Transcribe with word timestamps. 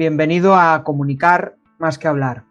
Bienvenido 0.00 0.54
a 0.54 0.82
Comunicar 0.82 1.58
más 1.78 1.98
que 1.98 2.08
hablar. 2.08 2.46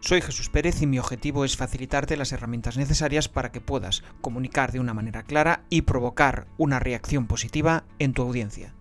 Soy 0.00 0.22
Jesús 0.22 0.48
Pérez 0.48 0.80
y 0.80 0.86
mi 0.86 0.98
objetivo 0.98 1.44
es 1.44 1.54
facilitarte 1.54 2.16
las 2.16 2.32
herramientas 2.32 2.78
necesarias 2.78 3.28
para 3.28 3.52
que 3.52 3.60
puedas 3.60 4.02
comunicar 4.22 4.72
de 4.72 4.80
una 4.80 4.94
manera 4.94 5.22
clara 5.22 5.64
y 5.68 5.82
provocar 5.82 6.46
una 6.56 6.78
reacción 6.78 7.26
positiva 7.26 7.84
en 7.98 8.14
tu 8.14 8.22
audiencia. 8.22 8.72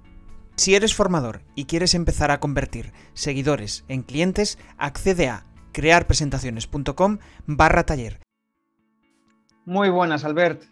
Si 0.56 0.74
eres 0.74 0.96
formador 0.96 1.42
y 1.54 1.66
quieres 1.66 1.96
empezar 1.96 2.32
a 2.32 2.39
convertir 2.39 2.93
seguidores 3.12 3.84
en 3.89 4.04
clientes, 4.04 4.58
accede 4.78 5.28
a 5.28 5.44
crearpresentaciones.com 5.74 7.18
barra 7.46 7.86
taller. 7.86 8.21
Muy 9.66 9.89
buenas, 9.89 10.24
Albert. 10.24 10.64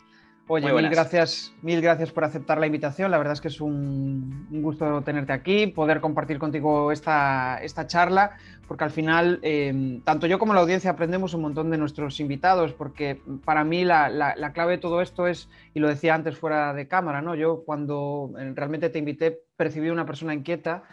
Oye, 0.47 0.71
mil 0.71 0.89
gracias, 0.89 1.53
mil 1.63 1.81
gracias 1.81 2.11
por 2.11 2.23
aceptar 2.23 2.59
la 2.59 2.67
invitación. 2.67 3.09
La 3.09 3.17
verdad 3.17 3.33
es 3.33 3.41
que 3.41 3.47
es 3.47 3.59
un, 3.61 4.47
gusto 4.61 5.01
tenerte 5.01 5.33
aquí, 5.33 5.65
poder 5.65 6.01
compartir 6.01 6.37
contigo 6.37 6.91
esta, 6.91 7.57
esta 7.63 7.87
charla, 7.87 8.37
porque 8.67 8.83
al 8.83 8.91
final, 8.91 9.39
em, 9.41 10.01
tanto 10.01 10.27
yo 10.27 10.37
como 10.37 10.53
la 10.53 10.59
audiencia 10.59 10.91
aprendemos 10.91 11.33
un 11.33 11.41
montón 11.41 11.71
de 11.71 11.79
nuestros 11.79 12.19
invitados, 12.19 12.73
porque 12.73 13.19
para 13.43 13.63
mí 13.63 13.85
la, 13.85 14.09
la, 14.09 14.53
clave 14.53 14.73
de 14.73 14.77
todo 14.77 15.01
esto 15.01 15.25
es, 15.25 15.49
y 15.73 15.79
lo 15.79 15.87
decía 15.87 16.13
antes 16.13 16.37
fuera 16.37 16.75
de 16.75 16.87
cámara, 16.87 17.23
¿no? 17.23 17.33
Yo 17.33 17.63
cuando 17.65 18.31
eh, 18.37 18.53
realmente 18.55 18.89
te 18.89 18.99
invité 18.99 19.41
percibí 19.57 19.89
una 19.89 20.05
persona 20.05 20.35
inquieta 20.35 20.83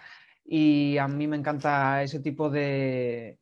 y 0.47 0.97
a 0.97 1.09
mí 1.09 1.27
me 1.27 1.37
encanta 1.37 2.03
ese 2.03 2.21
tipo 2.21 2.49
de, 2.49 3.39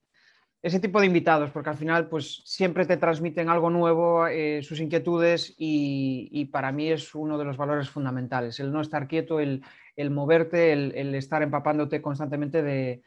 ese 0.63 0.79
tipo 0.79 1.01
de 1.01 1.07
invitados, 1.07 1.51
porque 1.51 1.71
al 1.71 1.77
final 1.77 2.09
pues 2.09 2.43
siempre 2.45 2.85
te 2.85 2.99
transmiten 2.99 3.49
algo 3.49 3.71
nuevo, 3.71 4.27
eh, 4.27 4.63
sus 4.63 4.81
inquietudes 4.81 5.55
y, 5.57 6.45
para 6.53 6.71
mí 6.71 6.91
es 6.91 7.15
uno 7.15 7.39
de 7.39 7.45
los 7.47 7.57
valores 7.57 7.89
fundamentales, 7.89 8.61
el 8.61 8.71
no 8.71 8.83
estar 8.83 9.09
quieto, 9.09 9.41
el, 9.41 9.63
moverte, 10.11 10.73
el, 10.73 11.15
estar 11.15 11.43
empapándote 11.43 12.03
constantemente 12.03 12.63
de, 12.63 13.03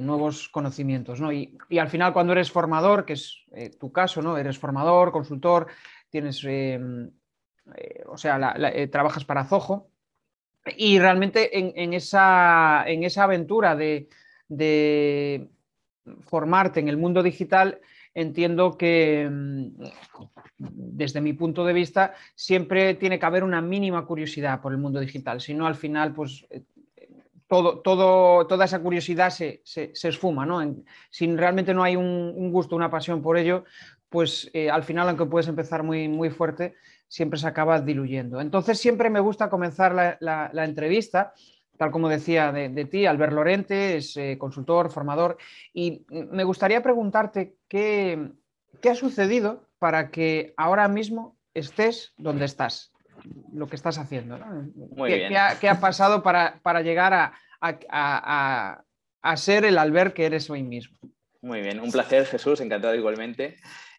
nuevos 0.00 0.48
conocimientos. 0.48 1.20
¿no? 1.20 1.32
Y, 1.32 1.58
al 1.80 1.88
final 1.88 2.12
cuando 2.12 2.32
eres 2.32 2.52
formador, 2.52 3.04
que 3.04 3.14
es 3.14 3.44
eh, 3.52 3.70
tu 3.70 3.90
caso, 3.90 4.22
¿no? 4.22 4.38
eres 4.38 4.58
formador, 4.58 5.10
consultor, 5.10 5.66
tienes, 6.08 6.44
eh, 6.44 6.78
o 8.06 8.16
sea, 8.16 8.54
trabajas 8.92 9.24
para 9.24 9.44
Zoho 9.44 9.88
y 10.76 11.00
realmente 11.00 11.58
en, 11.58 11.94
esa, 11.94 12.84
en 12.86 13.02
esa 13.02 13.24
aventura 13.24 13.74
de 13.74 14.08
formarte 16.22 16.80
en 16.80 16.88
el 16.88 16.96
mundo 16.96 17.22
digital, 17.22 17.80
entiendo 18.14 18.76
que 18.76 19.28
mm, 19.30 19.66
desde 20.58 21.20
mi 21.20 21.32
punto 21.32 21.64
de 21.64 21.72
vista 21.72 22.14
siempre 22.34 22.94
tiene 22.94 23.18
que 23.18 23.26
haber 23.26 23.44
una 23.44 23.60
mínima 23.60 24.06
curiosidad 24.06 24.60
por 24.60 24.72
el 24.72 24.78
mundo 24.78 25.00
digital, 25.00 25.40
si 25.40 25.54
no 25.54 25.66
al 25.66 25.74
final 25.74 26.14
pues 26.14 26.46
eh, 26.50 26.62
todo, 27.48 28.46
toda 28.46 28.64
esa 28.64 28.80
curiosidad 28.80 29.30
se, 29.30 29.62
esfuma, 29.64 30.44
¿no? 30.44 30.82
si 31.10 31.34
realmente 31.36 31.74
no 31.74 31.84
hay 31.84 31.94
un, 31.94 32.50
gusto, 32.50 32.74
una 32.74 32.90
pasión 32.90 33.22
por 33.22 33.38
ello, 33.38 33.64
pues 34.08 34.50
eh, 34.52 34.68
al 34.68 34.82
final, 34.82 35.08
aunque 35.08 35.26
puedes 35.26 35.46
empezar 35.46 35.84
muy, 35.84 36.08
muy 36.08 36.30
fuerte, 36.30 36.74
siempre 37.06 37.38
se 37.38 37.46
acaba 37.46 37.80
diluyendo. 37.80 38.40
Entonces 38.40 38.80
siempre 38.80 39.10
me 39.10 39.20
gusta 39.20 39.48
comenzar 39.48 40.18
la 40.20 40.64
entrevista 40.64 41.34
tal 41.78 41.90
como 41.90 42.08
decía 42.08 42.52
de, 42.52 42.84
ti, 42.84 43.06
Albert 43.06 43.32
Lorente 43.32 43.96
es 43.96 44.16
eh, 44.16 44.36
consultor, 44.38 44.90
formador, 44.90 45.36
y 45.72 46.04
me 46.10 46.44
gustaría 46.44 46.82
preguntarte 46.82 47.54
qué, 47.68 48.30
ha 48.88 48.94
sucedido 48.94 49.68
para 49.78 50.10
que 50.10 50.54
ahora 50.56 50.88
mismo 50.88 51.36
estés 51.54 52.12
donde 52.16 52.44
estás, 52.44 52.92
lo 53.52 53.66
que 53.66 53.76
estás 53.76 53.98
haciendo. 53.98 54.38
¿Qué, 55.06 55.68
ha, 55.68 55.80
pasado 55.80 56.22
para, 56.22 56.82
llegar 56.82 57.32
a, 57.60 58.84
ser 59.36 59.64
el 59.64 59.78
Albert 59.78 60.14
que 60.14 60.26
eres 60.26 60.48
hoy 60.50 60.62
mismo? 60.62 60.98
Muy 61.42 61.60
bien, 61.60 61.80
un 61.80 61.92
placer 61.92 62.26
Jesús, 62.26 62.60
encantado 62.60 62.94
igualmente. 62.94 63.56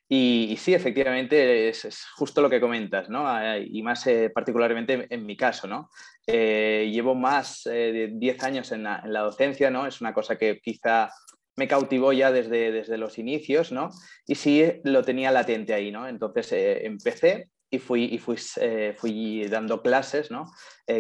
Y, 0.09 0.55
sí, 0.57 0.73
efectivamente, 0.73 1.67
es, 1.67 2.05
justo 2.15 2.41
lo 2.41 2.49
que 2.49 2.61
comentas, 2.61 3.09
¿no? 3.09 3.27
Ah, 3.27 3.57
y 3.57 3.83
más 3.83 4.07
eh, 4.07 4.29
particularmente 4.33 5.05
en, 5.09 5.25
mi 5.25 5.35
caso, 5.35 5.67
¿no? 5.67 5.89
Eh, 6.29 6.89
llevo 6.91 7.15
más 7.15 7.65
eh, 7.67 7.93
de 7.93 8.11
10 8.13 8.43
años 8.43 8.71
en 8.73 8.83
la, 8.83 9.01
docencia, 9.21 9.71
¿no? 9.71 9.87
Es 9.87 10.01
una 10.01 10.13
cosa 10.13 10.37
que 10.37 10.59
quizá 10.59 11.09
me 11.55 11.69
cautivó 11.69 12.11
ya 12.11 12.33
desde, 12.33 12.73
desde 12.73 12.97
los 12.97 13.17
inicios, 13.17 13.71
¿no? 13.71 13.89
Y 14.25 14.35
sí 14.35 14.63
lo 14.83 15.03
tenía 15.03 15.31
latente 15.31 15.73
ahí, 15.73 15.89
¿no? 15.89 16.05
Entonces 16.07 16.51
empecé 16.83 17.49
y 17.69 17.79
fui, 17.79 18.03
y 18.03 18.19
fui 18.19 19.45
dando 19.49 19.81
clases, 19.81 20.31
¿no? 20.31 20.45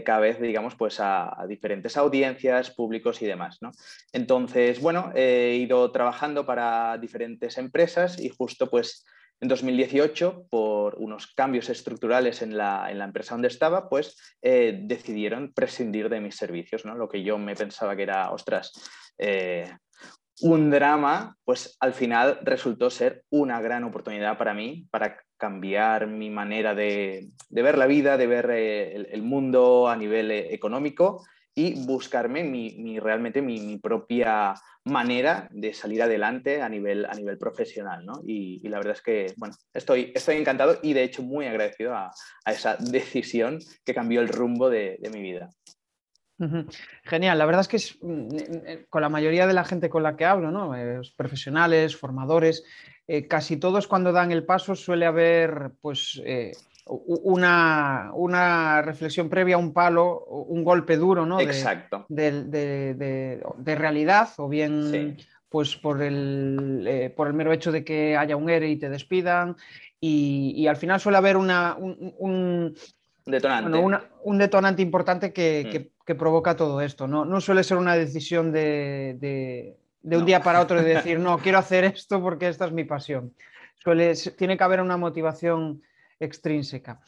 cada 0.03 0.19
vez, 0.19 0.41
digamos, 0.41 0.75
pues 0.75 0.99
a, 0.99 1.45
diferentes 1.47 1.95
audiencias, 1.95 2.71
públicos 2.71 3.21
y 3.21 3.25
demás, 3.25 3.59
¿no? 3.61 3.71
Entonces, 4.11 4.81
bueno, 4.81 5.11
he 5.15 5.55
ido 5.55 5.89
trabajando 5.93 6.45
para 6.45 6.97
diferentes 6.97 7.57
empresas 7.57 8.19
y 8.19 8.27
justo, 8.27 8.69
pues, 8.69 9.05
en 9.39 9.47
2018, 9.47 10.47
por 10.49 10.95
unos 10.95 11.27
cambios 11.27 11.69
estructurales 11.69 12.41
en 12.41 12.57
la, 12.57 12.89
empresa 12.91 13.35
donde 13.35 13.49
estaba, 13.49 13.87
pues 13.89 14.17
eh, 14.41 14.79
decidieron 14.83 15.53
prescindir 15.53 16.09
de 16.09 16.21
mis 16.21 16.35
servicios, 16.35 16.85
¿no? 16.85 16.95
Lo 16.95 17.07
que 17.07 17.23
yo 17.23 17.37
me 17.37 17.55
pensaba 17.55 17.95
que 17.95 18.03
era, 18.03 18.31
ostras, 18.31 18.71
eh, 19.17 19.71
un 20.41 20.69
drama, 20.69 21.35
pues 21.43 21.77
al 21.79 21.93
final 21.93 22.39
resultó 22.43 22.89
ser 22.89 23.23
una 23.29 23.59
gran 23.61 23.83
oportunidad 23.83 24.37
para 24.37 24.53
mí, 24.53 24.87
para 24.91 25.17
cambiar 25.37 26.07
mi 26.07 26.29
manera 26.29 26.75
de, 26.75 27.29
ver 27.49 27.77
la 27.77 27.87
vida, 27.87 28.17
de 28.17 28.27
ver 28.27 28.49
eh, 28.51 28.95
el, 29.11 29.21
mundo 29.21 29.87
a 29.87 29.95
nivel 29.95 30.31
económico 30.31 31.23
y 31.57 31.73
buscarme 31.87 32.43
mi, 32.43 32.99
realmente 32.99 33.41
mi, 33.41 33.79
propia 33.79 34.53
manera 34.83 35.47
de 35.49 35.73
salir 35.73 36.03
adelante 36.03 36.61
a 36.61 36.69
nivel, 36.69 37.03
a 37.05 37.15
nivel 37.15 37.39
profesional. 37.39 38.05
¿no? 38.05 38.21
Y, 38.23 38.59
la 38.69 38.77
verdad 38.77 38.93
es 38.93 39.01
que 39.01 39.33
bueno, 39.37 39.55
estoy, 39.73 40.11
estoy 40.13 40.35
encantado 40.35 40.77
y 40.83 40.93
de 40.93 41.01
hecho 41.01 41.23
muy 41.23 41.47
agradecido 41.47 41.95
a, 41.95 42.11
esa 42.45 42.75
decisión 42.75 43.57
que 43.83 43.95
cambió 43.95 44.21
el 44.21 44.27
rumbo 44.27 44.69
de, 44.69 44.99
mi 45.11 45.19
vida. 45.19 45.49
Genial, 47.05 47.39
la 47.39 47.45
verdad 47.47 47.61
es 47.61 47.67
que 47.67 48.05
mm, 48.05 48.27
eh, 48.67 48.85
con 48.87 49.01
la 49.01 49.09
mayoría 49.09 49.47
de 49.47 49.53
la 49.53 49.65
gente 49.65 49.89
con 49.89 50.03
la 50.03 50.15
que 50.15 50.25
hablo, 50.25 50.51
¿no? 50.51 50.75
Eh, 50.75 51.01
profesionales, 51.15 51.97
formadores, 51.97 52.63
eh, 53.07 53.27
casi 53.27 53.57
todos 53.57 53.87
cuando 53.87 54.11
dan 54.11 54.31
el 54.31 54.45
paso 54.45 54.75
suele 54.75 55.07
haber 55.07 55.71
pues 55.81 56.21
una, 56.89 58.11
una, 58.13 58.81
reflexión 58.81 59.29
previa, 59.29 59.57
un 59.57 59.73
palo, 59.73 60.23
un 60.25 60.63
golpe 60.63 60.97
duro, 60.97 61.25
¿no? 61.25 61.39
Exacto. 61.39 62.05
De, 62.09 63.41
realidad, 63.65 64.29
o 64.37 64.47
bien 64.47 65.17
pues 65.49 65.75
por 65.75 66.01
el, 66.01 66.83
eh, 66.87 67.09
por 67.09 67.27
el 67.27 67.33
mero 67.33 67.53
hecho 67.53 67.71
de 67.71 67.83
que 67.83 68.17
haya 68.17 68.35
un 68.35 68.49
ERE 68.49 68.69
y 68.69 68.77
te 68.77 68.89
despidan. 68.89 69.55
Y, 69.99 70.67
al 70.67 70.75
final 70.75 70.99
suele 70.99 71.17
haber 71.17 71.37
una, 71.37 71.75
un, 71.77 72.75
detonante. 73.25 73.99
un 74.23 74.37
detonante 74.37 74.81
importante 74.81 75.33
que, 75.33 75.91
mm. 76.05 76.15
provoca 76.15 76.55
todo 76.55 76.81
esto. 76.81 77.07
¿no? 77.07 77.25
no 77.25 77.41
suele 77.41 77.63
ser 77.63 77.77
una 77.77 77.95
decisión 77.95 78.51
de, 78.51 79.75
un 80.03 80.25
día 80.25 80.41
para 80.41 80.61
otro 80.61 80.81
de 80.81 80.95
decir, 80.95 81.19
no, 81.19 81.37
quiero 81.39 81.57
hacer 81.57 81.85
esto 81.85 82.21
porque 82.21 82.47
esta 82.47 82.65
es 82.65 82.71
mi 82.71 82.83
pasión. 82.83 83.33
Suele, 83.75 84.13
tiene 84.37 84.57
que 84.57 84.63
haber 84.63 84.81
una 84.81 84.97
motivación 84.97 85.81
extrínseca. 86.19 87.01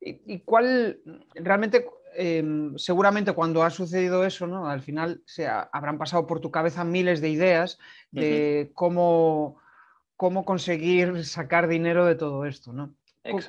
¿Y, 0.00 0.40
cuál 0.40 1.00
realmente, 1.34 1.86
em, 2.14 2.76
seguramente 2.76 3.32
cuando 3.32 3.62
ha 3.62 3.70
sucedido 3.70 4.24
eso, 4.24 4.46
¿no? 4.46 4.68
al 4.68 4.80
final 4.80 5.22
se 5.26 5.46
habrán 5.46 5.98
pasado 5.98 6.26
por 6.26 6.40
tu 6.40 6.50
cabeza 6.50 6.84
miles 6.84 7.20
de 7.20 7.30
ideas 7.30 7.78
de 8.10 8.72
cómo, 8.74 9.58
cómo 10.16 10.44
conseguir 10.44 11.24
sacar 11.24 11.68
dinero 11.68 12.04
de 12.04 12.16
todo 12.16 12.46
esto? 12.46 12.72
¿no? 12.72 12.96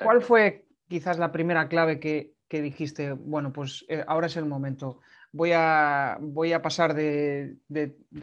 ¿Cuál 0.02 0.22
fue 0.22 0.66
quizás 0.88 1.18
la 1.18 1.32
primera 1.32 1.68
clave 1.68 1.98
que, 1.98 2.34
dijiste, 2.48 3.10
bueno, 3.10 3.52
pues 3.52 3.84
eh, 3.88 4.04
ahora 4.06 4.28
es 4.28 4.36
el 4.36 4.44
momento? 4.44 5.00
Voy 5.32 5.50
a, 5.52 6.18
voy 6.20 6.52
a 6.52 6.62
pasar 6.62 6.94
de, 6.94 7.56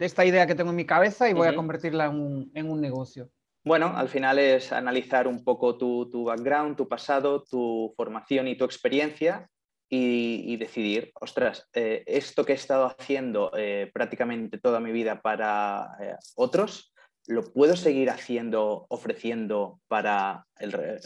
esta 0.00 0.24
idea 0.24 0.46
que 0.46 0.54
tengo 0.54 0.70
en 0.70 0.76
mi 0.76 0.86
cabeza 0.86 1.28
y 1.28 1.34
voy 1.34 1.48
a 1.48 1.54
convertirla 1.54 2.06
en 2.06 2.70
un 2.70 2.80
negocio. 2.80 3.30
Bueno, 3.64 3.92
al 3.96 4.08
final 4.08 4.40
es 4.40 4.72
analizar 4.72 5.28
un 5.28 5.44
poco 5.44 5.78
tu, 5.78 6.24
background, 6.24 6.76
tu 6.76 6.88
pasado, 6.88 7.44
tu 7.44 7.94
formación 7.96 8.48
y 8.48 8.56
tu 8.56 8.64
experiencia 8.64 9.48
y, 9.88 10.56
decidir, 10.56 11.12
ostras, 11.20 11.68
eh, 11.74 12.02
esto 12.06 12.44
que 12.44 12.52
he 12.52 12.56
estado 12.56 12.86
haciendo 12.86 13.52
eh, 13.56 13.90
prácticamente 13.92 14.58
toda 14.58 14.80
mi 14.80 14.90
vida 14.90 15.20
para 15.20 15.90
eh, 16.00 16.16
otros, 16.34 16.92
¿lo 17.26 17.42
puedo 17.52 17.76
seguir 17.76 18.10
haciendo, 18.10 18.86
ofreciendo 18.88 19.80
para, 19.86 20.44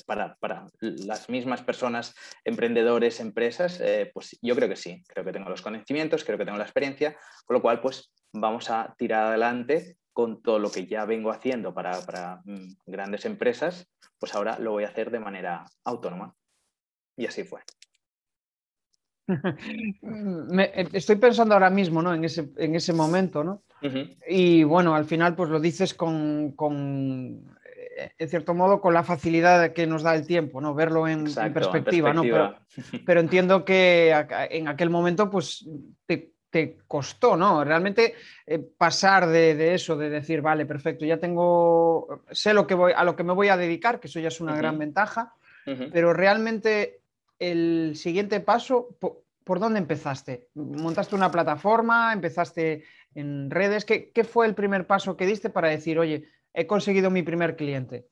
para, 0.06 0.66
las 0.80 1.28
mismas 1.28 1.62
personas, 1.62 2.14
emprendedores, 2.44 3.20
empresas? 3.20 3.82
pues 4.14 4.38
yo 4.40 4.54
creo 4.54 4.68
que 4.68 4.76
sí, 4.76 5.02
creo 5.08 5.26
que 5.26 5.32
tengo 5.32 5.50
los 5.50 5.62
conocimientos, 5.62 6.24
creo 6.24 6.38
que 6.38 6.46
tengo 6.46 6.58
la 6.58 6.64
experiencia, 6.64 7.18
con 7.44 7.56
lo 7.56 7.60
cual 7.60 7.82
pues 7.82 8.14
vamos 8.32 8.70
a 8.70 8.94
tirar 8.96 9.24
adelante 9.24 9.98
con 10.16 10.40
todo 10.40 10.58
lo 10.58 10.70
que 10.70 10.86
ya 10.86 11.04
vengo 11.04 11.30
haciendo 11.30 11.74
para, 11.74 12.40
mm, 12.46 12.76
grandes 12.86 13.26
empresas, 13.26 13.86
pues 14.18 14.34
ahora 14.34 14.58
lo 14.58 14.72
voy 14.72 14.84
a 14.84 14.88
hacer 14.88 15.10
de 15.10 15.20
manera 15.20 15.66
autónoma. 15.84 16.34
Y 17.18 17.26
así 17.26 17.44
fue. 17.44 17.60
Eh, 20.08 20.88
estoy 20.92 21.16
pensando 21.16 21.52
ahora 21.52 21.68
mismo 21.68 22.00
¿no? 22.00 22.14
en, 22.14 22.24
ese, 22.24 22.48
en 22.56 22.76
ese 22.76 22.94
momento, 22.94 23.44
¿no? 23.44 23.64
Y 24.26 24.64
bueno, 24.64 24.94
al 24.94 25.04
final 25.04 25.34
pues 25.34 25.50
lo 25.50 25.60
dices 25.60 25.92
con, 25.92 26.54
eh, 27.98 28.12
en 28.16 28.28
cierto 28.28 28.54
modo, 28.54 28.80
con 28.80 28.94
la 28.94 29.02
facilidad 29.02 29.72
que 29.72 29.86
nos 29.86 30.02
da 30.02 30.14
el 30.14 30.26
tiempo, 30.26 30.60
¿no? 30.60 30.74
Verlo 30.74 31.06
en, 31.08 31.24
perspectiva, 31.52 32.14
¿no? 32.14 32.22
Pero, 33.04 33.20
entiendo 33.20 33.64
que 33.64 34.14
en 34.50 34.68
aquel 34.68 34.90
momento 34.90 35.28
pues 35.28 35.68
te, 36.06 36.35
costó, 36.86 37.36
¿no? 37.36 37.64
Realmente 37.64 38.14
eh, 38.46 38.58
pasar 38.58 39.26
de, 39.26 39.74
eso, 39.74 39.96
de 39.96 40.10
decir, 40.10 40.40
vale, 40.40 40.66
perfecto, 40.66 41.04
ya 41.04 41.18
tengo, 41.18 42.22
sé 42.30 42.54
lo 42.54 42.66
que 42.66 42.74
voy, 42.74 42.92
a 42.94 43.04
lo 43.04 43.16
que 43.16 43.24
me 43.24 43.32
voy 43.32 43.48
a 43.48 43.56
dedicar, 43.56 44.00
que 44.00 44.08
eso 44.08 44.20
ya 44.20 44.28
es 44.28 44.40
una 44.40 44.56
gran 44.56 44.78
ventaja, 44.78 45.34
pero 45.92 46.12
realmente 46.12 47.00
el 47.40 47.94
siguiente 47.96 48.38
paso, 48.38 48.96
¿por, 49.00 49.58
dónde 49.58 49.80
empezaste? 49.80 50.48
¿Montaste 50.54 51.16
una 51.16 51.32
plataforma? 51.32 52.12
¿Empezaste 52.12 52.84
en 53.14 53.50
redes? 53.50 53.84
¿Qué, 53.84 54.24
fue 54.24 54.46
el 54.46 54.54
primer 54.54 54.86
paso 54.86 55.16
que 55.16 55.26
diste 55.26 55.50
para 55.50 55.68
decir, 55.68 55.98
oye, 55.98 56.28
he 56.54 56.66
conseguido 56.68 57.10
mi 57.10 57.22
primer 57.22 57.56
cliente? 57.56 58.06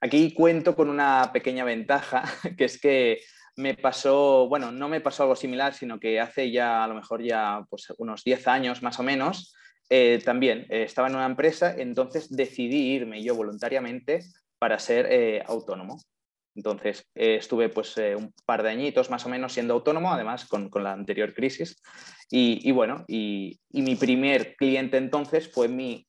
Aquí 0.00 0.32
cuento 0.32 0.76
con 0.76 0.88
una 0.90 1.30
pequeña 1.32 1.64
ventaja, 1.64 2.22
que 2.56 2.64
es 2.66 2.80
que 2.80 3.20
me 3.56 3.74
pasó, 3.74 4.46
bueno, 4.48 4.70
no 4.70 4.88
me 4.88 5.00
pasó 5.00 5.22
algo 5.22 5.36
similar, 5.36 5.74
sino 5.74 5.98
que 5.98 6.20
hace 6.20 6.50
ya 6.50 6.84
a 6.84 6.88
lo 6.88 6.94
mejor 6.94 7.22
ya 7.22 7.64
pues, 7.70 7.92
unos 7.98 8.22
10 8.22 8.46
años 8.48 8.82
más 8.82 9.00
o 9.00 9.02
menos, 9.02 9.54
eh, 9.88 10.20
también 10.24 10.66
eh, 10.68 10.82
estaba 10.82 11.08
en 11.08 11.14
una 11.14 11.26
empresa, 11.26 11.74
entonces 11.76 12.34
decidí 12.34 12.94
irme 12.94 13.22
yo 13.22 13.34
voluntariamente 13.34 14.20
para 14.58 14.78
ser 14.78 15.06
eh, 15.10 15.42
autónomo. 15.46 15.98
Entonces, 16.54 17.06
estuve 17.14 17.68
pues 17.68 17.98
un 17.98 18.32
par 18.46 18.62
de 18.62 18.70
añitos 18.70 19.10
más 19.10 19.26
o 19.26 19.28
menos 19.28 19.52
siendo 19.52 19.74
autónomo, 19.74 20.10
además 20.10 20.46
con, 20.46 20.70
la 20.82 20.92
anterior 20.92 21.34
crisis. 21.34 21.82
Y, 22.30 22.72
bueno, 22.72 23.04
y, 23.08 23.60
mi 23.72 23.94
primer 23.94 24.56
cliente 24.56 24.96
entonces 24.96 25.52
fue 25.52 25.68
mi, 25.68 26.06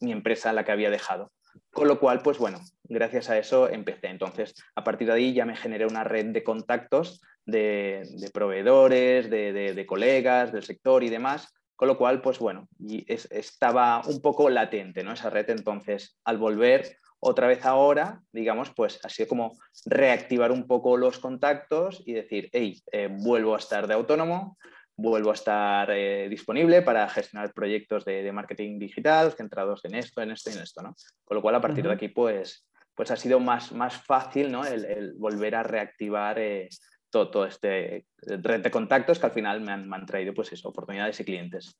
mi, 0.00 0.12
empresa 0.12 0.54
la 0.54 0.64
que 0.64 0.72
había 0.72 0.88
dejado. 0.88 1.30
Con 1.74 1.88
lo 1.88 1.98
cual, 1.98 2.22
pues 2.22 2.38
bueno, 2.38 2.60
gracias 2.84 3.28
a 3.28 3.36
eso 3.36 3.68
empecé. 3.68 4.06
Entonces, 4.06 4.54
a 4.76 4.84
partir 4.84 5.08
de 5.08 5.14
ahí 5.14 5.34
ya 5.34 5.44
me 5.44 5.56
generé 5.56 5.86
una 5.86 6.04
red 6.04 6.26
de 6.26 6.44
contactos 6.44 7.20
de, 7.44 8.30
proveedores, 8.32 9.28
de, 9.28 9.84
colegas 9.86 10.52
del 10.52 10.62
sector 10.62 11.02
y 11.02 11.10
demás. 11.10 11.52
Con 11.74 11.88
lo 11.88 11.98
cual, 11.98 12.22
pues 12.22 12.38
bueno, 12.38 12.68
y 12.78 13.04
estaba 13.08 14.00
un 14.06 14.22
poco 14.22 14.48
latente 14.48 15.02
¿no? 15.02 15.12
esa 15.12 15.30
red. 15.30 15.50
Entonces, 15.50 16.16
al 16.24 16.38
volver, 16.38 16.96
otra 17.18 17.48
vez 17.48 17.64
ahora, 17.66 18.22
digamos, 18.30 18.70
pues 18.70 19.00
ha 19.02 19.08
sido 19.08 19.28
como 19.28 19.58
reactivar 19.84 20.52
un 20.52 20.68
poco 20.68 20.96
los 20.96 21.18
contactos 21.18 22.04
y 22.06 22.12
decir, 22.12 22.50
hey, 22.52 22.80
eh, 22.92 23.08
vuelvo 23.10 23.56
a 23.56 23.58
estar 23.58 23.88
de 23.88 23.94
autónomo, 23.94 24.56
vuelvo 24.96 25.30
a 25.30 25.34
estar 25.34 25.90
eh, 25.90 26.28
disponible 26.28 26.82
para 26.82 27.08
gestionar 27.08 27.52
proyectos 27.52 28.04
de, 28.04 28.30
marketing 28.32 28.78
digital 28.78 29.32
centrados 29.32 29.84
en 29.84 29.94
esto, 29.96 30.22
en 30.22 30.30
esto 30.30 30.50
y 30.50 30.54
en 30.54 30.62
esto, 30.62 30.82
¿no? 30.82 30.94
Con 31.24 31.36
lo 31.36 31.42
cual, 31.42 31.56
a 31.56 31.60
partir 31.60 31.84
de 31.84 31.92
aquí, 31.92 32.08
pues, 32.08 32.66
pues 32.94 33.10
ha 33.10 33.16
sido 33.16 33.40
más, 33.40 33.72
más 33.72 33.96
fácil, 34.04 34.52
¿no? 34.52 34.64
El, 34.64 35.14
volver 35.14 35.56
a 35.56 35.62
reactivar 35.62 36.38
eh, 36.38 36.68
todo, 37.10 37.46
este 37.46 38.06
red 38.22 38.62
de 38.62 38.70
contactos 38.70 39.18
que 39.18 39.26
al 39.26 39.32
final 39.32 39.60
me 39.60 39.72
han, 39.72 39.88
me 39.88 39.96
han 39.96 40.06
traído, 40.06 40.34
pues 40.34 40.52
eso, 40.52 40.68
oportunidades 40.68 41.18
y 41.20 41.24
clientes. 41.24 41.76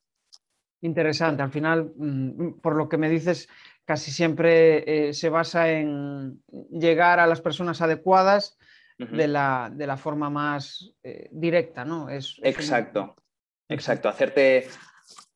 Interesante. 0.81 1.41
Al 1.41 1.51
final, 1.51 1.93
mm, 1.95 2.59
por 2.61 2.75
lo 2.75 2.89
que 2.89 2.97
me 2.97 3.09
dices, 3.09 3.49
casi 3.85 4.11
siempre 4.11 5.07
eh, 5.07 5.13
se 5.13 5.29
basa 5.29 5.71
en 5.71 6.43
llegar 6.69 7.19
a 7.19 7.27
las 7.27 7.41
personas 7.41 7.81
adecuadas 7.81 8.57
de, 8.97 9.27
la, 9.27 9.71
de, 9.73 9.87
la, 9.87 9.97
forma 9.97 10.29
más 10.29 10.93
eh, 11.03 11.27
directa, 11.31 11.83
¿no? 11.83 12.09
Es, 12.09 12.39
exacto, 12.43 13.15
exacto. 13.67 14.09
Hacerte, 14.09 14.67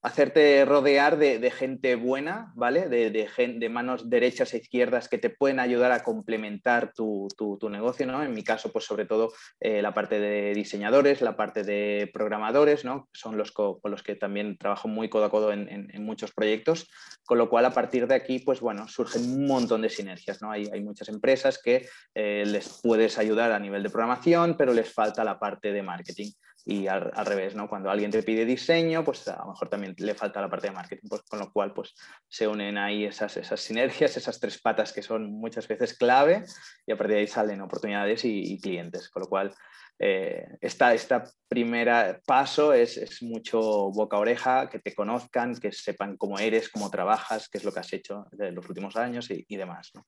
hacerte 0.02 0.64
rodear 0.66 1.18
de, 1.18 1.52
gente 1.52 1.96
buena, 1.96 2.54
¿vale? 2.56 2.88
De, 2.88 3.70
manos 3.70 4.10
derechas 4.10 4.54
e 4.54 4.58
izquierdas 4.58 5.10
que 5.10 5.18
te 5.18 5.30
pueden 5.30 5.60
ayudar 5.60 5.92
a 5.92 6.04
complementar 6.04 6.94
tu, 6.94 7.28
negocio, 7.70 8.06
¿no? 8.06 8.24
En 8.24 8.34
mi 8.34 8.44
caso, 8.44 8.72
pues 8.72 8.86
sobre 8.86 9.06
todo 9.06 9.34
eh, 9.60 9.82
la 9.82 9.94
parte 9.94 10.20
de 10.20 10.54
diseñadores, 10.54 11.22
la 11.22 11.36
parte 11.36 11.64
de 11.64 12.10
programadores, 12.14 12.86
¿no? 12.86 13.10
Son 13.14 13.38
los 13.38 13.52
con 13.52 13.80
los 13.84 14.04
que 14.04 14.16
también 14.16 14.58
trabajo 14.58 14.88
muy 14.88 15.10
codo 15.10 15.26
a 15.26 15.32
codo 15.32 15.52
en, 15.52 15.90
muchos 16.00 16.32
proyectos, 16.32 16.90
con 17.26 17.38
lo 17.38 17.50
cual 17.50 17.66
a 17.66 17.72
partir 17.72 18.08
de 18.08 18.16
aquí, 18.16 18.40
pues 18.40 18.62
bueno, 18.62 18.88
surgen 18.88 19.24
un 19.24 19.46
montón 19.46 19.82
de 19.82 19.90
sinergias, 19.90 20.42
¿no? 20.42 20.52
Hay, 20.52 20.70
hay 20.72 20.82
muchas 20.82 21.10
empresas 21.10 21.62
que 21.62 21.88
eh, 22.16 22.44
les 22.46 22.80
puedes 22.82 23.18
ayudar 23.18 23.52
a 23.52 23.60
nivel 23.60 23.84
de 23.84 23.90
programación, 23.90 24.56
pero 24.58 24.74
les 24.74 24.92
falta 24.92 25.24
la 25.24 25.38
parte 25.38 25.74
de 25.74 25.84
marketing 25.84 26.32
y 26.70 26.88
al, 26.88 27.12
revés, 27.26 27.56
¿no? 27.56 27.68
Cuando 27.68 27.90
alguien 27.90 28.12
te 28.12 28.22
pide 28.22 28.46
diseño, 28.46 29.04
pues 29.04 29.28
a 29.28 29.38
lo 29.38 29.48
mejor 29.48 29.70
también 29.70 29.96
le 29.98 30.14
falta 30.14 30.40
la 30.40 30.50
parte 30.50 30.68
de 30.68 30.74
marketing, 30.74 31.10
pues, 31.10 31.24
con 31.24 31.40
lo 31.40 31.52
cual 31.52 31.74
pues 31.74 31.96
se 32.28 32.48
unen 32.48 32.78
ahí 32.78 33.06
esas, 33.06 33.38
esas 33.38 33.60
sinergias, 33.60 34.16
esas 34.16 34.40
tres 34.40 34.62
patas 34.62 34.94
que 34.94 35.02
son 35.02 35.32
muchas 35.32 35.68
veces 35.68 35.98
clave 35.98 36.44
y 36.86 36.92
a 36.92 36.96
partir 36.96 37.16
de 37.16 37.22
ahí 37.22 37.28
salen 37.28 37.62
oportunidades 37.62 38.24
y, 38.24 38.60
clientes, 38.62 39.10
con 39.10 39.24
lo 39.24 39.28
cual 39.28 39.52
eh, 39.98 40.46
esta, 40.62 40.94
esta 40.94 41.24
primera 41.48 42.22
paso 42.24 42.72
es, 42.72 42.98
es, 42.98 43.24
mucho 43.24 43.90
boca 43.90 44.18
a 44.18 44.20
oreja, 44.20 44.70
que 44.70 44.78
te 44.78 44.94
conozcan, 44.94 45.56
que 45.56 45.72
sepan 45.72 46.18
cómo 46.18 46.38
eres, 46.38 46.70
cómo 46.70 46.92
trabajas, 46.92 47.50
qué 47.50 47.58
es 47.58 47.64
lo 47.64 47.72
que 47.72 47.80
has 47.80 47.92
hecho 47.94 48.28
en 48.38 48.54
los 48.54 48.70
últimos 48.70 48.96
años 48.96 49.28
y, 49.32 49.58
demás. 49.58 49.92
¿no? 49.96 50.06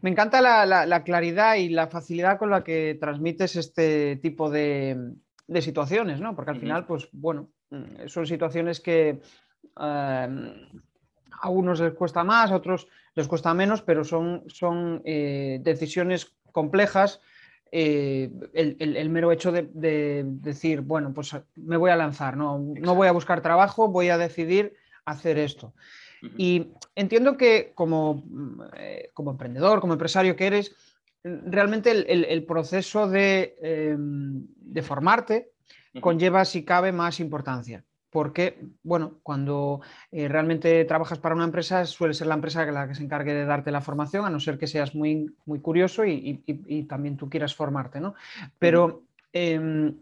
Me 0.00 0.10
encanta 0.10 0.40
la, 0.40 1.04
claridad 1.04 1.56
y 1.56 1.68
la 1.68 1.88
facilidad 1.88 2.38
con 2.38 2.48
la 2.48 2.64
que 2.64 2.96
transmites 2.98 3.56
este 3.56 4.16
tipo 4.16 4.48
de, 4.50 4.96
situaciones, 5.60 6.20
¿no? 6.20 6.34
Porque 6.34 6.50
al 6.50 6.60
final, 6.60 6.86
pues 6.86 7.08
bueno, 7.12 7.50
mm, 7.70 8.06
son 8.06 8.26
situaciones 8.26 8.80
que 8.80 9.20
em, 9.78 10.66
a 11.40 11.48
unos 11.48 11.80
les 11.80 11.94
cuesta 11.94 12.24
más, 12.24 12.50
a 12.50 12.56
otros 12.56 12.88
les 13.14 13.28
cuesta 13.28 13.54
menos, 13.54 13.82
pero 13.82 14.04
son, 14.04 14.44
son 14.48 15.02
eh, 15.04 15.60
decisiones 15.62 16.36
complejas. 16.52 17.20
Eh, 17.72 18.30
el, 18.54 19.10
mero 19.10 19.32
hecho 19.32 19.50
de, 19.50 19.68
de, 19.74 20.24
decir, 20.24 20.82
bueno, 20.82 21.12
pues 21.12 21.36
me 21.56 21.76
voy 21.76 21.90
a 21.90 21.96
lanzar, 21.96 22.36
¿no? 22.36 22.58
no 22.58 22.94
voy 22.94 23.08
a 23.08 23.12
buscar 23.12 23.42
trabajo, 23.42 23.88
voy 23.88 24.08
a 24.08 24.18
decidir 24.18 24.74
hacer 25.04 25.38
esto. 25.38 25.74
Y 26.36 26.72
entiendo 26.94 27.36
que 27.36 27.72
como, 27.74 28.24
eh, 28.76 29.10
como 29.14 29.30
emprendedor, 29.30 29.80
como 29.80 29.92
empresario 29.92 30.36
que 30.36 30.46
eres, 30.46 30.74
realmente 31.44 31.90
el, 31.90 32.44
proceso 32.44 33.10
em, 33.12 34.46
de, 34.56 34.82
formarte 34.82 35.52
conlleva, 36.00 36.44
si 36.44 36.64
cabe, 36.64 36.92
más 36.92 37.20
importancia. 37.20 37.84
Porque, 38.10 38.58
bueno, 38.82 39.18
cuando 39.22 39.80
eh, 40.10 40.28
realmente 40.28 40.84
trabajas 40.84 41.18
para 41.18 41.34
una 41.34 41.44
empresa, 41.44 41.84
suele 41.84 42.14
ser 42.14 42.28
la 42.28 42.34
empresa 42.34 42.64
la 42.66 42.88
que 42.88 42.94
se 42.94 43.02
encargue 43.02 43.34
de 43.34 43.44
darte 43.44 43.70
la 43.70 43.80
formación, 43.80 44.24
a 44.24 44.30
no 44.30 44.40
ser 44.40 44.58
que 44.58 44.66
seas 44.66 44.94
muy, 44.94 45.34
muy 45.44 45.60
curioso 45.60 46.04
y, 46.04 46.86
también 46.88 47.16
tú 47.16 47.28
quieras 47.28 47.54
formarte, 47.54 48.00
¿no? 48.00 48.14
Pero 48.58 49.02
em, 49.32 49.94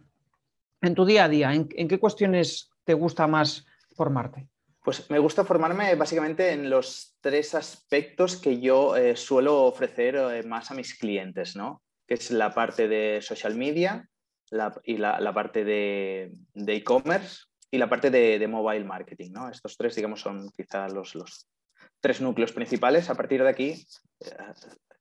en 0.80 0.94
tu 0.94 1.04
día 1.04 1.24
a 1.24 1.28
día, 1.28 1.54
¿en 1.54 1.88
qué 1.88 1.98
cuestiones 1.98 2.70
te 2.84 2.94
gusta 2.94 3.26
más 3.26 3.66
formarte? 3.96 4.48
Pues 4.84 5.08
me 5.08 5.18
gusta 5.18 5.44
formarme 5.44 5.94
básicamente 5.94 6.52
en 6.52 6.68
los 6.68 7.16
tres 7.22 7.54
aspectos 7.54 8.36
que 8.36 8.60
yo 8.60 8.94
eh, 8.96 9.16
suelo 9.16 9.62
ofrecer 9.62 10.14
eh, 10.14 10.42
más 10.42 10.70
a 10.70 10.74
mis 10.74 10.98
clientes, 10.98 11.56
¿no? 11.56 11.82
Que 12.06 12.14
es 12.14 12.30
la 12.30 12.52
parte 12.52 12.86
de 12.86 13.22
social 13.22 13.54
media 13.54 14.06
y 14.84 14.98
la, 14.98 15.32
parte 15.32 15.64
de 15.64 16.30
e-commerce 16.54 17.44
y 17.70 17.78
la 17.78 17.88
parte 17.88 18.10
de, 18.10 18.46
mobile 18.46 18.84
marketing, 18.84 19.32
¿no? 19.32 19.48
Estos 19.48 19.78
tres, 19.78 19.96
digamos, 19.96 20.20
son 20.20 20.50
quizás 20.50 20.92
los, 20.92 21.14
los 21.14 21.48
tres 21.98 22.20
núcleos 22.20 22.52
principales. 22.52 23.08
A 23.08 23.14
partir 23.14 23.42
de 23.42 23.48
aquí, 23.48 23.86
eh, 24.20 24.36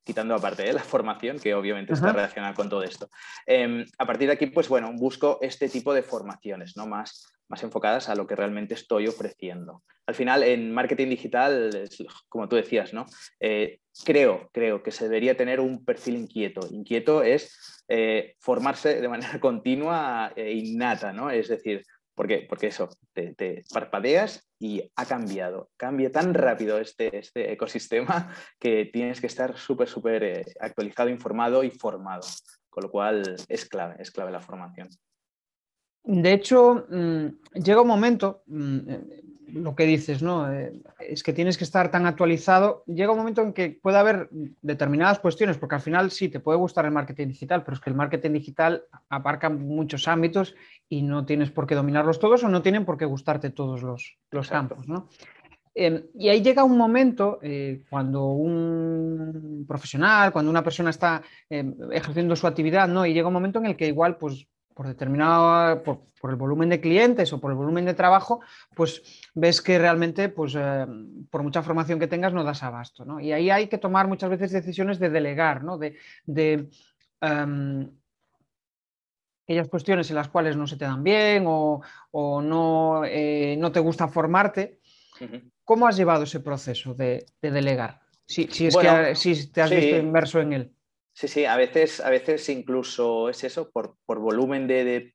quitando 0.03 0.35
aparte 0.35 0.71
la 0.73 0.83
formación, 0.83 1.39
que 1.39 1.53
obviamente 1.53 1.93
está 1.93 2.11
relacionada 2.11 2.53
con 2.53 2.69
todo 2.69 2.83
esto. 2.83 3.09
Em, 3.45 3.85
a 3.97 4.05
partir 4.05 4.27
de 4.27 4.33
aquí, 4.33 4.47
pues 4.47 4.67
bueno, 4.69 4.91
busco 4.93 5.39
este 5.41 5.69
tipo 5.69 5.93
de 5.93 6.03
formaciones, 6.03 6.75
¿no? 6.75 6.87
Más 6.87 7.33
más 7.53 7.63
enfocadas 7.63 8.09
a 8.09 8.15
lo 8.15 8.25
que 8.25 8.35
realmente 8.35 8.73
estoy 8.73 9.07
ofreciendo. 9.07 9.83
Al 10.07 10.15
final, 10.15 10.43
en 10.43 10.73
marketing 10.73 11.09
digital, 11.09 11.87
como 12.27 12.49
tú 12.49 12.55
decías, 12.55 12.93
¿no? 12.93 13.05
Eh, 13.39 13.79
creo, 14.03 14.49
creo 14.51 14.81
que 14.81 14.91
se 14.91 15.05
debería 15.05 15.37
tener 15.37 15.59
un 15.59 15.85
perfil 15.85 16.17
inquieto. 16.17 16.61
Inquieto 16.71 17.21
es 17.21 17.83
eh, 17.87 18.35
formarse 18.39 18.99
de 18.99 19.07
manera 19.07 19.39
continua 19.39 20.33
e 20.35 20.53
innata, 20.53 21.13
¿no? 21.13 21.29
Es 21.29 21.47
decir, 21.47 21.83
porque, 22.15 22.45
porque 22.47 22.67
eso, 22.67 22.89
te, 23.13 23.63
parpadeas 23.73 24.47
y 24.59 24.91
ha 24.95 25.05
cambiado. 25.05 25.69
Cambia 25.77 26.11
tan 26.11 26.33
rápido 26.33 26.77
este, 26.77 27.17
este 27.17 27.51
ecosistema 27.51 28.33
que 28.59 28.85
tienes 28.85 29.19
que 29.19 29.27
estar 29.27 29.57
súper, 29.57 29.87
súper 29.87 30.45
actualizado, 30.59 31.09
informado 31.09 31.63
y 31.63 31.71
formado. 31.71 32.27
Con 32.69 32.83
lo 32.83 32.89
cual 32.89 33.35
es 33.47 33.65
clave, 33.65 33.95
es 33.99 34.11
clave 34.11 34.31
la 34.31 34.41
formación. 34.41 34.89
De 36.03 36.33
hecho, 36.33 36.85
mm, 36.89 37.27
llega 37.53 37.81
un 37.81 37.87
momento, 37.87 38.43
mm, 38.47 38.93
lo 39.53 39.75
que 39.75 39.85
dices, 39.85 40.23
¿no? 40.23 40.51
Eh, 40.51 40.73
es 40.99 41.23
que 41.23 41.33
tienes 41.33 41.57
que 41.57 41.63
estar 41.63 41.91
tan 41.91 42.05
actualizado. 42.05 42.83
Llega 42.87 43.11
un 43.11 43.19
momento 43.19 43.41
en 43.41 43.53
que 43.53 43.69
puede 43.69 43.97
haber 43.97 44.29
determinadas 44.61 45.19
cuestiones, 45.19 45.57
porque 45.57 45.75
al 45.75 45.81
final 45.81 46.11
sí, 46.11 46.29
te 46.29 46.39
puede 46.39 46.57
gustar 46.57 46.85
el 46.85 46.91
marketing 46.91 47.27
digital, 47.27 47.63
pero 47.63 47.75
es 47.75 47.81
que 47.81 47.89
el 47.89 47.95
marketing 47.95 48.31
digital 48.31 48.83
abarca 49.09 49.49
muchos 49.49 50.07
ámbitos 50.07 50.55
y 50.89 51.03
no 51.03 51.25
tienes 51.25 51.51
por 51.51 51.67
qué 51.67 51.75
dominarlos 51.75 52.19
todos 52.19 52.43
o 52.43 52.49
no 52.49 52.61
tienen 52.61 52.85
por 52.85 52.97
qué 52.97 53.05
gustarte 53.05 53.51
todos 53.51 53.83
los, 53.83 54.17
los 54.31 54.49
campos, 54.49 54.87
¿no? 54.87 55.07
Em, 55.75 56.03
y 56.13 56.29
ahí 56.29 56.41
llega 56.41 56.63
un 56.63 56.77
momento 56.77 57.39
eh, 57.41 57.81
cuando 57.89 58.27
un 58.27 59.65
profesional, 59.67 60.31
cuando 60.31 60.51
una 60.51 60.63
persona 60.63 60.91
está 60.91 61.23
em, 61.49 61.75
ejerciendo 61.91 62.35
su 62.35 62.45
actividad, 62.45 62.87
¿no? 62.87 63.05
Y 63.05 63.13
llega 63.13 63.27
un 63.27 63.33
momento 63.33 63.59
en 63.59 63.65
el 63.67 63.75
que 63.75 63.87
igual, 63.87 64.17
pues, 64.17 64.47
por 64.73 64.87
determinado, 64.87 65.83
por, 65.83 66.01
el 66.29 66.35
volumen 66.35 66.69
de 66.69 66.79
clientes 66.79 67.33
o 67.33 67.39
por 67.39 67.51
el 67.51 67.57
volumen 67.57 67.85
de 67.85 67.93
trabajo, 67.93 68.39
pues 68.75 69.01
ves 69.33 69.61
que 69.61 69.77
realmente, 69.77 70.29
pues, 70.29 70.55
em, 70.55 71.25
por 71.29 71.43
mucha 71.43 71.61
formación 71.61 71.99
que 71.99 72.07
tengas, 72.07 72.33
no 72.33 72.43
das 72.43 72.63
abasto, 72.63 73.03
¿no? 73.03 73.19
Y 73.19 73.33
ahí 73.33 73.49
hay 73.49 73.67
que 73.67 73.77
tomar 73.77 74.07
muchas 74.07 74.29
veces 74.29 74.51
decisiones 74.51 74.99
de 74.99 75.09
delegar, 75.09 75.63
¿no? 75.63 75.77
De, 75.77 75.97
aquellas 79.43 79.67
cuestiones 79.67 80.09
en 80.09 80.15
las 80.15 80.29
cuales 80.29 80.55
no 80.55 80.65
se 80.67 80.77
te 80.77 80.85
dan 80.85 81.03
bien 81.03 81.43
o, 81.45 81.81
no, 82.41 83.03
eh, 83.05 83.57
no 83.59 83.71
te 83.71 83.81
gusta 83.81 84.07
formarte, 84.07 84.79
¿Cómo 85.63 85.87
has 85.87 85.95
llevado 85.95 86.23
ese 86.23 86.39
proceso 86.39 86.93
de, 86.93 87.25
delegar? 87.41 88.01
Si, 88.25 88.43
es 88.43 88.75
que 88.75 89.15
si 89.15 89.51
te 89.51 89.61
has 89.61 89.69
visto 89.69 89.97
inmerso 89.97 90.39
en 90.39 90.53
él. 90.53 90.71
Sí, 91.13 91.27
sí, 91.27 91.45
a 91.45 91.55
veces, 91.55 91.99
a 91.99 92.09
veces 92.09 92.49
incluso 92.49 93.29
es 93.29 93.43
eso, 93.43 93.69
por, 93.71 93.95
volumen 94.07 94.67
de, 94.67 95.13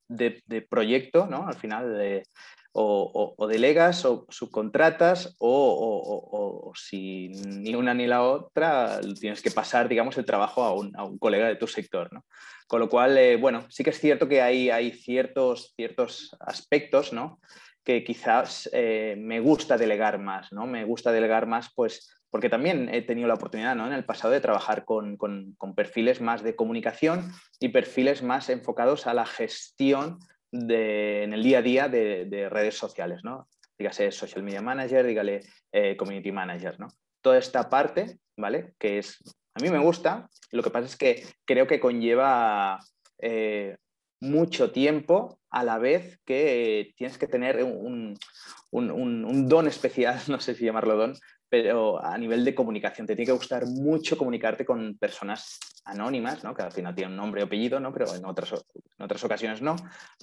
proyecto, 0.69 1.27
¿no? 1.27 1.47
Al 1.47 1.55
final, 1.55 2.23
o, 2.71 3.47
delegas 3.49 4.05
o 4.05 4.25
subcontratas 4.29 5.35
o, 5.39 6.71
si 6.75 7.29
ni 7.29 7.75
una 7.75 7.93
ni 7.93 8.07
la 8.07 8.23
otra 8.23 9.01
tienes 9.19 9.41
que 9.41 9.51
pasar, 9.51 9.89
digamos, 9.89 10.17
el 10.17 10.25
trabajo 10.25 10.63
a 10.63 10.73
un, 10.73 11.17
colega 11.17 11.47
de 11.47 11.55
tu 11.57 11.67
sector, 11.67 12.11
¿no? 12.13 12.25
Con 12.67 12.79
lo 12.79 12.87
cual, 12.87 13.17
eh, 13.17 13.35
bueno, 13.35 13.65
sí 13.69 13.83
que 13.83 13.89
es 13.89 13.99
cierto 13.99 14.27
que 14.27 14.41
hay, 14.41 14.69
hay 14.69 14.91
ciertos, 14.91 15.73
ciertos 15.75 16.35
aspectos, 16.39 17.11
¿no? 17.11 17.39
que 17.83 18.03
quizás 18.03 18.69
eh, 18.71 19.15
me 19.17 19.39
gusta 19.39 19.75
delegar 19.75 20.19
más, 20.19 20.51
¿no? 20.51 20.67
Me 20.67 20.85
gusta 20.85 21.11
delegar 21.11 21.47
más, 21.47 21.71
pues, 21.73 22.18
porque 22.31 22.49
también 22.49 22.93
he 22.93 23.01
tenido 23.01 23.27
la 23.27 23.33
oportunidad, 23.35 23.75
¿no? 23.75 23.87
En 23.87 23.93
el 23.93 24.05
pasado 24.05 24.33
de 24.33 24.41
trabajar 24.41 24.85
con, 24.85 25.17
perfiles 25.75 26.21
más 26.21 26.43
de 26.43 26.55
comunicación 26.55 27.31
y 27.59 27.69
perfiles 27.69 28.21
más 28.21 28.49
enfocados 28.49 29.07
a 29.07 29.13
la 29.13 29.25
gestión 29.25 30.19
de, 30.51 31.23
en 31.23 31.33
el 31.33 31.43
día 31.43 31.59
a 31.59 31.61
día 31.61 31.87
de, 31.87 32.47
redes 32.49 32.77
sociales, 32.77 33.21
¿no? 33.23 33.47
Dígase 33.77 34.11
social 34.11 34.43
media 34.43 34.61
manager, 34.61 35.05
dígale 35.05 35.41
eh, 35.71 35.95
community 35.95 36.31
manager, 36.31 36.79
¿no? 36.79 36.87
Toda 37.21 37.37
esta 37.37 37.69
parte, 37.69 38.19
¿vale? 38.37 38.73
Que 38.77 38.99
es, 38.99 39.17
a 39.55 39.61
mí 39.61 39.69
me 39.69 39.79
gusta, 39.79 40.29
lo 40.51 40.63
que 40.63 40.69
pasa 40.69 40.85
es 40.85 40.95
que 40.95 41.25
creo 41.45 41.65
que 41.65 41.79
conlleva 41.79 42.79
eh, 43.19 43.77
mucho 44.21 44.71
tiempo 44.71 45.39
a 45.49 45.63
la 45.63 45.77
vez 45.77 46.19
que 46.25 46.93
tienes 46.97 47.17
que 47.17 47.27
tener 47.27 47.63
un, 47.63 48.17
don 48.71 49.67
especial, 49.67 50.19
no 50.27 50.39
sé 50.39 50.55
si 50.55 50.65
llamarlo 50.65 50.95
don, 50.95 51.13
pero 51.49 52.03
a 52.03 52.17
nivel 52.17 52.45
de 52.45 52.55
comunicación. 52.55 53.07
Te 53.07 53.15
tiene 53.15 53.27
que 53.27 53.37
gustar 53.37 53.65
mucho 53.65 54.17
comunicarte 54.17 54.65
con 54.65 54.97
personas 54.97 55.59
anónimas, 55.89 56.43
¿no? 56.43 56.53
que 56.53 56.61
al 56.61 56.71
final 56.71 56.95
tienen 56.95 57.15
nombre 57.15 57.41
y 57.41 57.43
apellido, 57.43 57.79
¿no? 57.79 57.91
pero 57.93 58.13
en 58.15 58.25
otras, 58.25 58.53
en 58.53 59.03
otras 59.03 59.23
ocasiones 59.23 59.61
no, 59.61 59.75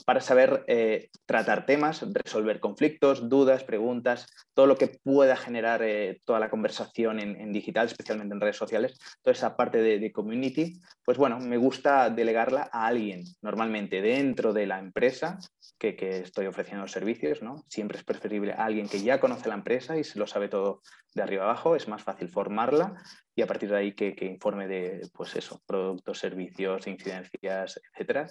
para 0.04 0.20
saber 0.20 0.64
eh, 0.66 1.10
tratar 1.26 1.66
temas, 1.66 2.04
resolver 2.12 2.60
conflictos, 2.60 3.28
dudas, 3.28 3.64
preguntas, 3.64 4.26
todo 4.54 4.66
lo 4.66 4.76
que 4.76 4.88
pueda 4.88 5.36
generar 5.36 5.82
eh, 5.82 6.20
toda 6.24 6.40
la 6.40 6.50
conversación 6.50 7.20
en, 7.20 7.52
digital, 7.52 7.86
especialmente 7.86 8.34
en 8.34 8.40
redes 8.40 8.56
sociales, 8.56 8.98
toda 9.22 9.32
esa 9.32 9.56
parte 9.56 9.78
de, 9.82 10.12
community, 10.12 10.80
pues 11.04 11.18
bueno, 11.18 11.38
me 11.40 11.56
gusta 11.56 12.10
delegarla 12.10 12.68
a 12.72 12.86
alguien, 12.86 13.24
normalmente 13.42 14.00
dentro 14.00 14.52
de 14.52 14.66
la 14.66 14.78
empresa 14.78 15.38
que, 15.78 15.96
que 15.96 16.20
estoy 16.20 16.46
ofreciendo 16.46 16.86
servicios, 16.86 17.42
¿no? 17.42 17.64
Siempre 17.68 17.98
es 17.98 18.04
preferible 18.04 18.52
a 18.52 18.64
alguien 18.64 18.88
que 18.88 19.02
ya 19.02 19.20
conoce 19.20 19.48
la 19.48 19.56
empresa 19.56 19.96
y 19.96 20.04
se 20.04 20.18
lo 20.18 20.26
sabe 20.26 20.48
todo 20.48 20.82
de 21.14 21.22
arriba 21.22 21.44
abajo, 21.44 21.76
es 21.76 21.88
más 21.88 22.02
fácil 22.02 22.28
formarla 22.28 23.02
y 23.36 23.42
a 23.42 23.46
partir 23.46 23.68
de 23.68 23.76
ahí 23.76 23.92
que, 23.92 24.16
informe 24.22 24.66
de, 24.66 25.08
pues 25.12 25.36
eso, 25.36 25.62
productos, 25.66 26.18
servicios, 26.18 26.86
incidencias, 26.86 27.80
etcétera. 27.92 28.26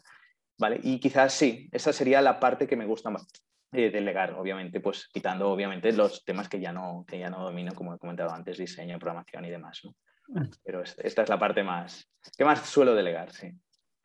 ¿Vale? 0.58 0.80
Y 0.82 1.00
quizás 1.00 1.34
sí, 1.34 1.70
esa 1.72 1.94
sería 1.94 2.22
la 2.22 2.40
parte 2.40 2.66
que 2.66 2.76
me 2.76 2.86
gusta 2.86 3.12
más 3.12 3.28
eh, 3.72 3.92
delegar, 3.92 4.34
obviamente, 4.34 4.80
pues 4.80 5.08
quitando 5.14 5.52
obviamente 5.52 5.92
los 5.92 6.24
temas 6.26 6.50
que 6.50 6.60
ya 6.60 6.72
no, 6.74 7.06
que 7.08 7.20
ya 7.20 7.30
no 7.30 7.44
domino, 7.44 7.74
como 7.76 7.94
he 7.94 8.00
comentado 8.00 8.32
antes, 8.32 8.58
diseño, 8.58 8.98
programación 8.98 9.46
y 9.46 9.52
demás. 9.52 9.82
¿no? 9.84 9.96
Mm. 10.30 10.50
Pero 10.64 10.82
esta 10.82 11.22
es 11.22 11.30
la 11.30 11.38
parte 11.38 11.62
más 11.62 12.10
que 12.36 12.46
más 12.46 12.68
suelo 12.68 12.96
delegar, 12.96 13.32
sí. 13.32 13.52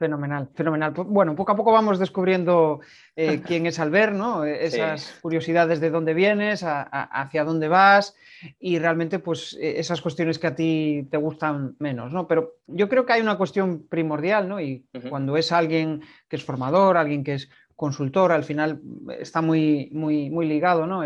Fenomenal, 0.01 0.49
fenomenal. 0.55 0.95
Pues, 0.95 1.07
bueno, 1.09 1.37
poco 1.37 1.53
a 1.53 1.57
poco 1.57 1.73
vamos 1.73 1.99
descubriendo 1.99 2.81
eh, 3.15 3.43
quién 3.47 3.67
es 3.67 3.79
Albert, 3.79 4.15
¿no? 4.15 4.47
E-, 4.47 4.65
esas 4.65 5.19
curiosidades 5.21 5.79
de 5.79 5.91
dónde 5.91 6.15
vienes, 6.15 6.65
hacia 6.65 7.45
dónde 7.45 7.69
vas 7.69 8.17
y 8.59 8.79
realmente 8.79 9.19
pues 9.19 9.59
e-, 9.61 9.79
esas 9.79 10.01
cuestiones 10.01 10.39
que 10.39 10.47
a 10.47 10.55
ti 10.55 11.07
te 11.11 11.19
gustan 11.19 11.77
menos, 11.81 12.15
¿no? 12.15 12.27
Pero 12.27 12.55
yo 12.67 12.89
creo 12.89 13.05
que 13.05 13.13
hay 13.13 13.21
una 13.21 13.37
cuestión 13.37 13.87
primordial, 13.91 14.49
¿no? 14.49 14.59
Y 14.59 14.87
cuando 15.11 15.37
es 15.37 15.53
alguien 15.53 16.01
que 16.31 16.37
es 16.37 16.45
formador, 16.45 16.97
alguien 16.97 17.23
que 17.23 17.35
es 17.35 17.51
consultor, 17.77 18.33
al 18.33 18.45
final 18.45 18.81
está 19.19 19.43
muy, 19.43 19.91
muy, 19.93 20.31
muy 20.31 20.49
ligado, 20.49 20.87
¿no? 20.87 21.03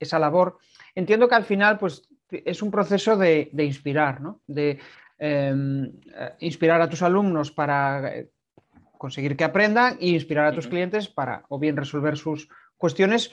esa 0.00 0.18
labor. 0.18 0.56
Entiendo 0.94 1.28
que 1.28 1.34
al 1.34 1.44
final 1.44 1.78
pues 1.78 2.08
es 2.30 2.62
un 2.62 2.70
proceso 2.70 3.18
de, 3.18 3.50
de 3.52 3.64
inspirar, 3.66 4.22
¿no? 4.22 4.40
De, 4.46 4.78
eh, 5.18 5.90
inspirar 6.40 6.80
a 6.82 6.88
tus 6.88 7.02
alumnos 7.02 7.52
para 7.52 8.16
eh, 8.16 8.30
conseguir 8.98 9.36
que 9.36 9.44
aprendan 9.44 9.96
e 10.00 10.08
inspirar 10.08 10.46
a 10.46 10.54
tus 10.54 10.66
clientes 10.66 11.08
para 11.08 11.44
o 11.48 11.58
bien 11.58 11.76
resolver 11.76 12.16
sus 12.16 12.48
cuestiones 12.76 13.30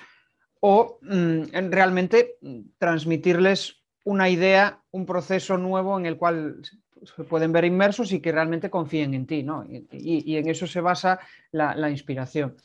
o 0.59 0.99
mm, 1.01 1.71
realmente 1.71 2.37
transmitirles 2.77 3.81
una 4.03 4.29
idea, 4.29 4.81
un 4.91 5.05
proceso 5.05 5.57
nuevo 5.57 5.97
en 5.97 6.05
el 6.05 6.17
cual 6.17 6.61
se 7.03 7.23
pueden 7.23 7.51
ver 7.51 7.65
inmersos 7.65 8.11
y 8.11 8.19
que 8.19 8.31
realmente 8.31 8.69
confíen 8.69 9.13
en 9.13 9.25
ti, 9.25 9.43
¿no? 9.43 9.65
Y, 9.67 10.35
en 10.37 10.49
eso 10.49 10.67
se 10.67 10.81
basa 10.81 11.19
la, 11.51 11.89
inspiración. 11.89 12.55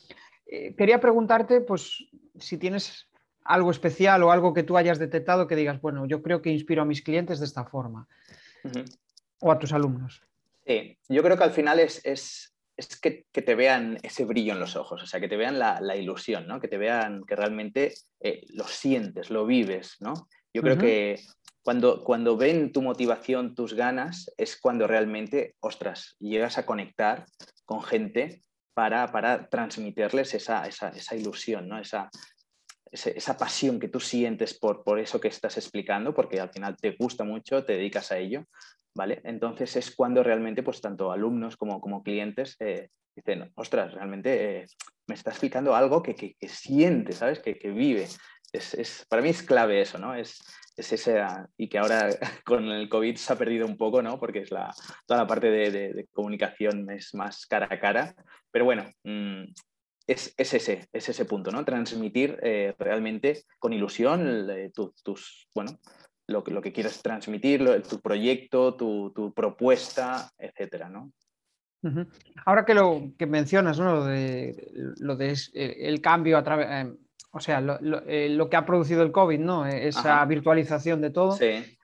Eh, 0.46 0.74
quería 0.76 1.00
preguntarte, 1.00 1.62
pues, 1.62 2.06
si 2.38 2.58
tienes 2.58 3.08
algo 3.44 3.70
especial 3.70 4.22
o 4.22 4.30
algo 4.30 4.52
que 4.52 4.62
tú 4.62 4.76
hayas 4.76 4.98
detectado 4.98 5.46
que 5.46 5.56
digas, 5.56 5.80
bueno, 5.80 6.06
yo 6.06 6.22
creo 6.22 6.42
que 6.42 6.50
inspiro 6.50 6.82
a 6.82 6.86
mis 6.86 7.02
clientes 7.02 7.38
de 7.38 7.46
esta 7.46 7.64
forma 7.64 8.08
o 9.40 9.52
a 9.52 9.58
tus 9.58 9.72
alumnos? 9.72 10.22
Sí, 10.66 10.98
yo 11.08 11.22
creo 11.22 11.36
que 11.36 11.44
al 11.44 11.52
final 11.52 11.78
es, 11.78 12.00
es, 12.04 12.52
que, 13.00 13.24
te 13.32 13.54
vean 13.54 13.98
ese 14.02 14.24
brillo 14.24 14.52
en 14.52 14.60
los 14.60 14.76
ojos, 14.76 15.02
o 15.02 15.06
sea, 15.06 15.20
que 15.20 15.28
te 15.28 15.36
vean 15.36 15.58
la, 15.58 15.96
ilusión, 15.96 16.46
¿no? 16.46 16.60
que 16.60 16.68
te 16.68 16.78
vean 16.78 17.22
que 17.24 17.36
realmente 17.36 17.94
eh, 18.20 18.44
lo 18.48 18.64
sientes, 18.64 19.30
lo 19.30 19.46
vives. 19.46 19.96
¿no? 20.00 20.28
Yo 20.52 20.62
creo 20.62 20.76
que 20.76 21.20
cuando, 21.62 22.02
cuando 22.02 22.36
ven 22.36 22.72
tu 22.72 22.82
motivación, 22.82 23.54
tus 23.54 23.74
ganas, 23.74 24.32
es 24.36 24.56
cuando 24.56 24.86
realmente, 24.86 25.54
ostras, 25.60 26.16
llegas 26.18 26.58
a 26.58 26.66
conectar 26.66 27.26
con 27.64 27.82
gente 27.82 28.42
para, 28.74 29.10
para 29.12 29.48
transmitirles 29.48 30.34
esa, 30.34 30.66
esa, 30.66 30.88
esa 30.90 31.16
ilusión, 31.16 31.68
¿no? 31.68 31.78
esa, 31.78 32.10
esa 32.92 33.36
pasión 33.36 33.78
que 33.78 33.88
tú 33.88 34.00
sientes 34.00 34.58
por, 34.58 34.84
por 34.84 34.98
eso 34.98 35.20
que 35.20 35.28
estás 35.28 35.56
explicando, 35.56 36.14
porque 36.14 36.40
al 36.40 36.50
final 36.50 36.76
te 36.76 36.96
gusta 36.98 37.24
mucho, 37.24 37.64
te 37.64 37.74
dedicas 37.74 38.12
a 38.12 38.18
ello, 38.18 38.44
¿vale? 38.96 39.20
Entonces 39.24 39.76
es 39.76 39.94
cuando 39.94 40.22
realmente, 40.22 40.62
pues 40.62 40.80
tanto 40.80 41.12
alumnos 41.12 41.56
como, 41.56 41.80
como 41.80 42.02
clientes 42.02 42.56
eh, 42.58 42.88
dicen, 43.14 43.52
ostras, 43.54 43.94
realmente 43.94 44.60
eh, 44.60 44.66
me 45.06 45.14
está 45.14 45.30
explicando 45.30 45.76
algo 45.76 46.02
que, 46.02 46.14
que, 46.14 46.48
siente, 46.48 47.12
¿sabes? 47.12 47.40
Que, 47.40 47.58
que 47.58 47.70
vive. 47.70 48.08
Es, 48.52 49.06
para 49.08 49.22
mí 49.22 49.28
es 49.28 49.42
clave 49.42 49.82
eso, 49.82 49.98
¿no? 49.98 50.14
Es, 50.14 50.42
es 50.76 50.92
ese, 50.92 51.22
y 51.58 51.68
que 51.68 51.78
ahora 51.78 52.08
con 52.44 52.64
el 52.64 52.88
COVID 52.88 53.16
se 53.16 53.32
ha 53.32 53.36
perdido 53.36 53.66
un 53.66 53.76
poco, 53.76 54.02
¿no? 54.02 54.18
Porque 54.18 54.40
es 54.40 54.50
la, 54.50 54.74
toda 55.06 55.20
la 55.20 55.26
parte 55.26 55.50
de, 55.50 55.70
de, 55.70 56.06
comunicación 56.12 56.90
es 56.90 57.14
más 57.14 57.46
cara 57.46 57.68
a 57.70 57.78
cara. 57.78 58.14
Pero 58.50 58.64
bueno, 58.64 58.86
mm, 59.04 59.44
es, 60.06 60.34
es, 60.38 60.54
ese, 60.54 60.88
es 60.90 61.08
ese 61.08 61.24
punto, 61.26 61.50
¿no? 61.50 61.64
Transmitir 61.66 62.38
eh, 62.42 62.74
realmente 62.78 63.42
con 63.58 63.74
ilusión 63.74 64.48
tus, 64.72 65.48
bueno, 65.54 65.78
lo, 66.26 66.42
lo 66.46 66.60
que 66.62 66.72
quieres 66.72 67.00
transmitir, 67.02 67.64
tu 67.88 68.00
proyecto, 68.00 68.74
tu, 68.74 69.32
propuesta, 69.34 70.30
etcétera, 70.38 70.88
¿no? 70.88 71.12
Ahora 72.44 72.64
que 72.64 72.74
lo 72.74 73.12
que 73.16 73.26
mencionas, 73.26 73.78
¿no? 73.78 73.94
Lo 73.94 74.04
de, 74.06 74.72
lo 74.98 75.14
de 75.14 75.32
eh, 75.54 75.76
el 75.82 76.00
cambio 76.00 76.36
a 76.36 76.42
través, 76.42 76.66
eh, 76.68 76.92
o 77.30 77.38
sea, 77.38 77.60
eh, 77.60 78.28
lo, 78.28 78.50
que 78.50 78.56
ha 78.56 78.66
producido 78.66 79.02
el 79.02 79.12
COVID, 79.12 79.38
¿no? 79.38 79.66
Esa 79.66 80.24
virtualización 80.24 81.00
de 81.00 81.10
todo. 81.10 81.38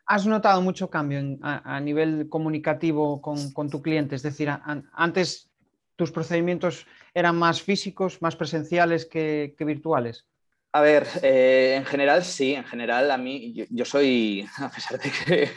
¿Has 0.07 0.27
notado 0.27 0.61
mucho 0.61 0.91
cambio 0.91 1.39
a, 1.43 1.79
nivel 1.79 2.29
comunicativo 2.29 3.21
con, 3.23 3.71
tu 3.71 3.81
cliente? 3.81 4.17
Es 4.17 4.23
decir, 4.23 4.51
antes 4.93 5.53
tus 5.95 6.11
procedimientos 6.11 6.87
eran 7.15 7.37
más 7.37 7.63
físicos, 7.63 8.21
más 8.21 8.35
presenciales 8.35 9.07
que 9.07 9.55
virtuales. 9.61 10.27
A 10.75 10.81
ver, 10.81 11.07
eh, 11.23 11.75
en 11.77 11.85
general 11.85 12.25
sí, 12.25 12.55
en 12.55 12.65
general 12.65 13.11
a 13.11 13.19
mí, 13.19 13.53
yo, 13.69 13.85
soy, 13.85 14.49
a 14.59 14.71
pesar 14.71 14.99
de 14.99 15.11
que 15.11 15.51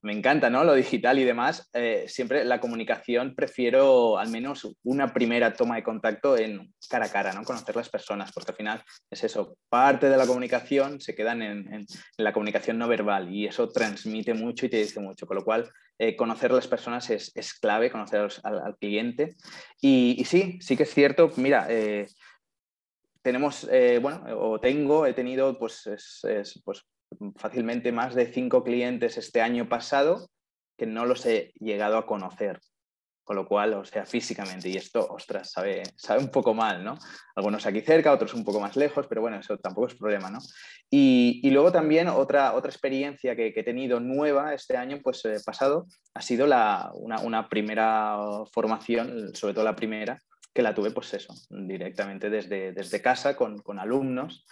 me 0.00 0.12
encanta 0.12 0.48
¿no? 0.48 0.64
lo 0.64 0.74
digital 0.74 1.18
y 1.18 1.24
demás, 1.24 1.68
eh, 1.74 2.06
siempre 2.08 2.44
la 2.44 2.58
comunicación 2.58 3.34
prefiero 3.34 4.18
al 4.18 4.28
menos 4.28 4.66
una 4.82 5.12
primera 5.12 5.52
toma 5.52 5.76
de 5.76 5.82
contacto 5.82 6.38
en 6.38 6.72
cara 6.88 7.06
a 7.06 7.10
cara, 7.10 7.32
¿no? 7.32 7.42
conocer 7.42 7.76
las 7.76 7.90
personas, 7.90 8.32
porque 8.32 8.52
al 8.52 8.56
final 8.56 8.84
es 9.10 9.24
eso, 9.24 9.58
parte 9.68 10.08
de 10.08 10.16
la 10.16 10.26
comunicación 10.26 11.00
se 11.00 11.14
quedan 11.14 11.42
en, 11.42 11.86
la 12.16 12.32
comunicación 12.32 12.78
no 12.78 12.88
verbal 12.88 13.30
y 13.30 13.46
eso 13.46 13.68
transmite 13.68 14.32
mucho 14.32 14.64
y 14.64 14.70
te 14.70 14.78
dice 14.78 15.00
mucho, 15.00 15.26
con 15.26 15.36
lo 15.36 15.44
cual 15.44 15.70
eh, 15.98 16.16
conocer 16.16 16.50
a 16.50 16.54
las 16.54 16.66
personas 16.66 17.08
es, 17.10 17.32
clave, 17.60 17.90
conocer 17.90 18.28
al, 18.42 18.76
cliente. 18.78 19.36
Y, 19.80 20.24
sí, 20.26 20.58
sí 20.60 20.76
que 20.76 20.82
es 20.82 20.92
cierto, 20.92 21.30
mira, 21.36 21.68
tenemos, 23.24 23.66
eh, 23.72 23.98
bueno, 24.00 24.22
o 24.38 24.60
tengo, 24.60 25.06
he 25.06 25.14
tenido 25.14 25.58
pues, 25.58 25.88
pues, 26.62 26.84
fácilmente 27.36 27.90
más 27.90 28.14
de 28.14 28.26
cinco 28.26 28.62
clientes 28.62 29.16
este 29.16 29.40
año 29.40 29.66
pasado 29.66 30.28
que 30.76 30.84
no 30.84 31.06
los 31.06 31.24
he 31.24 31.52
llegado 31.58 31.96
a 31.96 32.06
conocer. 32.06 32.60
Con 33.24 33.36
lo 33.36 33.48
cual, 33.48 33.72
o 33.72 33.84
sea, 33.86 34.04
físicamente, 34.04 34.68
y 34.68 34.76
esto, 34.76 35.06
ostras, 35.08 35.50
sabe, 35.50 35.82
sabe 35.96 36.20
un 36.20 36.28
poco 36.28 36.52
mal, 36.52 36.84
¿no? 36.84 36.98
Algunos 37.34 37.64
aquí 37.64 37.80
cerca, 37.80 38.12
otros 38.12 38.34
un 38.34 38.44
poco 38.44 38.60
más 38.60 38.76
lejos, 38.76 39.06
pero 39.08 39.22
bueno, 39.22 39.38
eso 39.38 39.56
tampoco 39.56 39.86
es 39.86 39.94
problema, 39.94 40.28
¿no? 40.28 40.40
Y, 40.90 41.48
luego 41.50 41.72
también 41.72 42.08
otra, 42.08 42.52
otra 42.52 42.70
experiencia 42.70 43.34
que, 43.34 43.54
he 43.56 43.62
tenido 43.62 43.98
nueva 44.00 44.52
este 44.52 44.76
año, 44.76 45.00
pues 45.02 45.24
eh, 45.24 45.36
pasado, 45.42 45.86
ha 46.12 46.20
sido 46.20 46.46
la, 46.46 46.90
una, 46.96 47.20
una 47.20 47.48
primera 47.48 48.18
formación, 48.52 49.34
sobre 49.34 49.54
todo 49.54 49.64
la 49.64 49.74
primera, 49.74 50.20
que 50.54 50.62
la 50.62 50.74
tuve, 50.74 50.92
pues 50.92 51.12
eso, 51.14 51.34
directamente 51.50 52.30
desde, 52.30 52.72
desde 52.72 53.02
casa 53.02 53.36
con, 53.36 53.58
con 53.58 53.78
alumnos. 53.78 54.46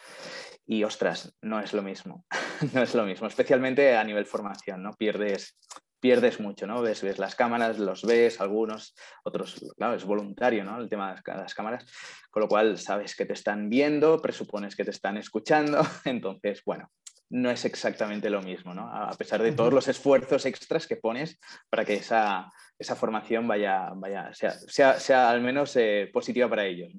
Y 0.67 0.85
ostras, 0.85 1.35
no 1.41 1.61
es 1.61 1.73
lo 1.73 1.83
mismo, 1.83 2.25
no 2.75 2.83
es 2.83 2.95
lo 2.95 3.05
mismo, 3.05 3.27
especialmente 3.27 3.97
a 3.97 4.05
nivel 4.05 4.27
formación, 4.27 4.83
¿no? 4.83 4.93
Pierdes, 4.93 5.59
pierdes 6.01 6.41
mucho, 6.41 6.67
¿no? 6.67 6.83
Ves, 6.83 7.03
ves 7.03 7.19
las 7.19 7.37
cámaras, 7.37 7.79
los 7.79 8.03
ves, 8.03 8.41
algunos, 8.41 8.95
otros, 9.25 9.65
claro, 9.77 9.95
es 9.95 10.05
voluntario, 10.05 10.65
¿no? 10.65 10.81
El 10.81 10.89
tema 10.89 11.15
de 11.15 11.35
las 11.35 11.55
cámaras, 11.55 11.87
con 12.31 12.43
lo 12.43 12.49
cual 12.49 12.79
sabes 12.79 13.15
que 13.15 13.25
te 13.25 13.35
están 13.35 13.69
viendo, 13.69 14.21
presupones 14.21 14.75
que 14.75 14.85
te 14.85 14.91
están 14.91 15.17
escuchando, 15.17 15.81
entonces, 16.05 16.63
bueno, 16.65 16.91
no 17.33 17.51
es 17.51 17.65
exactamente 17.65 18.29
lo 18.29 18.43
mismo, 18.43 18.75
¿no? 18.75 18.87
A 18.89 19.11
pesar 19.15 19.43
de 19.43 19.53
todos 19.53 19.73
los 19.73 19.89
esfuerzos 19.89 20.45
extras 20.45 20.87
que 20.87 20.97
pones 20.97 21.41
para 21.71 21.83
que 21.83 21.95
esa, 21.95 22.53
esa 22.79 22.95
formación 22.95 23.49
vaya, 23.49 23.91
vaya 23.95 24.31
sea, 24.35 24.99
sea, 24.99 25.31
al 25.31 25.41
menos 25.41 25.75
eh, 25.77 26.11
positiva 26.13 26.49
para 26.49 26.67
ellos. 26.67 26.93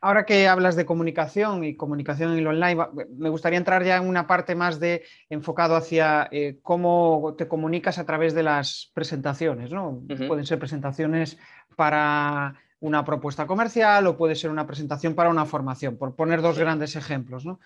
Ahora 0.00 0.24
que 0.24 0.48
hablas 0.48 0.74
de 0.74 0.86
comunicación 0.86 1.64
y 1.64 1.76
comunicación 1.76 2.32
en 2.32 2.38
el 2.38 2.46
online, 2.46 2.82
me 3.16 3.28
gustaría 3.28 3.58
entrar 3.58 3.84
ya 3.84 3.98
en 3.98 4.08
una 4.08 4.26
parte 4.26 4.54
más 4.54 4.80
de 4.80 5.04
enfocado 5.28 5.76
hacia 5.76 6.28
eh, 6.32 6.58
cómo 6.62 7.34
te 7.36 7.46
comunicas 7.46 7.98
a 7.98 8.06
través 8.06 8.34
de 8.34 8.42
las 8.42 8.90
presentaciones, 8.94 9.70
¿no? 9.70 10.02
Pueden 10.26 10.46
ser 10.46 10.58
presentaciones 10.58 11.38
para 11.76 12.54
una 12.84 13.02
propuesta 13.02 13.46
comercial 13.46 14.06
o 14.06 14.16
puede 14.18 14.34
ser 14.34 14.50
una 14.50 14.66
presentación 14.66 15.14
para 15.14 15.30
una 15.30 15.46
formación, 15.46 15.96
por 15.96 16.14
poner 16.14 16.42
dos 16.42 16.58
grandes 16.58 16.96
ejemplos, 16.96 17.46
¿no? 17.46 17.58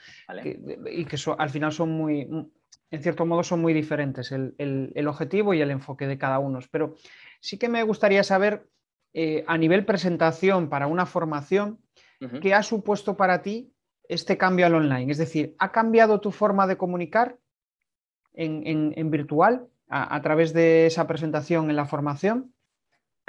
y 0.45 1.05
que 1.07 1.17
al 1.37 1.51
final 1.51 1.73
son 1.73 1.91
muy, 1.91 2.21
en 2.21 3.03
cierto 3.03 3.27
modo, 3.27 3.43
son 3.43 3.61
muy 3.61 3.75
diferentes 3.75 4.31
el, 4.31 5.09
objetivo 5.09 5.55
y 5.55 5.61
el 5.61 5.73
enfoque 5.73 6.07
de 6.07 6.19
cada 6.19 6.39
uno. 6.39 6.61
Pero 6.71 6.95
sí 7.41 7.59
que 7.59 7.69
me 7.69 7.83
gustaría 7.83 8.23
saber, 8.23 8.69
eh, 9.13 9.45
a 9.49 9.59
nivel 9.59 9.85
presentación 9.85 10.69
para 10.69 10.87
una 10.87 11.05
formación, 11.05 11.81
¿qué 12.41 12.55
ha 12.55 12.63
supuesto 12.63 13.17
para 13.17 13.43
ti 13.43 13.73
este 14.09 14.39
cambio 14.39 14.67
al 14.67 14.77
online? 14.77 15.11
Es 15.11 15.19
decir, 15.19 15.57
¿ha 15.59 15.73
cambiado 15.73 16.21
tu 16.21 16.31
forma 16.31 16.69
de 16.69 16.77
comunicar 16.77 17.39
en, 18.35 19.11
virtual 19.11 19.67
a 19.89 20.23
través 20.23 20.53
de 20.53 20.87
esa 20.87 21.09
presentación 21.09 21.71
en 21.71 21.77
la 21.77 21.87
formación? 21.87 22.53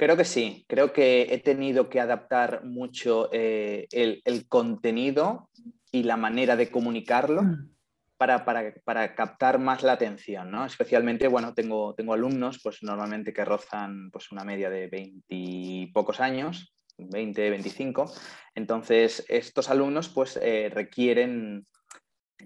Creo 0.00 0.16
que 0.16 0.24
sí, 0.24 0.64
creo 0.66 0.94
que 0.94 1.26
he 1.30 1.36
tenido 1.40 1.90
que 1.90 2.00
adaptar 2.00 2.64
mucho 2.64 3.28
eh, 3.34 3.86
el, 3.92 4.48
contenido 4.48 5.50
y 5.92 6.04
la 6.04 6.16
manera 6.16 6.56
de 6.56 6.70
comunicarlo 6.70 7.42
mm. 7.42 7.70
para, 8.16 9.14
captar 9.14 9.58
más 9.58 9.82
la 9.82 9.92
atención, 9.92 10.50
¿no? 10.50 10.64
Especialmente, 10.64 11.28
bueno, 11.28 11.52
tengo, 11.52 11.94
tengo 11.94 12.14
alumnos, 12.14 12.60
pues 12.62 12.82
normalmente 12.82 13.34
que 13.34 13.44
rozan 13.44 14.10
pues, 14.10 14.32
una 14.32 14.42
media 14.42 14.70
de 14.70 14.86
20 14.86 15.92
pocos 15.92 16.18
años, 16.20 16.72
20, 16.96 17.50
25. 17.50 18.10
Entonces, 18.54 19.22
estos 19.28 19.68
alumnos 19.68 20.08
pues 20.08 20.38
eh, 20.40 20.70
requieren, 20.72 21.66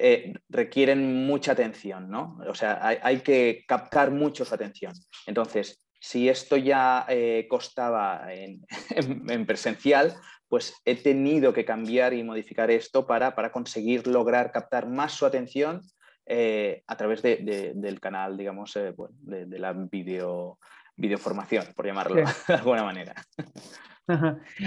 eh, 0.01 0.35
requieren 0.49 1.25
mucha 1.25 1.53
atención, 1.53 2.11
¿no? 2.11 2.37
O 2.49 2.55
sea, 2.57 2.85
hay, 2.85 2.99
hay, 3.01 3.21
que 3.21 3.63
captar 3.65 4.11
mucho 4.11 4.45
su 4.45 4.53
atención. 4.57 4.93
Entonces, 5.29 5.84
si 6.05 6.29
esto 6.29 6.59
ya 6.59 7.07
eh, 7.09 7.47
costaba 7.49 8.27
en, 8.31 9.47
presencial, 9.47 10.15
pues 10.49 10.75
he 10.85 10.97
tenido 10.97 11.55
que 11.55 11.65
cambiar 11.65 12.13
y 12.13 12.23
modificar 12.23 12.71
esto 12.71 13.07
para, 13.07 13.33
conseguir 13.51 14.07
lograr 14.07 14.53
captar 14.53 14.87
más 14.87 15.13
su 15.13 15.25
atención 15.25 15.81
eh, 16.27 16.83
a 16.87 16.97
través 16.97 17.23
del 17.23 18.01
canal, 18.01 18.37
digamos, 18.37 18.77
eh, 18.77 18.93
de, 19.23 19.59
la 19.59 19.73
video, 19.73 20.59
videoformación, 20.95 21.69
por 21.75 21.87
llamarlo 21.87 22.17
de 22.49 22.55
alguna 22.55 22.85
manera. 22.85 23.15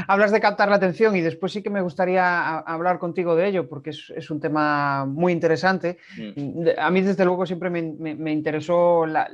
Hablas 0.07 0.31
de 0.31 0.41
captar 0.41 0.69
la 0.69 0.77
atención 0.77 1.15
y 1.15 1.21
después 1.21 1.51
sí 1.51 1.61
que 1.61 1.69
me 1.69 1.81
gustaría 1.81 2.57
hablar 2.57 2.97
contigo 2.97 3.35
de 3.35 3.47
ello 3.47 3.69
porque 3.69 3.91
es, 3.91 4.31
un 4.31 4.39
tema 4.39 5.05
muy 5.05 5.33
interesante. 5.33 5.99
Mm. 6.17 6.69
A 6.79 6.89
mí 6.89 7.01
desde 7.01 7.25
luego 7.25 7.45
siempre 7.45 7.69
me, 7.69 8.31
interesó 8.31 9.05
la, 9.05 9.29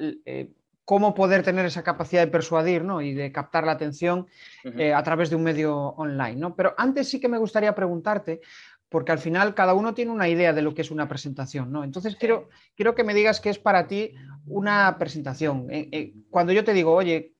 cómo 0.86 1.13
poder 1.13 1.43
tener 1.43 1.65
esa 1.65 1.84
capacidad 1.84 2.22
de 2.22 2.32
persuadir 2.32 2.86
y 3.02 3.13
de 3.13 3.32
captar 3.32 3.63
la 3.65 3.74
atención 3.74 4.28
eh, 4.63 4.93
a 4.93 5.02
través 5.04 5.30
de 5.30 5.36
un 5.36 5.43
medio 5.43 5.76
online. 5.76 6.36
¿no? 6.36 6.56
Pero 6.56 6.74
antes 6.78 7.10
sí 7.10 7.19
que 7.19 7.30
me 7.30 7.38
gustaría 7.38 7.74
preguntarte, 7.74 8.41
porque 8.89 9.12
al 9.12 9.19
final 9.19 9.56
cada 9.56 9.74
uno 9.74 9.93
tiene 9.93 10.12
una 10.12 10.28
idea 10.28 10.54
de 10.54 10.62
lo 10.62 10.74
que 10.74 10.82
es 10.82 10.91
una 10.91 11.08
presentación. 11.08 11.72
¿no? 11.72 11.84
Entonces 11.84 12.15
quiero, 12.15 12.50
quiero 12.76 12.96
que 12.96 13.04
me 13.04 13.13
digas 13.13 13.39
qué 13.39 13.50
es 13.50 13.60
para 13.60 13.88
ti 13.88 14.13
una 14.46 14.98
presentación. 15.00 15.67
Eh, 15.72 15.89
eh, 15.91 16.13
cuando 16.30 16.52
yo 16.52 16.63
te 16.63 16.74
digo, 16.74 16.93
oye, 16.93 17.34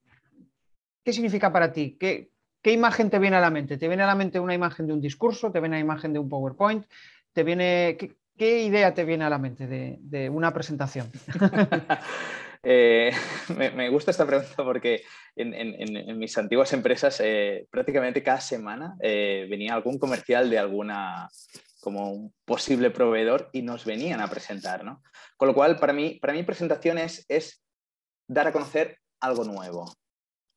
¿qué 1.04 1.12
significa 1.12 1.52
para 1.52 1.72
ti? 1.74 1.98
¿Qué, 2.00 2.32
¿Qué 2.62 2.72
imagen 2.72 3.10
te 3.10 3.20
viene 3.20 3.36
a 3.36 3.42
la 3.42 3.50
mente? 3.50 3.78
¿Te 3.78 3.90
viene 3.90 4.04
a 4.04 4.08
la 4.08 4.16
mente 4.16 4.40
una 4.40 4.54
imagen 4.54 4.88
de 4.88 4.94
un 4.94 5.02
discurso? 5.02 5.52
¿Te 5.52 5.60
viene 5.60 5.76
a 5.76 5.80
la 5.80 5.86
imagen 5.86 6.14
de 6.14 6.20
un 6.20 6.30
PowerPoint? 6.30 6.86
¿Te 7.34 7.44
viene, 7.44 7.98
qué, 8.38 8.64
idea 8.64 8.94
te 8.94 9.04
viene 9.04 9.26
a 9.26 9.30
la 9.30 9.38
mente 9.38 9.68
de, 9.68 9.98
de 10.00 10.30
una 10.30 10.54
presentación? 10.54 11.12
Eh, 12.66 13.12
me, 13.76 13.90
gusta 13.90 14.12
esta 14.12 14.26
pregunta 14.26 14.64
porque 14.64 15.04
en, 15.36 16.18
mis 16.18 16.38
antiguas 16.38 16.72
empresas 16.72 17.20
eh, 17.20 17.68
prácticamente 17.70 18.24
cada 18.24 18.40
semana 18.40 18.96
eh, 19.02 19.46
venía 19.50 19.74
algún 19.74 20.00
comercial 20.00 20.50
de 20.50 20.58
alguna 20.58 21.30
como 21.82 22.14
un 22.14 22.34
posible 22.46 22.92
proveedor 22.92 23.50
y 23.52 23.62
nos 23.62 23.84
venían 23.84 24.22
a 24.22 24.30
presentar, 24.30 24.86
¿no? 24.86 25.04
Con 25.36 25.50
lo 25.50 25.54
cual, 25.54 25.78
para 25.78 25.92
mí, 25.92 26.18
para 26.22 26.32
mí 26.32 26.44
presentación 26.44 26.98
es, 26.98 27.62
dar 28.26 28.48
a 28.48 28.54
conocer 28.54 29.00
algo 29.20 29.44
nuevo, 29.44 29.94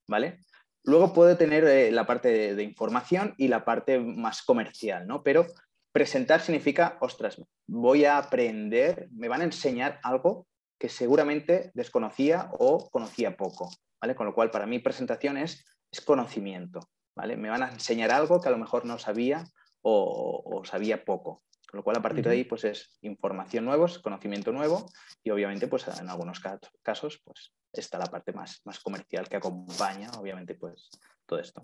¿vale? 0.06 0.44
Luego 0.84 1.12
puede 1.12 1.34
tener 1.34 1.92
la 1.92 2.06
parte 2.06 2.28
de, 2.28 2.54
de, 2.54 2.62
información 2.62 3.34
y 3.38 3.48
la 3.48 3.64
parte 3.64 3.98
más 3.98 4.42
comercial, 4.42 5.08
¿no? 5.08 5.24
Pero 5.24 5.46
presentar 5.90 6.40
significa, 6.40 6.96
ostras, 7.00 7.42
voy 7.66 8.04
a 8.04 8.18
aprender, 8.18 9.08
me 9.10 9.26
van 9.26 9.40
a 9.40 9.44
enseñar 9.44 9.98
algo 10.04 10.46
que 10.78 10.88
seguramente 10.88 11.70
desconocía 11.74 12.50
o 12.58 12.90
conocía 12.90 13.36
poco, 13.36 13.70
¿vale? 14.00 14.14
Con 14.14 14.26
lo 14.26 14.34
cual, 14.34 14.50
para 14.50 14.66
mí, 14.66 14.78
presentación 14.78 15.36
es, 15.36 15.64
conocimiento, 16.04 16.80
¿vale? 17.14 17.38
Me 17.38 17.48
van 17.48 17.62
a 17.62 17.70
enseñar 17.70 18.10
algo 18.10 18.38
que 18.38 18.48
a 18.48 18.50
lo 18.50 18.58
mejor 18.58 18.84
no 18.84 18.98
sabía 18.98 19.44
o, 19.80 20.62
sabía 20.66 21.04
poco. 21.04 21.42
Con 21.70 21.78
lo 21.78 21.84
cual, 21.84 21.96
a 21.96 22.02
partir 22.02 22.24
de 22.24 22.30
ahí, 22.30 22.44
pues 22.44 22.64
es 22.64 22.98
información 23.00 23.64
nueva, 23.64 23.86
conocimiento 24.02 24.52
nuevo 24.52 24.86
y 25.24 25.30
obviamente, 25.30 25.68
pues 25.68 25.88
en 25.88 26.08
algunos 26.10 26.40
casos, 26.82 27.20
pues 27.24 27.52
está 27.72 27.98
la 27.98 28.06
parte 28.06 28.32
más, 28.32 28.60
más 28.64 28.78
comercial 28.80 29.26
que 29.28 29.36
acompaña, 29.36 30.10
obviamente, 30.18 30.54
pues 30.54 30.90
todo 31.24 31.38
esto. 31.38 31.62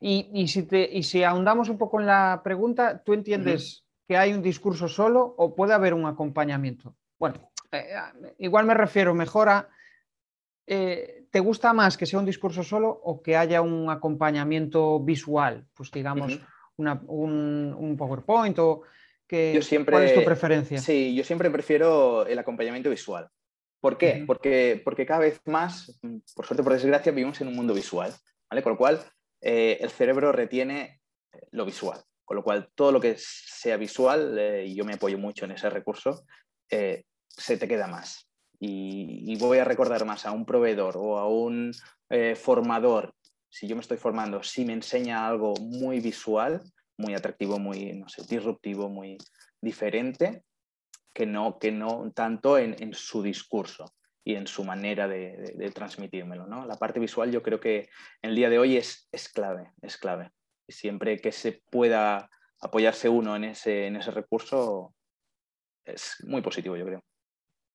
y, 0.00 0.46
si 0.48 0.68
y 0.70 1.02
si 1.02 1.24
ahondamos 1.24 1.70
un 1.70 1.78
poco 1.78 1.98
en 1.98 2.06
la 2.06 2.42
pregunta, 2.44 3.02
¿tú 3.02 3.14
entiendes 3.14 3.84
que 4.06 4.16
hay 4.16 4.32
un 4.32 4.42
discurso 4.42 4.86
solo 4.86 5.34
o 5.38 5.54
puede 5.54 5.72
haber 5.72 5.94
un 5.94 6.06
acompañamiento? 6.06 6.94
Bueno, 7.20 7.52
eh, 7.70 7.94
igual 8.38 8.64
me 8.64 8.74
refiero 8.74 9.14
mejor 9.14 9.50
a, 9.50 9.68
eh, 10.66 11.26
¿te 11.30 11.38
gusta 11.40 11.72
más 11.74 11.96
que 11.96 12.06
sea 12.06 12.18
un 12.18 12.24
discurso 12.24 12.64
solo 12.64 12.88
o 12.88 13.22
que 13.22 13.36
haya 13.36 13.60
un 13.60 13.90
acompañamiento 13.90 14.98
visual? 15.00 15.66
Pues 15.74 15.90
digamos, 15.90 16.40
un, 16.76 17.94
PowerPoint 17.98 18.58
o 18.58 18.82
que, 19.28 19.60
¿cuál 19.88 20.04
es 20.04 20.14
tu 20.14 20.24
preferencia? 20.24 20.78
Sí, 20.78 21.14
yo 21.14 21.22
siempre 21.22 21.50
prefiero 21.50 22.26
el 22.26 22.38
acompañamiento 22.38 22.88
visual. 22.88 23.28
¿Por 23.80 23.96
qué? 23.96 24.24
porque, 24.26 24.80
porque 24.82 25.06
cada 25.06 25.20
vez 25.20 25.40
más, 25.46 26.00
por 26.34 26.46
suerte 26.46 26.62
por 26.62 26.72
desgracia, 26.72 27.12
vivimos 27.12 27.40
en 27.40 27.48
un 27.48 27.56
mundo 27.56 27.72
visual, 27.74 28.12
¿vale? 28.50 28.62
Con 28.62 28.72
lo 28.72 28.78
cual, 28.78 29.00
eh, 29.40 29.78
el 29.80 29.90
cerebro 29.90 30.32
retiene 30.32 31.00
lo 31.52 31.64
visual 31.64 31.98
Con 32.24 32.36
lo 32.36 32.44
cual, 32.44 32.70
todo 32.74 32.92
lo 32.92 33.00
que 33.00 33.14
sea 33.18 33.76
visual, 33.76 34.38
eh, 34.38 34.66
y 34.66 34.74
yo 34.74 34.84
me 34.84 34.94
apoyo 34.94 35.16
mucho 35.16 35.46
en 35.46 35.52
ese 35.52 35.70
recurso, 35.70 36.24
eh, 36.70 37.04
se 37.36 37.56
te 37.56 37.68
queda 37.68 37.86
más. 37.86 38.28
Y, 38.58 39.36
voy 39.38 39.58
a 39.58 39.64
recordar 39.64 40.04
más 40.04 40.26
a 40.26 40.32
un 40.32 40.44
proveedor 40.44 40.96
o 40.98 41.18
a 41.18 41.26
un 41.26 41.72
eh, 42.10 42.34
formador, 42.34 43.14
si 43.48 43.66
yo 43.66 43.74
me 43.74 43.80
estoy 43.80 43.96
formando, 43.96 44.42
si 44.42 44.64
me 44.64 44.74
enseña 44.74 45.26
algo 45.26 45.54
muy 45.54 45.98
visual, 46.00 46.62
muy 46.98 47.14
atractivo, 47.14 47.58
muy, 47.58 47.94
no 47.94 48.08
sé, 48.08 48.22
disruptivo, 48.28 48.88
muy 48.88 49.18
diferente, 49.60 50.44
que 51.12 51.26
no, 51.26 51.58
que 51.58 51.72
no 51.72 52.12
tanto 52.14 52.58
en, 52.58 52.94
su 52.94 53.22
discurso 53.22 53.92
y 54.22 54.36
en 54.36 54.46
su 54.46 54.62
manera 54.62 55.08
de, 55.08 55.72
transmitírmelo. 55.74 56.46
¿no? 56.46 56.64
La 56.66 56.76
parte 56.76 57.00
visual 57.00 57.32
yo 57.32 57.42
creo 57.42 57.58
que 57.58 57.88
en 58.22 58.30
el 58.30 58.36
día 58.36 58.50
de 58.50 58.58
hoy 58.58 58.76
es, 58.76 59.08
es 59.10 59.28
clave, 59.28 59.72
es 59.82 59.96
clave. 59.96 60.30
Y 60.68 60.72
siempre 60.72 61.18
que 61.18 61.32
se 61.32 61.62
pueda 61.70 62.30
apoyarse 62.60 63.08
uno 63.08 63.34
en 63.34 63.44
ese, 63.44 63.86
en 63.86 63.96
ese 63.96 64.10
recurso, 64.12 64.94
es 65.84 66.16
muy 66.24 66.42
positivo, 66.42 66.76
yo 66.76 66.84
creo. 66.84 67.02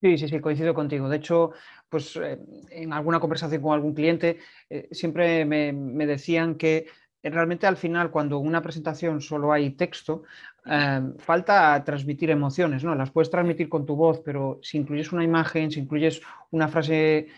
Sí, 0.06 0.20
sí, 0.20 0.28
sí, 0.28 0.40
coincido 0.40 0.76
contigo. 0.76 1.10
De 1.10 1.18
hecho, 1.18 1.54
pues 1.90 2.16
eh, 2.18 2.38
en 2.70 2.94
alguna 2.94 3.20
conversación 3.20 3.60
con 3.60 3.74
algún 3.74 3.96
cliente 3.96 4.38
eh, 4.70 4.88
siempre 4.92 5.44
me, 5.46 6.06
decían 6.06 6.58
que 6.58 6.86
realmente 7.24 7.66
al 7.66 7.76
final, 7.76 8.12
cuando 8.12 8.40
en 8.40 8.46
una 8.46 8.62
presentación 8.62 9.20
solo 9.20 9.52
hay 9.52 9.72
texto, 9.72 10.22
eh, 10.68 11.02
falta 11.18 11.84
transmitir 11.84 12.30
emociones, 12.30 12.84
¿no? 12.84 12.94
Las 12.94 13.10
puedes 13.10 13.32
transmitir 13.32 13.68
con 13.68 13.88
tu 13.88 13.96
voz, 13.96 14.22
pero 14.24 14.60
si 14.62 14.78
incluyes 14.78 15.12
una 15.12 15.24
imagen, 15.24 15.72
si 15.72 15.80
incluyes 15.80 16.22
una 16.52 16.68
frase 16.68 17.30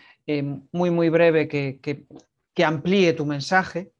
muy, 0.72 0.90
muy 0.90 1.08
breve 1.08 1.48
que, 1.48 1.80
que, 1.80 2.64
amplíe 2.66 3.14
tu 3.14 3.24
mensaje, 3.24 3.92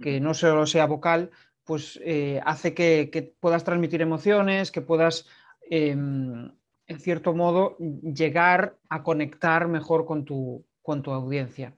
que 0.00 0.18
no 0.18 0.32
solo 0.32 0.64
sea 0.64 0.86
vocal, 0.86 1.30
pues 1.62 2.00
hace 2.42 2.72
que, 2.72 3.10
que, 3.12 3.34
puedas 3.38 3.64
transmitir 3.64 4.00
emociones, 4.00 4.72
que 4.72 4.80
puedas 4.80 5.28
em, 5.68 6.48
en 6.88 7.00
cierto 7.00 7.34
modo, 7.34 7.76
llegar 7.78 8.76
a 8.88 9.02
conectar 9.02 9.68
mejor 9.68 10.06
con 10.06 10.24
tu, 10.24 10.64
con 10.82 11.02
tu 11.02 11.12
audiencia. 11.12 11.74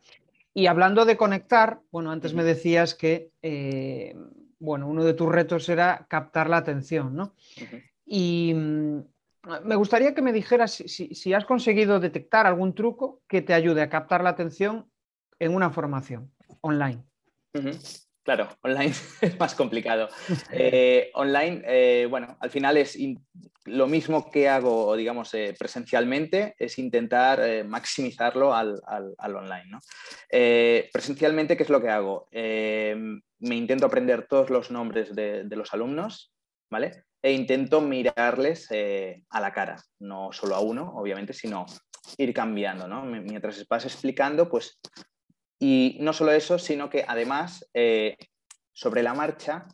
Y 0.55 0.67
hablando 0.67 1.05
de 1.05 1.17
conectar, 1.17 1.81
bueno, 1.91 2.11
antes 2.11 2.33
me 2.33 2.45
decías 2.45 2.95
que, 2.95 3.31
eh, 3.43 4.17
bueno, 4.59 4.89
uno 4.89 5.05
de 5.05 5.15
tus 5.15 5.29
retos 5.29 5.69
era 5.69 6.07
captar 6.09 6.49
la 6.49 6.59
atención, 6.59 7.15
¿no? 7.15 7.35
Y 8.07 8.53
mm, 8.55 9.01
me 9.65 9.77
gustaría 9.77 10.15
que 10.15 10.23
me 10.23 10.33
dijeras 10.33 10.73
si, 10.73 11.35
has 11.35 11.45
conseguido 11.45 11.99
detectar 11.99 12.47
algún 12.47 12.75
truco 12.75 13.23
que 13.27 13.43
te 13.43 13.55
ayude 13.55 13.83
a 13.83 13.89
captar 13.89 14.23
la 14.23 14.31
atención 14.31 14.91
en 15.39 15.55
una 15.55 15.71
formación 15.71 16.31
online. 16.61 17.03
Claro, 18.23 18.49
online 18.63 18.93
es 19.21 19.39
más 19.39 19.55
complicado. 19.55 20.09
Eh, 20.53 21.11
online, 21.15 21.63
eh, 21.67 22.07
bueno, 22.09 22.37
al 22.41 22.51
final 22.51 22.77
es 22.77 22.99
lo 23.65 23.87
mismo 23.87 24.31
que 24.31 24.49
hago, 24.49 24.95
digamos, 24.97 25.33
eh, 25.35 25.55
presencialmente, 25.59 26.55
es 26.59 26.79
intentar 26.79 27.65
maximizarlo 27.65 28.55
al, 28.55 28.81
online. 29.19 29.67
¿no? 29.69 29.81
presencialmente, 30.93 31.57
¿qué 31.57 31.63
es 31.63 31.71
lo 31.71 31.81
que 31.81 31.91
hago? 31.91 32.29
me 32.33 33.57
intento 33.57 33.87
aprender 33.87 34.27
todos 34.27 34.51
los 34.51 34.71
nombres 34.71 35.15
de, 35.15 35.45
los 35.51 35.73
alumnos, 35.73 36.33
¿vale? 36.71 37.05
E 37.23 37.33
intento 37.33 37.81
mirarles 37.81 38.69
a 39.31 39.41
la 39.41 39.53
cara, 39.53 39.83
no 39.99 40.31
solo 40.33 40.57
a 40.57 40.61
uno, 40.61 40.93
obviamente, 40.97 41.33
sino 41.33 41.67
ir 42.17 42.35
cambiando, 42.35 42.89
¿no? 42.89 43.05
Mientras 43.05 43.67
vas 43.69 43.85
explicando, 43.85 44.49
pues 44.49 44.79
y 45.63 45.99
no 46.01 46.15
solo 46.15 46.33
eso, 46.33 46.59
sino 46.59 46.89
que 46.89 47.05
además, 47.07 47.69
eh, 47.75 48.17
sobre 48.73 49.03
la 49.03 49.13
marcha, 49.13 49.69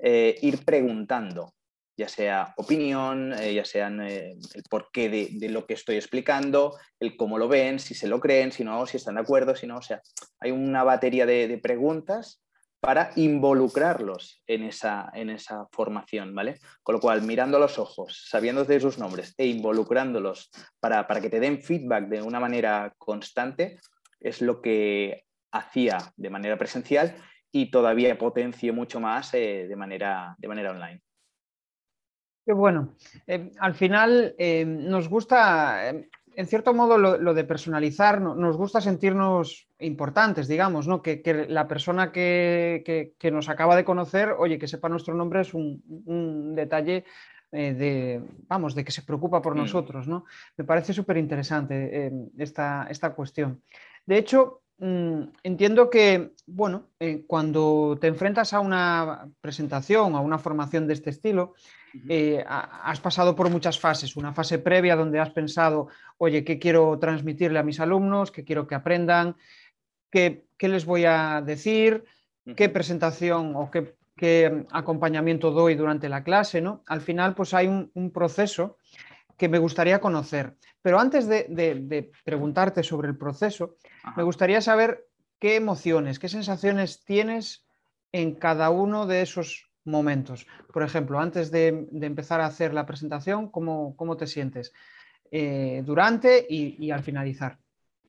eh, 0.00 0.36
ir 0.42 0.64
preguntando, 0.64 1.54
ya 1.96 2.08
sea 2.08 2.54
opinión, 2.56 3.32
eh, 3.34 3.54
ya 3.54 3.64
sea 3.64 3.86
el 3.86 4.62
porqué 4.68 5.08
de, 5.08 5.48
lo 5.48 5.64
que 5.64 5.74
estoy 5.74 5.94
explicando, 5.94 6.76
el 6.98 7.16
cómo 7.16 7.38
lo 7.38 7.46
ven, 7.46 7.78
si 7.78 7.94
se 7.94 8.08
lo 8.08 8.18
creen, 8.18 8.50
si 8.50 8.64
no, 8.64 8.84
si 8.86 8.96
están 8.96 9.14
de 9.14 9.20
acuerdo, 9.20 9.54
si 9.54 9.68
no. 9.68 9.76
O 9.78 9.82
sea, 9.82 10.02
hay 10.40 10.50
una 10.50 10.82
batería 10.82 11.24
de, 11.24 11.56
preguntas 11.62 12.42
para 12.80 13.12
involucrarlos 13.14 14.42
en 14.46 14.64
esa, 14.64 15.08
en 15.14 15.30
esa 15.30 15.68
formación, 15.70 16.34
¿vale? 16.34 16.58
Con 16.82 16.96
lo 16.96 17.00
cual, 17.00 17.22
mirando 17.22 17.60
los 17.60 17.78
ojos, 17.78 18.26
sabiendo 18.28 18.64
de 18.64 18.80
sus 18.80 18.98
nombres 18.98 19.34
e 19.36 19.46
involucrándolos 19.46 20.50
para, 20.80 21.06
para 21.06 21.20
que 21.20 21.30
te 21.30 21.40
den 21.40 21.62
feedback 21.62 22.08
de 22.08 22.22
una 22.22 22.40
manera 22.40 22.92
constante, 22.98 23.78
es 24.20 24.40
lo 24.40 24.60
que 24.60 25.27
hacía 25.50 25.98
de 26.16 26.30
manera 26.30 26.56
presencial 26.56 27.16
y 27.50 27.70
todavía 27.70 28.18
potencie 28.18 28.72
mucho 28.72 29.00
más 29.00 29.32
eh, 29.34 29.66
de, 29.68 29.76
manera, 29.76 30.36
de 30.38 30.48
manera 30.48 30.70
online. 30.70 31.02
Qué 32.44 32.52
bueno. 32.52 32.94
Eh, 33.26 33.52
al 33.58 33.74
final 33.74 34.34
eh, 34.38 34.64
nos 34.64 35.08
gusta, 35.08 35.90
en 35.90 36.46
cierto 36.46 36.72
modo, 36.72 36.96
lo, 36.96 37.34
de 37.34 37.44
personalizar, 37.44 38.20
nos 38.20 38.56
gusta 38.56 38.80
sentirnos 38.80 39.68
importantes, 39.78 40.48
digamos, 40.48 40.88
¿no? 40.88 41.02
Que, 41.02 41.46
la 41.48 41.68
persona 41.68 42.10
que, 42.10 43.14
nos 43.30 43.48
acaba 43.50 43.76
de 43.76 43.84
conocer, 43.84 44.34
oye, 44.38 44.58
que 44.58 44.68
sepa 44.68 44.88
nuestro 44.88 45.14
nombre 45.14 45.42
es 45.42 45.52
un, 45.52 46.54
detalle 46.54 47.04
de, 47.50 48.22
vamos, 48.46 48.74
de 48.74 48.84
que 48.84 48.92
se 48.92 49.02
preocupa 49.02 49.42
por 49.42 49.54
mm. 49.54 49.58
nosotros, 49.58 50.08
¿no? 50.08 50.24
Me 50.56 50.64
parece 50.64 50.94
súper 50.94 51.18
interesante 51.18 52.10
esta, 52.38 52.86
esta 52.88 53.14
cuestión. 53.14 53.62
De 54.06 54.16
hecho, 54.16 54.62
entiendo 54.80 55.90
que, 55.90 56.32
bueno, 56.46 56.86
eh, 57.00 57.24
cuando 57.26 57.98
te 58.00 58.06
enfrentas 58.06 58.52
a 58.52 58.60
una 58.60 59.28
presentación, 59.40 60.14
a 60.14 60.20
una 60.20 60.38
formación 60.38 60.86
de 60.86 60.94
este 60.94 61.10
estilo, 61.10 61.54
eh, 62.08 62.44
has 62.46 63.00
pasado 63.00 63.34
por 63.34 63.50
muchas 63.50 63.78
fases. 63.78 64.16
Una 64.16 64.32
fase 64.32 64.58
previa 64.58 64.94
donde 64.94 65.18
has 65.18 65.30
pensado, 65.30 65.88
oye, 66.18 66.44
¿qué 66.44 66.58
quiero 66.58 66.98
transmitirle 66.98 67.58
a 67.58 67.64
mis 67.64 67.80
alumnos? 67.80 68.30
¿Qué 68.30 68.44
quiero 68.44 68.66
que 68.66 68.74
aprendan? 68.76 69.36
¿Qué, 70.10 70.44
les 70.60 70.84
voy 70.84 71.04
a 71.06 71.42
decir? 71.44 72.04
¿Qué 72.56 72.68
presentación 72.68 73.54
o 73.56 73.70
qué, 73.70 74.66
acompañamiento 74.70 75.50
doy 75.50 75.74
durante 75.74 76.08
la 76.08 76.22
clase? 76.22 76.60
¿no? 76.60 76.82
Al 76.86 77.00
final, 77.00 77.34
pues 77.34 77.52
hay 77.52 77.66
un 77.66 78.10
proceso 78.12 78.76
que 79.38 79.48
me 79.48 79.58
gustaría 79.58 80.00
conocer. 80.00 80.56
Pero 80.82 80.98
antes 80.98 81.26
de, 81.28 82.10
preguntarte 82.24 82.82
sobre 82.82 83.08
el 83.08 83.16
proceso, 83.16 83.76
me 84.16 84.24
gustaría 84.24 84.60
saber 84.60 85.06
qué 85.38 85.56
emociones, 85.56 86.18
qué 86.18 86.28
sensaciones 86.28 87.04
tienes 87.04 87.64
en 88.12 88.34
cada 88.34 88.70
uno 88.70 89.06
de 89.06 89.22
esos 89.22 89.70
momentos. 89.84 90.46
Por 90.72 90.82
ejemplo, 90.82 91.20
antes 91.20 91.50
de, 91.50 91.88
empezar 91.92 92.40
a 92.40 92.46
hacer 92.46 92.74
la 92.74 92.84
presentación, 92.84 93.48
¿cómo, 93.50 94.16
te 94.18 94.26
sientes? 94.26 94.72
Eh, 95.30 95.82
durante 95.84 96.44
y, 96.48 96.90
al 96.90 97.02
finalizar. 97.02 97.58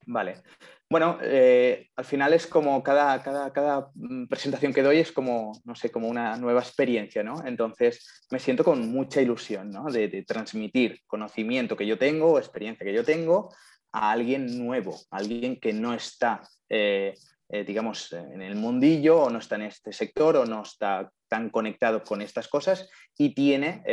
Vale. 0.08 0.42
Bueno, 0.91 1.19
eh, 1.21 1.88
al 1.95 2.06
final 2.06 2.34
es 2.34 2.47
como 2.47 2.82
cada, 2.82 3.21
cada, 3.21 3.91
mm, 3.93 4.25
presentación 4.25 4.73
que 4.73 4.82
doy 4.82 4.97
es 4.97 5.12
como, 5.12 5.52
no 5.63 5.75
sé, 5.75 5.91
como 5.91 6.08
una 6.08 6.36
nueva 6.38 6.62
experiencia, 6.62 7.21
¿no? 7.21 7.45
Entonces 7.45 8.25
me 8.32 8.39
siento 8.39 8.63
con 8.63 8.91
mucha 8.91 9.21
ilusión, 9.21 9.69
¿no? 9.69 9.86
De, 9.86 10.23
transmitir 10.28 11.02
conocimiento 11.06 11.78
que 11.78 11.86
yo 11.86 11.99
tengo, 11.99 12.39
experiencia 12.39 12.84
que 12.84 12.93
yo 12.93 13.04
tengo 13.04 13.54
a 13.91 14.12
alguien 14.12 14.58
nuevo, 14.58 14.95
a 15.12 15.17
alguien 15.17 15.60
que 15.60 15.73
no 15.73 15.93
está, 15.93 16.41
eh, 16.69 17.13
eh, 17.49 17.63
digamos, 17.63 18.12
en 18.13 18.41
el 18.41 18.56
mundillo 18.56 19.21
o 19.21 19.30
no 19.30 19.38
está 19.38 19.58
en 19.58 19.63
este 19.63 19.93
sector 19.93 20.38
o 20.38 20.45
no 20.45 20.63
está 20.63 21.12
tan 21.28 21.52
conectado 21.52 22.04
con 22.04 22.23
estas 22.23 22.47
cosas 22.47 22.89
y 23.15 23.36
tiene, 23.36 23.84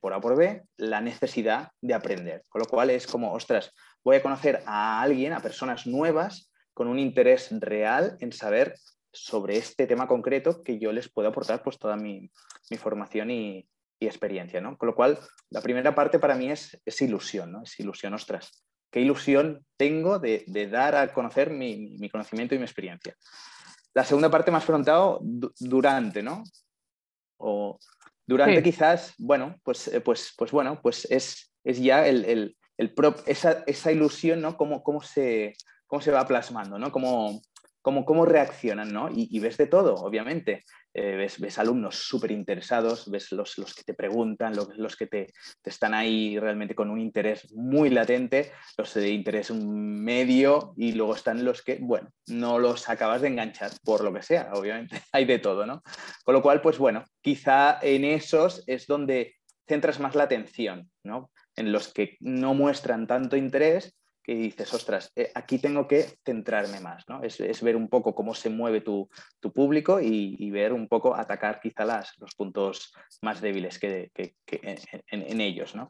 por 0.00 0.12
A 0.12 0.20
por 0.20 0.36
B, 0.36 0.62
la 0.76 1.00
necesidad 1.00 1.68
de 1.80 1.94
aprender. 1.94 2.42
Con 2.48 2.62
lo 2.62 2.66
cual 2.66 2.90
es 2.90 3.06
como, 3.06 3.32
ostras, 3.32 3.72
voy 4.04 4.16
a 4.16 4.22
conocer 4.22 4.62
a 4.66 5.00
alguien, 5.00 5.32
a 5.32 5.40
personas 5.40 5.86
nuevas, 5.86 6.50
con 6.74 6.88
un 6.88 6.98
interés 6.98 7.48
real 7.60 8.16
en 8.20 8.32
saber 8.32 8.74
sobre 9.12 9.58
este 9.58 9.86
tema 9.86 10.08
concreto 10.08 10.62
que 10.62 10.78
yo 10.78 10.90
les 10.92 11.10
puedo 11.10 11.28
aportar 11.28 11.62
pues 11.62 11.78
toda 11.78 11.96
mi, 11.96 12.30
formación 12.78 13.30
y, 13.30 13.68
experiencia, 14.00 14.60
¿no? 14.60 14.76
Con 14.76 14.88
lo 14.88 14.96
cual, 14.96 15.16
la 15.50 15.60
primera 15.60 15.94
parte 15.94 16.18
para 16.18 16.34
mí 16.34 16.50
es, 16.50 16.76
ilusión, 17.00 17.52
¿no? 17.52 17.62
Es 17.62 17.78
ilusión, 17.78 18.12
ostras. 18.14 18.64
Qué 18.90 19.00
ilusión 19.00 19.64
tengo 19.76 20.18
de, 20.18 20.44
dar 20.68 20.96
a 20.96 21.12
conocer 21.12 21.50
mi, 21.50 22.08
conocimiento 22.10 22.56
y 22.56 22.58
mi 22.58 22.64
experiencia. 22.64 23.14
La 23.94 24.04
segunda 24.04 24.28
parte 24.28 24.50
más 24.50 24.64
preguntado 24.64 25.20
durante, 25.22 26.20
¿no? 26.20 26.42
O 27.36 27.78
durante 28.26 28.60
quizás, 28.60 29.14
bueno, 29.18 29.60
pues, 29.62 29.86
eh, 29.86 30.00
pues, 30.00 30.34
pues 30.36 30.50
bueno, 30.50 30.80
pues 30.82 31.04
es, 31.08 31.52
es 31.62 31.80
ya 31.80 32.04
el, 32.04 32.56
esa, 33.26 33.64
esa, 33.66 33.92
ilusión, 33.92 34.40
¿no? 34.40 34.56
Cómo, 34.56 34.82
cómo, 34.82 35.02
se, 35.02 35.54
cómo 35.86 36.00
se 36.02 36.10
va 36.10 36.26
plasmando, 36.26 36.78
¿no? 36.78 36.90
Cómo, 36.90 37.40
cómo, 37.82 38.04
cómo 38.04 38.24
reaccionan, 38.24 38.92
¿no? 38.92 39.08
Y, 39.12 39.38
ves 39.40 39.58
de 39.58 39.66
todo, 39.66 39.94
obviamente. 39.94 40.64
Eh, 40.94 41.16
ves, 41.16 41.40
ves, 41.40 41.58
alumnos 41.58 41.96
súper 41.96 42.32
interesados, 42.32 43.10
ves 43.10 43.32
los, 43.32 43.56
los, 43.56 43.74
que 43.74 43.82
te 43.82 43.94
preguntan, 43.94 44.54
los, 44.54 44.76
los 44.76 44.94
que 44.94 45.06
te, 45.06 45.32
te, 45.62 45.70
están 45.70 45.94
ahí 45.94 46.38
realmente 46.38 46.74
con 46.74 46.90
un 46.90 47.00
interés 47.00 47.50
muy 47.54 47.88
latente, 47.88 48.52
los 48.76 48.92
de 48.92 49.08
interés 49.08 49.50
medio 49.52 50.74
y 50.76 50.92
luego 50.92 51.14
están 51.14 51.46
los 51.46 51.62
que, 51.62 51.78
bueno, 51.80 52.10
no 52.26 52.58
los 52.58 52.90
acabas 52.90 53.22
de 53.22 53.28
enganchar 53.28 53.70
por 53.82 54.04
lo 54.04 54.12
que 54.12 54.22
sea, 54.22 54.50
obviamente. 54.52 55.00
Hay 55.12 55.24
de 55.24 55.38
todo, 55.38 55.64
¿no? 55.64 55.82
Con 56.24 56.34
lo 56.34 56.42
cual, 56.42 56.60
pues 56.60 56.76
bueno, 56.76 57.04
quizá 57.22 57.78
en 57.80 58.04
esos 58.04 58.62
es 58.66 58.86
donde 58.86 59.36
centras 59.66 59.98
más 59.98 60.14
la 60.14 60.24
atención, 60.24 60.90
¿no? 61.04 61.30
En 61.56 61.72
los 61.72 61.92
que 61.92 62.16
no 62.20 62.54
muestran 62.54 63.06
tanto 63.06 63.36
interés, 63.36 63.94
que 64.22 64.34
dices, 64.34 64.72
ostras, 64.72 65.10
eh, 65.16 65.32
aquí 65.34 65.58
tengo 65.58 65.88
que 65.88 66.06
centrarme 66.24 66.80
más, 66.80 67.04
¿no? 67.08 67.22
Es, 67.22 67.62
ver 67.62 67.76
un 67.76 67.88
poco 67.88 68.14
cómo 68.14 68.34
se 68.34 68.50
mueve 68.50 68.80
tu, 68.80 69.08
público 69.52 70.00
y, 70.00 70.50
ver 70.50 70.72
un 70.72 70.88
poco, 70.88 71.14
atacar 71.14 71.60
quizá 71.60 71.84
las, 71.84 72.16
los 72.18 72.34
puntos 72.34 72.92
más 73.20 73.40
débiles 73.40 73.78
que, 73.78 74.12
en, 74.46 75.40
ellos, 75.40 75.74
¿no? 75.74 75.88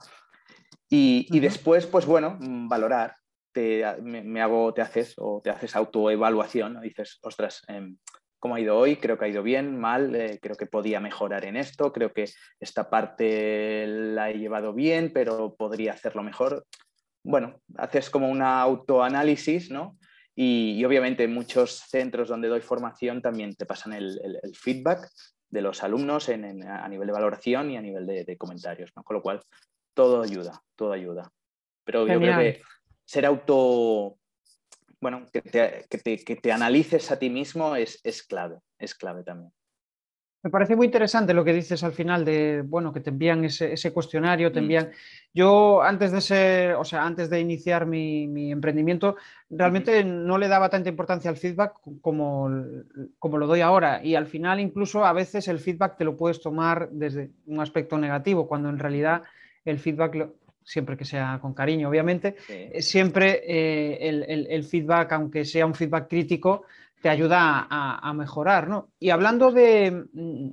Y, 0.89 1.41
después, 1.41 1.87
pues 1.87 2.07
bueno, 2.07 2.39
mm, 2.41 2.69
valorar, 2.69 3.17
te, 3.53 3.85
me, 4.01 4.41
hago, 4.41 4.73
te 4.73 4.81
haces 4.81 5.15
o 5.19 5.43
te 5.43 5.51
haces 5.51 5.77
autoevaluación, 5.77 6.75
¿no? 6.75 6.81
dices, 6.81 7.19
ostras, 7.23 7.63
em, 7.69 7.99
cómo 8.43 8.57
ha 8.57 8.61
ido 8.61 8.77
hoy, 8.77 8.97
creo 8.97 9.17
que 9.17 9.27
ha 9.27 9.29
ido 9.29 9.45
bien, 9.45 9.79
mal, 9.79 10.17
eh, 10.17 10.41
creo 10.43 10.57
que 10.57 10.67
podía 10.67 10.99
mejorar 10.99 11.45
en 11.45 11.57
esto, 11.57 11.93
creo 11.93 12.13
que 12.13 12.25
esta 12.59 12.91
parte 12.91 13.87
la 13.87 14.31
he 14.31 14.35
llevado 14.35 14.75
bien, 14.75 15.13
pero 15.15 15.55
podría 15.55 15.93
hacerlo 15.93 16.25
mejor. 16.25 16.67
Bueno, 17.23 17.61
haces 17.77 18.11
como 18.11 18.29
un 18.29 18.43
autoanálisis, 18.43 19.71
¿no? 19.71 19.97
Y, 20.35 20.85
obviamente 20.85 21.23
en 21.23 21.33
muchos 21.33 21.85
centros 21.89 22.29
donde 22.31 22.49
doy 22.49 22.63
formación 22.63 23.23
también 23.23 23.55
te 23.55 23.65
pasan 23.65 23.93
el, 23.93 24.19
feedback 24.61 25.09
de 25.49 25.63
los 25.63 25.85
alumnos 25.85 26.29
a 26.29 26.89
nivel 26.89 27.07
de 27.07 27.13
valoración 27.13 27.71
y 27.71 27.77
a 27.77 27.81
nivel 27.81 28.07
de, 28.07 28.37
comentarios, 28.37 28.91
¿no? 28.97 29.05
Con 29.05 29.19
lo 29.19 29.23
cual, 29.23 29.41
todo 29.95 30.21
ayuda, 30.21 30.61
todo 30.75 30.93
ayuda. 30.95 31.31
Pero 31.85 32.09
yo 32.09 32.19
creo 32.19 32.39
que 32.39 32.61
ser 33.05 33.25
auto 33.25 34.17
bueno, 35.03 35.27
que 35.33 35.43
te, 35.43 36.53
analices 36.53 37.11
a 37.11 37.19
ti 37.19 37.29
mismo 37.29 37.75
es, 37.75 38.01
clave, 38.23 38.59
es 38.79 38.95
clave 38.95 39.25
también. 39.25 39.53
Me 40.45 40.51
parece 40.51 40.75
muy 40.75 40.87
interesante 40.87 41.35
lo 41.35 41.45
que 41.45 41.53
dices 41.53 41.83
al 41.85 41.93
final 41.93 42.25
de, 42.25 42.63
bueno, 42.65 42.93
que 42.93 43.01
te 43.01 43.11
envían 43.11 43.45
ese, 43.45 43.93
cuestionario, 43.93 44.51
te 44.53 44.61
mm. 44.61 44.63
envían... 44.63 44.91
Yo 45.35 45.83
antes 45.83 46.13
de 46.13 46.21
ser, 46.21 46.75
o 46.75 46.85
sea, 46.85 47.05
antes 47.05 47.31
de 47.31 47.41
iniciar 47.41 47.85
mi, 47.85 48.53
emprendimiento, 48.53 49.17
realmente 49.51 50.05
no 50.05 50.39
le 50.39 50.47
daba 50.47 50.69
tanta 50.69 50.89
importancia 50.89 51.31
al 51.31 51.37
feedback 51.37 51.75
como, 52.01 52.49
como 53.19 53.39
lo 53.39 53.47
doy 53.49 53.61
ahora. 53.61 54.05
Y 54.05 54.15
al 54.15 54.27
final 54.27 54.61
incluso 54.61 55.05
a 55.05 55.13
veces 55.13 55.49
el 55.49 55.59
feedback 55.59 55.97
te 55.97 56.05
lo 56.05 56.17
puedes 56.17 56.41
tomar 56.41 56.91
desde 56.91 57.31
un 57.47 57.61
aspecto 57.61 57.99
negativo, 57.99 58.47
cuando 58.47 58.69
en 58.69 58.79
realidad 58.79 59.23
el 59.65 59.79
feedback 59.79 60.29
siempre 60.65 60.97
que 60.97 61.05
sea 61.05 61.39
con 61.41 61.55
cariño, 61.55 61.89
obviamente, 61.89 62.37
eh, 62.49 62.83
siempre 62.83 63.43
eh, 63.47 64.47
el, 64.49 64.65
feedback, 64.65 65.13
aunque 65.13 65.45
sea 65.45 65.67
un 65.67 65.75
feedback 65.75 66.09
crítico, 66.09 66.65
te 67.01 67.09
ayuda 67.09 67.67
a, 67.69 68.13
mejorar. 68.15 68.69
¿no? 68.69 68.91
Y 68.99 69.11
hablando 69.11 69.51
de, 69.51 70.07
mm, 70.13 70.51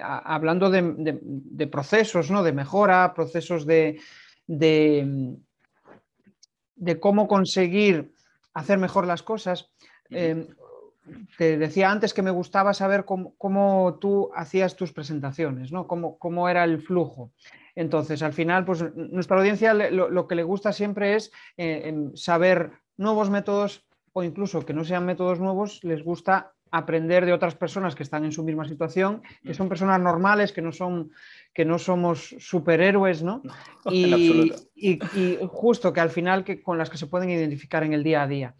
hablando 0.00 0.70
de, 0.70 1.66
procesos 1.70 2.30
¿no? 2.30 2.42
de 2.42 2.52
mejora, 2.52 3.14
procesos 3.14 3.66
de, 3.66 4.00
de, 4.46 5.38
cómo 7.00 7.28
conseguir 7.28 8.12
hacer 8.54 8.78
mejor 8.78 9.06
las 9.06 9.22
cosas, 9.22 9.70
em, 10.10 10.48
te 11.38 11.56
decía 11.56 11.90
antes 11.90 12.14
que 12.14 12.22
me 12.22 12.30
gustaba 12.30 12.74
saber 12.74 13.04
cómo, 13.04 13.98
tú 14.00 14.30
hacías 14.34 14.76
tus 14.76 14.92
presentaciones, 14.92 15.72
¿no? 15.72 15.86
cómo, 15.86 16.18
cómo 16.18 16.48
era 16.48 16.64
el 16.64 16.80
flujo. 16.80 17.30
Entonces, 17.74 18.22
al 18.22 18.32
final, 18.32 18.64
pues 18.64 18.84
nuestra 18.94 19.38
audiencia 19.38 19.74
lo, 19.74 20.28
que 20.28 20.34
le 20.34 20.42
gusta 20.42 20.72
siempre 20.72 21.16
es 21.16 21.32
eh, 21.56 22.10
saber 22.14 22.72
nuevos 22.96 23.30
métodos 23.30 23.84
o 24.12 24.22
incluso 24.22 24.64
que 24.64 24.74
no 24.74 24.84
sean 24.84 25.06
métodos 25.06 25.40
nuevos, 25.40 25.82
les 25.84 26.04
gusta 26.04 26.52
aprender 26.72 27.26
de 27.26 27.34
otras 27.34 27.54
personas 27.54 27.94
que 27.94 28.02
están 28.02 28.24
en 28.24 28.32
su 28.32 28.42
misma 28.42 28.66
situación, 28.66 29.22
que 29.44 29.52
son 29.52 29.68
personas 29.68 30.00
normales, 30.00 30.52
que 30.52 30.62
no, 30.62 30.72
son, 30.72 31.12
que 31.52 31.66
no 31.66 31.78
somos 31.78 32.34
superhéroes, 32.38 33.22
¿no? 33.22 33.42
Y, 34.74 35.38
justo 35.46 35.92
que 35.92 36.00
al 36.00 36.10
final 36.10 36.42
que, 36.42 36.62
con 36.62 36.76
las 36.78 36.90
que 36.90 36.96
se 36.96 37.06
pueden 37.06 37.30
identificar 37.30 37.84
en 37.84 37.92
el 37.92 38.02
día 38.02 38.22
a 38.22 38.26
día. 38.26 38.54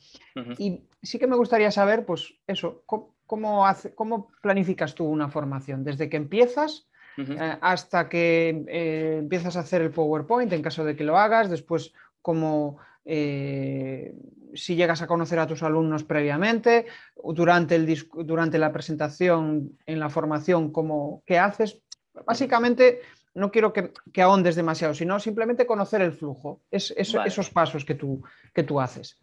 Y 0.58 0.84
sí 1.02 1.18
que 1.18 1.26
me 1.26 1.36
gustaría 1.36 1.70
saber, 1.70 2.04
pues 2.04 2.34
eso, 2.46 2.84
¿cómo, 2.86 3.66
hace, 3.66 3.94
¿cómo 3.94 4.30
planificas 4.40 4.94
tú 4.94 5.04
una 5.06 5.28
formación? 5.28 5.82
Desde 5.82 6.08
que 6.08 6.18
empiezas 6.18 6.86
eh, 7.18 7.56
hasta 7.60 8.08
que 8.08 8.64
eh, 8.68 9.16
empiezas 9.18 9.56
a 9.56 9.60
hacer 9.60 9.82
el 9.82 9.90
PowerPoint 9.90 10.52
en 10.52 10.62
caso 10.62 10.84
de 10.84 10.96
que 10.96 11.04
lo 11.04 11.18
hagas, 11.18 11.50
después 11.50 11.92
como 12.20 12.78
eh, 13.04 14.14
si 14.54 14.76
llegas 14.76 15.02
a 15.02 15.06
conocer 15.06 15.38
a 15.38 15.46
tus 15.46 15.62
alumnos 15.62 16.04
previamente, 16.04 16.86
durante, 17.22 17.74
el, 17.74 18.08
durante 18.24 18.58
la 18.58 18.72
presentación, 18.72 19.78
en 19.86 20.00
la 20.00 20.10
formación, 20.10 20.70
como, 20.70 21.22
¿qué 21.26 21.38
haces? 21.38 21.78
Básicamente, 22.26 23.00
no 23.34 23.50
quiero 23.50 23.72
que, 23.72 23.92
ahondes 24.22 24.56
demasiado, 24.56 24.94
sino 24.94 25.18
simplemente 25.18 25.66
conocer 25.66 26.02
el 26.02 26.12
flujo, 26.12 26.60
es, 26.70 26.94
esos 26.96 27.50
pasos 27.50 27.84
que 27.84 27.94
tú, 27.94 28.22
que 28.54 28.62
tú 28.62 28.80
haces. 28.80 29.18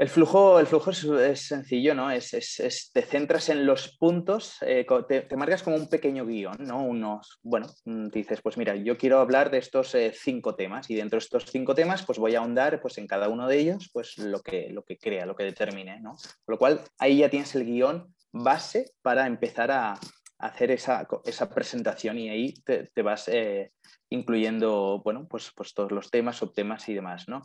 El 0.00 0.08
flujo, 0.08 0.58
el 0.58 0.66
flujo 0.66 0.92
es, 0.92 1.46
sencillo, 1.46 1.94
¿no? 1.94 2.10
Es, 2.10 2.90
te 2.94 3.02
centras 3.02 3.50
en 3.50 3.66
los 3.66 3.98
puntos, 3.98 4.56
eh, 4.62 4.86
te, 5.06 5.36
marcas 5.36 5.62
como 5.62 5.76
un 5.76 5.90
pequeño 5.90 6.24
guion, 6.24 6.56
¿no? 6.60 6.82
Unos, 6.82 7.38
bueno, 7.42 7.66
mm, 7.84 8.08
dices, 8.08 8.40
pues 8.40 8.56
mira, 8.56 8.74
yo 8.76 8.96
quiero 8.96 9.20
hablar 9.20 9.50
de 9.50 9.58
estos 9.58 9.94
eh, 9.94 10.14
cinco 10.16 10.54
temas 10.54 10.88
y 10.88 10.94
dentro 10.94 11.18
de 11.18 11.24
estos 11.24 11.44
cinco 11.50 11.74
temas, 11.74 12.02
pues 12.06 12.18
voy 12.18 12.34
a 12.34 12.38
ahondar 12.38 12.80
pues, 12.80 12.96
en 12.96 13.06
cada 13.06 13.28
uno 13.28 13.46
de 13.46 13.58
ellos, 13.58 13.90
pues 13.92 14.16
lo 14.16 14.40
que, 14.40 14.70
lo 14.70 14.84
que 14.84 14.96
crea, 14.96 15.26
lo 15.26 15.36
que 15.36 15.44
determine, 15.44 16.00
¿no? 16.00 16.12
Con 16.12 16.54
lo 16.54 16.56
cual, 16.56 16.80
ahí 16.98 17.18
ya 17.18 17.28
tienes 17.28 17.54
el 17.54 17.66
guion 17.66 18.14
base 18.32 18.92
para 19.02 19.26
empezar 19.26 19.70
a, 19.70 20.00
hacer 20.38 20.70
esa, 20.70 21.06
presentación 21.54 22.18
y 22.18 22.30
ahí 22.30 22.54
te, 22.64 23.02
vas 23.02 23.28
eh, 23.28 23.72
incluyendo, 24.08 25.02
bueno, 25.04 25.28
pues, 25.28 25.52
pues 25.54 25.74
todos 25.74 25.92
los 25.92 26.10
temas, 26.10 26.38
subtemas 26.38 26.88
y 26.88 26.94
demás, 26.94 27.28
¿no? 27.28 27.42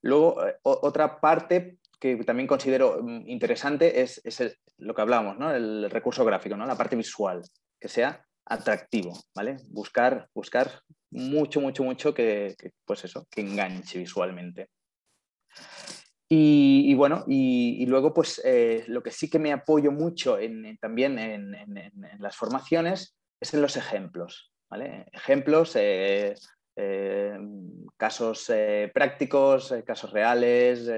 Luego, 0.00 0.42
otra 0.64 1.20
parte 1.20 1.78
que 2.02 2.16
también 2.24 2.48
considero 2.48 3.00
mm, 3.00 3.28
interesante 3.28 4.02
es, 4.02 4.20
lo 4.78 4.92
que 4.92 5.02
hablábamos, 5.02 5.38
¿no? 5.38 5.54
el 5.54 5.88
recurso 5.88 6.24
gráfico, 6.24 6.56
¿no? 6.56 6.66
la 6.66 6.76
parte 6.76 6.96
visual, 6.96 7.40
que 7.80 7.86
sea 7.86 8.26
atractivo, 8.44 9.16
¿vale? 9.36 9.58
Buscar, 9.68 10.28
buscar 10.34 10.82
mucho, 11.12 11.60
mucho, 11.60 11.84
mucho 11.84 12.12
que, 12.12 12.56
pues 12.84 13.04
eso, 13.04 13.24
que 13.30 13.42
enganche 13.42 14.00
visualmente. 14.00 14.70
Y, 16.28 16.92
bueno, 16.94 17.24
y, 17.28 17.86
luego 17.86 18.12
pues 18.12 18.40
eh, 18.44 18.84
lo 18.88 19.02
que 19.02 19.12
sí 19.12 19.30
que 19.30 19.38
me 19.38 19.52
apoyo 19.52 19.92
mucho 19.92 20.40
en, 20.40 20.76
también 20.78 21.18
en, 21.20 21.54
las 22.18 22.34
formaciones 22.34 23.14
es 23.38 23.54
en 23.54 23.62
los 23.62 23.76
ejemplos, 23.76 24.50
¿vale? 24.68 25.06
Ejemplos, 25.12 25.76
eh, 25.76 26.34
eh, 26.74 27.38
casos 27.96 28.48
eh, 28.48 28.90
prácticos, 28.92 29.72
eh, 29.72 29.84
casos 29.84 30.10
reales, 30.10 30.88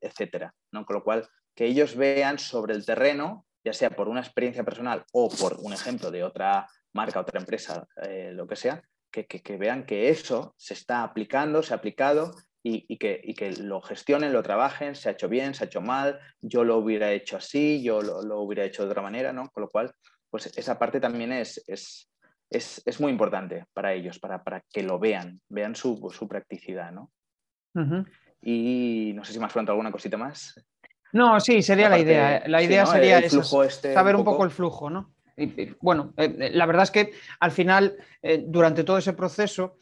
etcétera. 0.00 0.54
¿no? 0.72 0.84
Con 0.84 0.96
lo 0.96 1.04
cual, 1.04 1.28
que 1.54 1.66
ellos 1.66 1.96
vean 1.96 2.38
sobre 2.38 2.74
el 2.74 2.86
terreno, 2.86 3.46
ya 3.64 3.72
sea 3.72 3.90
por 3.90 4.08
una 4.08 4.20
experiencia 4.20 4.64
personal 4.64 5.04
o 5.12 5.28
por 5.28 5.58
un 5.60 5.72
ejemplo 5.72 6.10
de 6.10 6.24
otra 6.24 6.66
marca, 6.92 7.20
otra 7.20 7.38
empresa, 7.38 7.86
lo 8.32 8.46
que 8.46 8.56
sea, 8.56 8.82
que, 9.10 9.56
vean 9.58 9.84
que 9.84 10.08
eso 10.08 10.54
se 10.56 10.74
está 10.74 11.02
aplicando, 11.02 11.62
se 11.62 11.74
ha 11.74 11.76
aplicado 11.76 12.32
y, 12.62 12.96
que, 12.96 13.20
que, 13.36 13.52
lo 13.52 13.82
gestionen, 13.82 14.32
lo 14.32 14.42
trabajen, 14.42 14.94
se 14.94 15.08
ha 15.08 15.12
hecho 15.12 15.28
bien, 15.28 15.54
se 15.54 15.64
ha 15.64 15.66
hecho 15.66 15.82
mal, 15.82 16.18
yo 16.40 16.64
lo 16.64 16.78
hubiera 16.78 17.12
hecho 17.12 17.36
así, 17.36 17.82
yo 17.82 18.00
lo, 18.00 18.40
hubiera 18.40 18.64
hecho 18.64 18.84
de 18.84 18.90
otra 18.90 19.02
manera, 19.02 19.32
¿no? 19.32 19.50
Con 19.50 19.62
lo 19.62 19.70
cual, 19.70 19.92
pues 20.30 20.46
esa 20.56 20.78
parte 20.78 21.00
también 21.00 21.32
es, 21.32 21.62
es, 21.66 22.09
muy 23.00 23.12
importante 23.12 23.64
para 23.72 23.92
ellos, 23.92 24.18
para, 24.18 24.62
que 24.72 24.82
lo 24.82 24.98
vean, 24.98 25.40
vean 25.48 25.74
su, 25.74 26.00
practicidad, 26.28 26.92
¿no? 26.92 27.10
Y 28.42 29.12
no 29.14 29.24
sé 29.24 29.32
si 29.32 29.38
me 29.38 29.46
has 29.46 29.52
preguntado 29.52 29.74
alguna 29.74 29.92
cosita 29.92 30.16
más. 30.16 30.54
No, 31.12 31.38
sí, 31.40 31.62
sería 31.62 31.88
la, 31.88 31.98
idea. 31.98 32.36
¿eh? 32.38 32.48
La 32.48 32.62
idea 32.62 32.86
sería 32.86 33.18
este 33.18 33.42
saber 33.92 34.16
un 34.16 34.24
poco... 34.24 34.44
el 34.44 34.50
flujo, 34.50 34.90
¿no? 34.90 35.14
bueno, 35.80 36.12
eh, 36.18 36.36
eh, 36.38 36.50
la 36.52 36.66
verdad 36.66 36.82
es 36.82 36.90
que 36.90 37.12
al 37.38 37.50
final, 37.50 37.96
durante 38.46 38.84
todo 38.84 38.98
ese 38.98 39.14
proceso, 39.14 39.78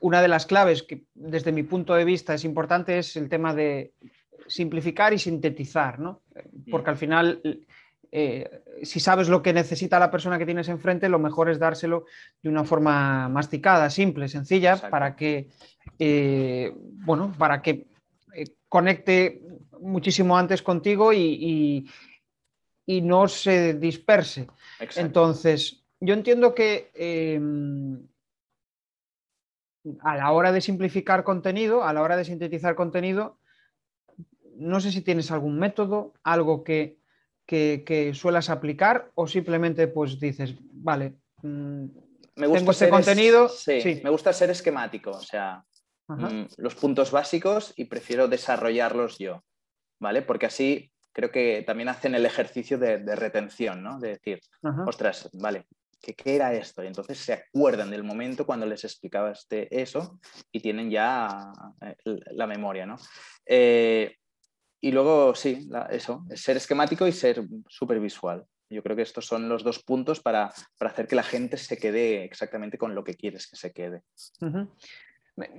una 0.00 0.22
de 0.22 0.28
las 0.28 0.46
claves 0.46 0.82
que 0.82 1.04
desde 1.14 1.52
mi 1.52 1.62
punto 1.62 1.94
de 1.94 2.04
vista 2.04 2.34
es 2.34 2.44
importante 2.44 2.98
es 2.98 3.16
el 3.16 3.28
tema 3.28 3.54
de 3.54 3.92
simplificar 4.46 5.12
y 5.12 5.18
sintetizar, 5.18 6.00
¿no? 6.00 6.22
Porque 6.70 6.90
al 6.90 6.96
final 6.96 7.40
eh, 8.16 8.62
si 8.84 9.00
sabes 9.00 9.28
lo 9.28 9.42
que 9.42 9.52
necesita 9.52 9.98
la 9.98 10.08
persona 10.08 10.38
que 10.38 10.46
tienes 10.46 10.68
enfrente, 10.68 11.08
lo 11.08 11.18
mejor 11.18 11.50
es 11.50 11.58
dárselo 11.58 12.04
de 12.44 12.48
una 12.48 12.62
forma 12.62 13.28
masticada, 13.28 13.90
simple, 13.90 14.28
sencilla, 14.28 14.76
para 14.88 15.16
que, 15.16 15.48
eh, 15.98 16.72
bueno, 16.76 17.34
para 17.36 17.60
que 17.60 17.88
conecte 18.68 19.42
muchísimo 19.80 20.38
antes 20.38 20.62
contigo 20.62 21.12
y, 21.12 21.88
y, 22.86 23.00
no 23.00 23.26
se 23.26 23.74
disperse. 23.74 24.46
Entonces, 24.94 25.82
yo 25.98 26.14
entiendo 26.14 26.54
que 26.54 26.92
a 30.02 30.16
la 30.16 30.30
hora 30.30 30.52
de 30.52 30.60
simplificar 30.60 31.24
contenido, 31.24 31.82
a 31.82 31.92
la 31.92 32.02
hora 32.02 32.16
de 32.16 32.24
sintetizar 32.24 32.76
contenido, 32.76 33.40
no 34.56 34.78
sé 34.78 34.92
si 34.92 35.00
tienes 35.00 35.32
algún 35.32 35.58
método, 35.58 36.12
algo 36.22 36.62
que, 36.62 37.02
que, 37.46 38.12
suelas 38.14 38.50
aplicar 38.50 39.10
o 39.14 39.26
simplemente 39.26 39.88
pues 39.88 40.18
dices, 40.18 40.54
vale, 40.60 41.14
mm, 41.42 41.84
me 42.36 42.46
gusta 42.46 42.58
tengo 42.58 42.70
este 42.72 42.88
contenido. 42.88 43.48
sí, 43.48 44.00
me 44.02 44.10
gusta 44.10 44.32
ser 44.32 44.50
esquemático, 44.50 45.10
o 45.10 45.20
sea, 45.20 45.64
mm, 46.08 46.44
los 46.56 46.74
puntos 46.74 47.10
básicos 47.10 47.72
y 47.76 47.84
prefiero 47.84 48.28
desarrollarlos 48.28 49.18
yo, 49.18 49.44
¿vale? 50.00 50.22
Porque 50.22 50.46
así 50.46 50.90
creo 51.12 51.30
que 51.30 51.62
también 51.66 51.88
hacen 51.88 52.14
el 52.14 52.26
ejercicio 52.26 52.76
de, 52.76 52.98
retención, 53.14 53.82
¿no? 53.82 54.00
De 54.00 54.08
decir, 54.08 54.40
ostras, 54.84 55.30
vale, 55.34 55.66
¿qué, 56.00 56.34
era 56.34 56.52
esto? 56.52 56.82
Y 56.82 56.88
entonces 56.88 57.18
se 57.18 57.32
acuerdan 57.32 57.90
del 57.90 58.02
momento 58.02 58.44
cuando 58.44 58.66
les 58.66 58.84
explicabas 58.84 59.40
este, 59.40 59.80
eso 59.80 60.18
y 60.50 60.60
tienen 60.60 60.90
ya 60.90 61.52
eh, 61.80 61.96
la 62.32 62.48
memoria, 62.48 62.84
¿no? 62.84 62.96
Eh, 63.46 64.16
y 64.84 64.92
luego, 64.92 65.34
sí, 65.34 65.66
eso, 65.88 66.26
ser 66.34 66.58
esquemático 66.58 67.06
y 67.06 67.12
ser 67.12 67.42
súper 67.68 68.00
visual. 68.00 68.44
Yo 68.68 68.82
creo 68.82 68.94
que 68.94 69.00
estos 69.00 69.24
son 69.24 69.48
los 69.48 69.64
dos 69.64 69.82
puntos 69.82 70.20
para, 70.20 70.52
hacer 70.78 71.06
que 71.06 71.16
la 71.16 71.22
gente 71.22 71.56
se 71.56 71.78
quede 71.78 72.22
exactamente 72.22 72.76
con 72.76 72.94
lo 72.94 73.02
que 73.02 73.14
quieres 73.14 73.46
que 73.46 73.56
se 73.56 73.72
quede. 73.72 74.02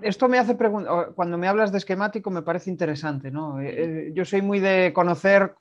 Esto 0.04 0.28
me 0.28 0.38
hace 0.38 0.54
preguntar, 0.54 1.14
cuando 1.16 1.40
me 1.40 1.48
hablas 1.48 1.72
de 1.72 1.80
esquemático 1.80 2.30
me 2.30 2.44
parece 2.44 2.70
interesante, 2.70 3.32
¿no? 3.32 3.60
Eh, 3.60 3.74
eh, 3.78 4.12
yo 4.14 4.26
soy 4.26 4.44
muy 4.44 4.60
de 4.60 4.94
conocer, 4.94 5.56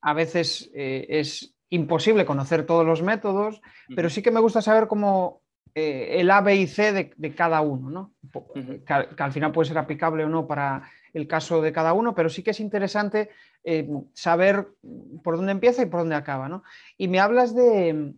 a 0.00 0.12
veces 0.12 0.68
eh, 0.74 1.06
es 1.08 1.54
imposible 1.70 2.26
conocer 2.26 2.66
todos 2.66 2.84
los 2.84 3.02
métodos, 3.02 3.60
pero 3.94 4.10
sí 4.10 4.20
que 4.20 4.32
me 4.32 4.40
gusta 4.40 4.62
saber 4.62 4.88
cómo 4.88 5.42
el 5.74 6.30
A, 6.30 6.40
B 6.40 6.56
y 6.56 6.66
C 6.66 6.92
de, 7.16 7.34
cada 7.34 7.60
uno, 7.60 7.90
¿no? 7.90 8.14
que, 8.86 9.22
al 9.22 9.32
final 9.32 9.52
puede 9.52 9.68
ser 9.68 9.78
aplicable 9.78 10.24
o 10.24 10.28
no 10.28 10.46
para 10.46 10.82
el 11.12 11.26
caso 11.26 11.60
de 11.62 11.72
cada 11.72 11.92
uno, 11.92 12.14
pero 12.14 12.28
sí 12.28 12.42
que 12.42 12.50
es 12.50 12.60
interesante 12.60 13.30
eh, 13.64 13.88
saber 14.12 14.68
por 15.22 15.36
dónde 15.36 15.52
empieza 15.52 15.82
y 15.82 15.86
por 15.86 16.00
dónde 16.00 16.14
acaba. 16.14 16.48
¿no? 16.48 16.62
Y 16.96 17.08
me 17.08 17.20
hablas 17.20 17.54
de, 17.54 18.14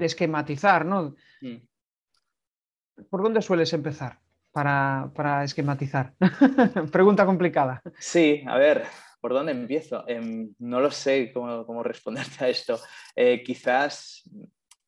esquematizar, 0.00 0.84
¿no? 0.84 1.14
Mm. 1.40 1.56
¿Por 3.10 3.22
dónde 3.22 3.42
sueles 3.42 3.72
empezar 3.72 4.18
para, 4.52 5.44
esquematizar? 5.44 6.14
Pregunta 6.92 7.26
complicada. 7.26 7.82
Sí, 7.98 8.42
a 8.46 8.56
ver, 8.56 8.84
¿por 9.20 9.34
dónde 9.34 9.52
empiezo? 9.52 10.08
Em, 10.08 10.54
no 10.58 10.80
lo 10.80 10.90
sé 10.90 11.30
cómo, 11.32 11.82
responderte 11.82 12.44
a 12.44 12.48
esto. 12.48 12.80
Eh, 13.14 13.42
quizás, 13.44 14.22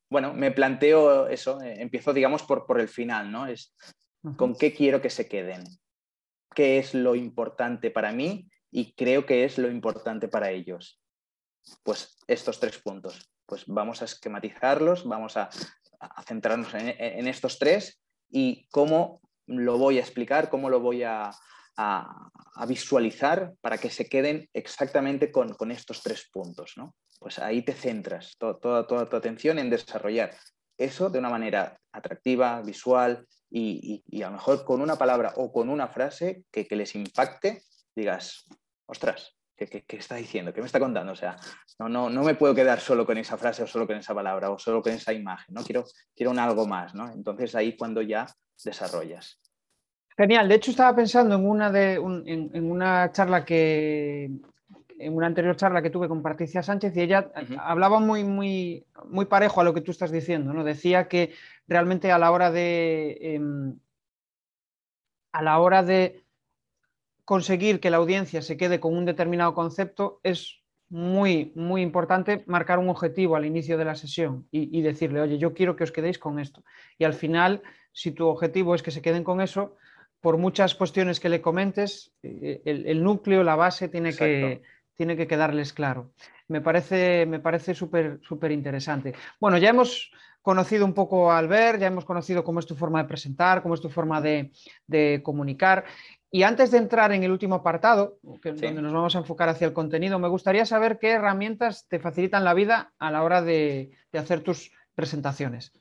bueno, 0.09 0.33
me 0.33 0.51
planteo 0.51 1.27
eso, 1.27 1.61
eh, 1.61 1.81
empiezo, 1.81 2.13
digamos, 2.13 2.43
por, 2.43 2.65
por 2.65 2.79
el 2.79 2.87
final, 2.87 3.31
¿no? 3.31 3.47
Es 3.47 3.73
con 4.35 4.55
qué 4.55 4.73
quiero 4.73 5.01
que 5.01 5.09
se 5.09 5.27
queden 5.27 5.63
qué 6.55 6.79
es 6.79 6.93
lo 6.93 7.15
importante 7.15 7.91
para 7.91 8.11
mí 8.11 8.49
y 8.71 8.93
creo 8.93 9.25
que 9.25 9.45
es 9.45 9.57
lo 9.57 9.69
importante 9.69 10.27
para 10.27 10.51
ellos. 10.51 10.99
Pues 11.83 12.17
estos 12.27 12.59
tres 12.59 12.79
puntos. 12.79 13.31
Pues 13.45 13.63
vamos 13.67 14.01
a 14.01 14.05
esquematizarlos, 14.05 15.07
vamos 15.07 15.37
a, 15.37 15.49
centrarnos 16.25 16.73
en, 16.73 17.27
estos 17.27 17.59
tres 17.59 18.01
y 18.29 18.67
cómo 18.69 19.21
lo 19.47 19.77
voy 19.77 19.97
a 19.97 20.01
explicar, 20.01 20.49
cómo 20.49 20.69
lo 20.69 20.79
voy 20.79 21.03
a, 21.03 21.31
visualizar 22.67 23.53
para 23.61 23.77
que 23.77 23.89
se 23.89 24.07
queden 24.07 24.49
exactamente 24.53 25.31
con, 25.31 25.71
estos 25.71 26.01
tres 26.01 26.29
puntos. 26.31 26.73
¿no? 26.77 26.95
Pues 27.19 27.39
ahí 27.39 27.61
te 27.61 27.73
centras 27.73 28.35
toda, 28.37 28.85
toda 28.85 29.09
tu 29.09 29.15
atención 29.15 29.59
en 29.59 29.69
desarrollar 29.69 30.31
eso 30.79 31.09
de 31.09 31.19
una 31.19 31.29
manera 31.29 31.77
atractiva, 31.91 32.61
visual 32.61 33.27
y, 33.51 34.03
a 34.23 34.27
lo 34.27 34.33
mejor 34.33 34.63
con 34.63 34.81
una 34.81 34.95
palabra 34.95 35.33
o 35.35 35.51
con 35.51 35.69
una 35.69 35.87
frase 35.89 36.43
que, 36.51 36.65
les 36.71 36.95
impacte, 36.95 37.63
digas, 37.95 38.45
ostras, 38.85 39.35
¿qué, 39.55 39.83
está 39.89 40.15
diciendo? 40.15 40.53
¿Qué 40.53 40.61
me 40.61 40.67
está 40.67 40.79
contando? 40.79 41.11
O 41.11 41.15
sea, 41.15 41.35
no, 41.79 41.89
no, 41.89 42.09
no 42.09 42.23
me 42.23 42.35
puedo 42.35 42.55
quedar 42.55 42.79
solo 42.79 43.05
con 43.05 43.17
esa 43.17 43.37
frase 43.37 43.63
o 43.63 43.67
solo 43.67 43.85
con 43.85 43.97
esa 43.97 44.15
palabra 44.15 44.49
o 44.51 44.57
solo 44.57 44.81
con 44.81 44.93
esa 44.93 45.13
imagen, 45.13 45.53
¿no? 45.53 45.63
Quiero, 45.63 45.83
quiero 46.15 46.31
un 46.31 46.39
algo 46.39 46.65
más, 46.65 46.95
¿no? 46.95 47.11
Entonces 47.11 47.55
ahí 47.55 47.75
cuando 47.75 48.01
ya 48.01 48.25
desarrollas. 48.63 49.39
Genial, 50.19 50.49
de 50.49 50.55
hecho 50.55 50.71
estaba 50.71 50.93
pensando 50.93 51.35
en 51.35 51.47
una, 51.47 51.71
de, 51.71 51.93
en 51.93 52.69
una 52.69 53.09
charla 53.13 53.45
que, 53.45 54.29
en 54.97 55.15
una 55.15 55.27
anterior 55.27 55.55
charla 55.55 55.81
que 55.81 55.89
tuve 55.89 56.09
con 56.09 56.21
Patricia 56.21 56.61
Sánchez 56.61 56.93
y 56.97 57.03
ella 57.03 57.31
hablaba 57.57 58.01
muy, 58.01 58.25
muy, 58.25 58.85
muy 59.05 59.27
parejo 59.27 59.61
a 59.61 59.63
lo 59.63 59.73
que 59.73 59.79
tú 59.79 59.91
estás 59.91 60.11
diciendo, 60.11 60.51
¿no? 60.51 60.65
Decía 60.65 61.07
que 61.07 61.33
realmente 61.69 62.11
a 62.11 62.19
la 62.19 62.31
hora 62.31 62.51
de 62.51 63.17
em, 63.21 63.79
a 65.31 65.41
la 65.41 65.57
hora 65.59 65.83
de 65.83 66.21
conseguir 67.23 67.79
que 67.79 67.89
la 67.89 67.95
audiencia 67.95 68.41
se 68.41 68.57
quede 68.57 68.81
con 68.81 68.97
un 68.97 69.05
determinado 69.05 69.53
concepto 69.53 70.19
es 70.23 70.59
muy, 70.89 71.53
muy 71.55 71.81
importante 71.81 72.43
marcar 72.45 72.77
un 72.79 72.89
objetivo 72.89 73.37
al 73.37 73.45
inicio 73.45 73.77
de 73.77 73.85
la 73.85 73.95
sesión 73.95 74.49
y, 74.51 74.81
decirle, 74.81 75.21
oye, 75.21 75.37
yo 75.37 75.53
quiero 75.53 75.77
que 75.77 75.85
os 75.85 75.93
quedéis 75.93 76.19
con 76.19 76.39
esto. 76.39 76.65
Y 76.97 77.05
al 77.05 77.13
final, 77.13 77.61
si 77.93 78.11
tu 78.11 78.27
objetivo 78.27 78.75
es 78.75 78.83
que 78.83 78.91
se 78.91 79.01
queden 79.01 79.23
con 79.23 79.39
eso, 79.39 79.77
por 80.21 80.37
muchas 80.37 80.75
cuestiones 80.75 81.19
que 81.19 81.29
le 81.29 81.41
comentes, 81.41 82.11
eh, 82.23 82.61
el, 82.65 83.03
núcleo, 83.03 83.43
la 83.43 83.55
base 83.55 83.87
tiene 83.87 84.13
que, 84.15 84.61
tiene 84.95 85.15
que 85.15 85.27
quedarles 85.27 85.73
claro. 85.73 86.11
Me 86.47 86.61
parece, 86.61 87.25
me 87.25 87.39
parece 87.39 87.73
súper 87.73 88.51
interesante. 88.51 89.13
Bueno, 89.39 89.57
ya 89.57 89.69
hemos 89.69 90.11
conocido 90.41 90.85
un 90.85 90.93
poco 90.93 91.31
a 91.31 91.37
Albert, 91.37 91.79
ya 91.79 91.87
hemos 91.87 92.05
conocido 92.05 92.43
cómo 92.43 92.59
es 92.59 92.65
tu 92.65 92.75
forma 92.75 93.01
de 93.01 93.07
presentar, 93.07 93.61
cómo 93.61 93.75
es 93.75 93.81
tu 93.81 93.89
forma 93.89 94.21
de, 94.21 95.21
comunicar. 95.23 95.85
Y 96.31 96.43
antes 96.43 96.71
de 96.71 96.77
entrar 96.77 97.11
en 97.11 97.23
el 97.23 97.31
último 97.31 97.55
apartado, 97.55 98.19
donde 98.21 98.81
nos 98.81 98.93
vamos 98.93 99.15
a 99.15 99.19
enfocar 99.19 99.49
hacia 99.49 99.67
el 99.67 99.73
contenido, 99.73 100.19
me 100.19 100.27
gustaría 100.27 100.65
saber 100.65 100.99
qué 100.99 101.11
herramientas 101.11 101.87
te 101.87 101.99
facilitan 101.99 102.43
la 102.43 102.53
vida 102.53 102.93
a 102.99 103.11
la 103.11 103.23
hora 103.23 103.41
de, 103.41 103.91
hacer 104.13 104.41
tus 104.41 104.71
presentaciones. 104.95 105.73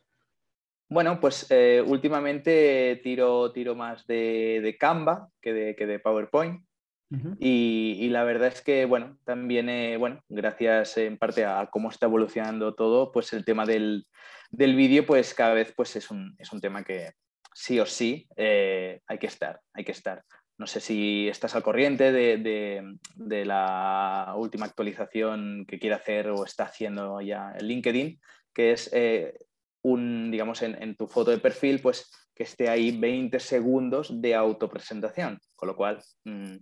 Bueno, 0.88 1.20
pues 1.20 1.46
eh, 1.50 1.82
últimamente 1.86 3.00
tiro, 3.02 3.52
tiro 3.52 3.74
más 3.74 4.06
de, 4.06 4.76
Canva 4.78 5.28
que 5.40 5.52
de, 5.52 5.76
que 5.76 5.86
de 5.86 5.98
PowerPoint 5.98 6.62
y, 7.38 8.08
la 8.10 8.24
verdad 8.24 8.48
es 8.48 8.60
que, 8.60 8.84
bueno, 8.84 9.16
también, 9.24 9.68
eh, 9.70 9.96
bueno, 9.96 10.20
gracias 10.28 10.98
en 10.98 11.16
parte 11.16 11.44
a 11.44 11.68
cómo 11.70 11.88
está 11.90 12.06
evolucionando 12.06 12.74
todo, 12.74 13.12
pues 13.12 13.32
el 13.32 13.46
tema 13.46 13.64
del, 13.64 14.06
del 14.50 14.76
vídeo, 14.76 15.06
pues 15.06 15.32
cada 15.32 15.54
vez 15.54 15.72
pues 15.74 15.96
es 15.96 16.10
un, 16.10 16.34
es 16.38 16.52
un 16.52 16.60
tema 16.60 16.84
que 16.84 17.12
sí 17.54 17.80
o 17.80 17.86
sí 17.86 18.28
eh, 18.36 19.00
hay 19.06 19.18
que 19.18 19.26
estar, 19.26 19.60
hay 19.72 19.84
que 19.84 19.92
estar. 19.92 20.22
No 20.58 20.66
sé 20.66 20.80
si 20.80 21.28
estás 21.28 21.54
al 21.54 21.62
corriente 21.62 22.12
de, 22.12 22.36
de, 23.14 23.44
la 23.44 24.34
última 24.36 24.66
actualización 24.66 25.64
que 25.66 25.78
quiere 25.78 25.94
hacer 25.94 26.28
o 26.28 26.44
está 26.44 26.64
haciendo 26.64 27.20
ya 27.20 27.52
el 27.58 27.68
LinkedIn, 27.68 28.20
que 28.52 28.72
es 28.72 28.90
eh, 28.92 29.34
un, 29.82 30.30
digamos, 30.30 30.62
en, 30.62 30.80
en, 30.82 30.96
tu 30.96 31.06
foto 31.06 31.30
de 31.30 31.38
perfil, 31.38 31.80
pues 31.80 32.10
que 32.34 32.44
esté 32.44 32.68
ahí 32.68 32.96
20 32.96 33.40
segundos 33.40 34.20
de 34.20 34.34
autopresentación, 34.34 35.40
con 35.56 35.68
lo 35.68 35.76
cual... 35.76 36.02
Mm, 36.24 36.56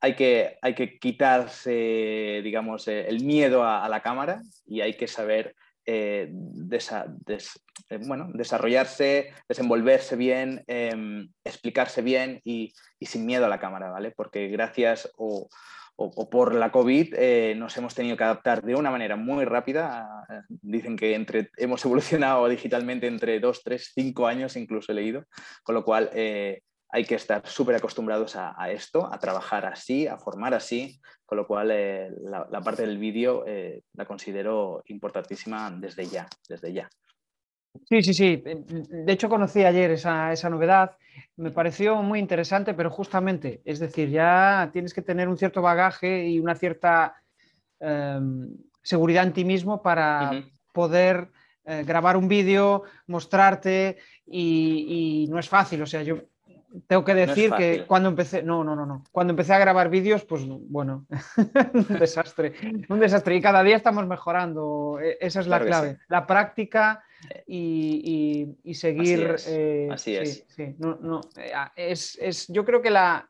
hay 0.00 0.14
que, 0.14 0.58
hay 0.62 0.74
que 0.74 0.98
quitarse, 0.98 2.40
digamos, 2.42 2.86
eh, 2.88 3.06
el 3.08 3.24
miedo 3.24 3.64
a, 3.64 3.88
la 3.88 4.02
cámara 4.02 4.40
y 4.66 4.80
hay 4.80 4.94
que 4.94 5.08
saber 5.08 5.54
eh, 5.84 6.30
eh, 6.30 7.98
bueno, 8.06 8.28
desarrollarse, 8.32 9.32
desenvolverse 9.48 10.16
bien, 10.16 10.64
em, 10.66 11.28
explicarse 11.44 12.02
bien 12.02 12.40
y, 12.44 12.72
sin 13.00 13.24
miedo 13.24 13.46
a 13.46 13.48
la 13.48 13.60
cámara, 13.60 13.90
¿vale? 13.90 14.10
Porque 14.10 14.48
gracias 14.48 15.10
o, 15.16 15.48
por 15.96 16.54
la 16.54 16.70
COVID 16.70 17.54
nos 17.56 17.76
hemos 17.76 17.94
tenido 17.94 18.16
que 18.16 18.24
adaptar 18.24 18.62
de 18.62 18.74
una 18.74 18.90
manera 18.90 19.16
muy 19.16 19.44
rápida. 19.44 20.26
Dicen 20.48 20.96
que 20.96 21.14
entre, 21.14 21.50
hemos 21.56 21.84
evolucionado 21.84 22.48
digitalmente 22.48 23.06
entre 23.06 23.40
dos, 23.40 23.62
tres, 23.64 23.92
cinco 23.94 24.26
años, 24.26 24.56
incluso 24.56 24.92
he 24.92 24.94
leído, 24.94 25.24
con 25.62 25.74
lo 25.74 25.84
cual 25.84 26.10
hay 26.96 27.04
que 27.04 27.16
estar 27.16 27.46
súper 27.46 27.74
acostumbrados 27.74 28.36
a, 28.36 28.70
esto, 28.70 29.12
a 29.12 29.18
trabajar 29.18 29.66
así, 29.66 30.06
a 30.06 30.18
formar 30.18 30.54
así, 30.54 31.00
con 31.24 31.36
lo 31.36 31.46
cual 31.46 31.70
eh, 31.70 32.10
la, 32.22 32.60
parte 32.60 32.82
del 32.82 32.98
vídeo 32.98 33.44
eh, 33.46 33.82
la 33.94 34.06
considero 34.06 34.82
importantísima 34.86 35.70
desde 35.70 36.06
ya, 36.06 36.26
desde 36.48 36.72
ya. 36.72 36.88
Sí, 37.88 38.02
sí, 38.02 38.14
sí. 38.14 38.42
De 38.44 39.12
hecho, 39.12 39.28
conocí 39.28 39.64
ayer 39.64 39.90
esa, 39.90 40.50
novedad. 40.50 40.96
Me 41.36 41.50
pareció 41.50 42.02
muy 42.02 42.18
interesante, 42.18 42.74
pero 42.74 42.90
justamente, 42.90 43.60
es 43.64 43.78
decir, 43.78 44.10
ya 44.10 44.70
tienes 44.72 44.94
que 44.94 45.02
tener 45.02 45.28
un 45.28 45.36
cierto 45.36 45.62
bagaje 45.62 46.28
y 46.28 46.40
una 46.40 46.54
cierta 46.54 47.14
em, 47.80 48.48
seguridad 48.82 49.24
en 49.24 49.32
ti 49.32 49.44
mismo 49.44 49.82
para 49.82 50.44
poder 50.72 51.30
eh, 51.64 51.84
grabar 51.84 52.16
un 52.16 52.28
vídeo, 52.28 52.84
mostrarte 53.06 53.98
y, 54.26 55.24
y, 55.24 55.28
no 55.28 55.38
es 55.38 55.48
fácil. 55.48 55.82
O 55.82 55.86
sea, 55.86 56.02
yo 56.02 56.18
tengo 56.86 57.04
que 57.04 57.14
decir 57.14 57.52
que 57.52 57.84
cuando 57.86 58.08
empecé, 58.08 58.42
no, 58.42 58.64
no, 58.64 58.76
no, 58.76 58.86
no, 58.86 59.04
cuando 59.12 59.32
empecé 59.32 59.54
a 59.54 59.58
grabar 59.58 59.88
vídeos, 59.88 60.24
pues 60.24 60.42
bueno, 60.46 61.06
un 61.74 61.98
desastre, 61.98 62.54
un 62.88 63.00
desastre. 63.00 63.36
Y 63.36 63.40
cada 63.40 63.62
día 63.62 63.76
estamos 63.76 64.06
mejorando, 64.06 64.98
e, 65.00 65.16
esa 65.20 65.40
es 65.40 65.46
la 65.46 65.60
clave, 65.60 65.98
la 66.08 66.26
práctica 66.26 67.04
y, 67.46 68.56
seguir. 68.74 69.36
Así 69.90 70.16
es. 70.16 70.46
Eh, 70.58 70.76
es. 71.76 72.18
es, 72.20 72.48
yo 72.48 72.64
creo 72.64 72.82
que 72.82 72.90
la, 72.90 73.28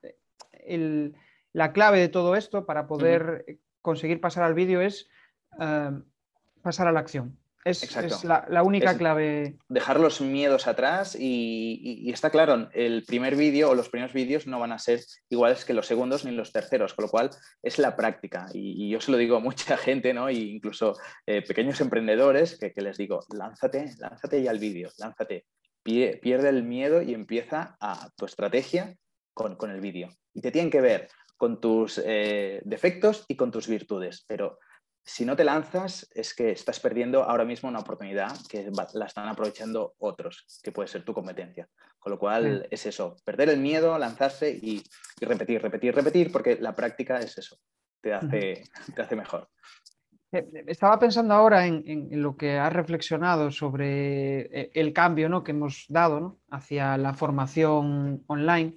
la 1.52 1.72
clave 1.72 1.98
de 1.98 2.08
todo 2.08 2.36
esto 2.36 2.66
para 2.66 2.86
poder 2.86 3.58
conseguir 3.80 4.20
pasar 4.20 4.44
al 4.44 4.54
vídeo 4.54 4.80
es 4.80 5.08
eh, 5.60 5.90
pasar 6.62 6.88
a 6.88 6.92
la 6.92 7.00
acción. 7.00 7.38
Es, 7.66 8.22
la, 8.22 8.62
única 8.62 8.96
clave. 8.96 9.56
Dejar 9.68 9.98
los 9.98 10.20
miedos 10.20 10.68
atrás 10.68 11.16
y, 11.18 12.08
está 12.12 12.30
claro, 12.30 12.68
el 12.72 13.02
primer 13.02 13.34
vídeo 13.34 13.70
o 13.70 13.74
los 13.74 13.88
primeros 13.88 14.14
vídeos 14.14 14.46
no 14.46 14.60
van 14.60 14.70
a 14.70 14.78
ser 14.78 15.00
iguales 15.28 15.64
que 15.64 15.74
los 15.74 15.88
segundos 15.88 16.24
ni 16.24 16.30
los 16.30 16.52
terceros, 16.52 16.94
con 16.94 17.06
lo 17.06 17.10
cual 17.10 17.30
es 17.64 17.80
la 17.80 17.96
práctica. 17.96 18.46
Y, 18.52 18.88
yo 18.88 19.00
se 19.00 19.10
lo 19.10 19.16
digo 19.16 19.38
a 19.38 19.40
mucha 19.40 19.76
gente, 19.76 20.14
¿no? 20.14 20.28
E 20.28 20.34
incluso 20.34 20.94
eh, 21.26 21.42
pequeños 21.42 21.80
emprendedores 21.80 22.56
que, 22.56 22.72
les 22.80 22.98
digo, 22.98 23.24
lánzate, 23.34 23.96
lánzate 23.98 24.44
ya 24.44 24.52
al 24.52 24.60
vídeo, 24.60 24.88
lánzate, 24.98 25.46
pierde 25.82 26.48
el 26.48 26.62
miedo 26.62 27.02
y 27.02 27.14
empieza 27.14 27.76
a 27.80 28.08
tu 28.16 28.26
estrategia 28.26 28.94
con, 29.34 29.56
el 29.72 29.80
vídeo. 29.80 30.10
Y 30.32 30.40
te 30.40 30.52
tienen 30.52 30.70
que 30.70 30.80
ver 30.80 31.08
con 31.36 31.60
tus 31.60 32.00
eh, 32.04 32.62
defectos 32.64 33.24
y 33.26 33.34
con 33.34 33.50
tus 33.50 33.66
virtudes, 33.66 34.24
pero 34.28 34.60
si 35.06 35.24
no 35.24 35.36
te 35.36 35.44
lanzas 35.44 36.10
es 36.14 36.34
que 36.34 36.50
estás 36.50 36.80
perdiendo 36.80 37.22
ahora 37.22 37.44
mismo 37.44 37.68
una 37.68 37.78
oportunidad 37.78 38.36
que 38.48 38.70
la 38.94 39.06
están 39.06 39.28
aprovechando 39.28 39.94
otros, 39.98 40.60
que 40.64 40.72
puede 40.72 40.88
ser 40.88 41.04
tu 41.04 41.14
competencia. 41.14 41.68
Con 42.00 42.10
lo 42.10 42.18
cual 42.18 42.66
es 42.70 42.86
eso, 42.86 43.16
perder 43.24 43.50
el 43.50 43.60
miedo, 43.60 43.96
lanzarse 43.98 44.50
y, 44.50 44.82
repetir, 45.20 45.62
repetir, 45.62 45.94
repetir, 45.94 46.32
porque 46.32 46.58
la 46.60 46.74
práctica 46.74 47.18
es 47.18 47.38
eso, 47.38 47.56
te 48.00 48.12
hace, 48.12 48.64
te 48.94 49.02
hace 49.02 49.16
mejor. 49.16 49.48
Eh, 50.32 50.38
eh, 50.38 50.64
estaba 50.66 50.98
pensando 50.98 51.34
ahora 51.34 51.66
en, 51.66 52.08
lo 52.10 52.36
que 52.36 52.58
has 52.58 52.72
reflexionado 52.72 53.52
sobre 53.52 54.40
eh, 54.40 54.70
el 54.74 54.92
cambio 54.92 55.28
¿no? 55.28 55.44
que 55.44 55.52
hemos 55.52 55.86
dado 55.88 56.38
hacia 56.50 56.96
la 56.98 57.14
formación 57.14 58.24
online 58.26 58.74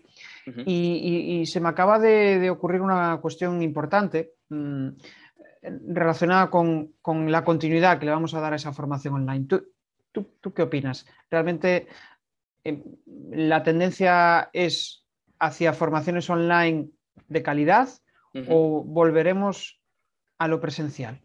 y, 0.65 1.43
se 1.45 1.59
me 1.59 1.69
acaba 1.69 1.97
de, 1.99 2.49
ocurrir 2.49 2.81
una 2.81 3.19
cuestión 3.21 3.61
importante. 3.61 4.33
Mm, 4.49 4.89
relacionada 5.61 6.49
con, 6.49 6.93
la 7.31 7.43
continuidad 7.43 7.99
que 7.99 8.05
le 8.05 8.11
vamos 8.11 8.33
a 8.33 8.39
dar 8.39 8.53
a 8.53 8.55
esa 8.55 8.73
formación 8.73 9.15
online. 9.15 9.45
¿Tú, 10.11 10.53
qué 10.53 10.61
opinas? 10.61 11.05
¿Realmente 11.29 11.87
eh, 12.63 12.83
la 13.31 13.63
tendencia 13.63 14.49
es 14.53 15.05
hacia 15.39 15.73
formaciones 15.73 16.29
online 16.29 16.89
de 17.27 17.43
calidad 17.43 17.89
o 18.47 18.83
volveremos 18.83 19.81
a 20.37 20.47
lo 20.47 20.59
presencial? 20.59 21.21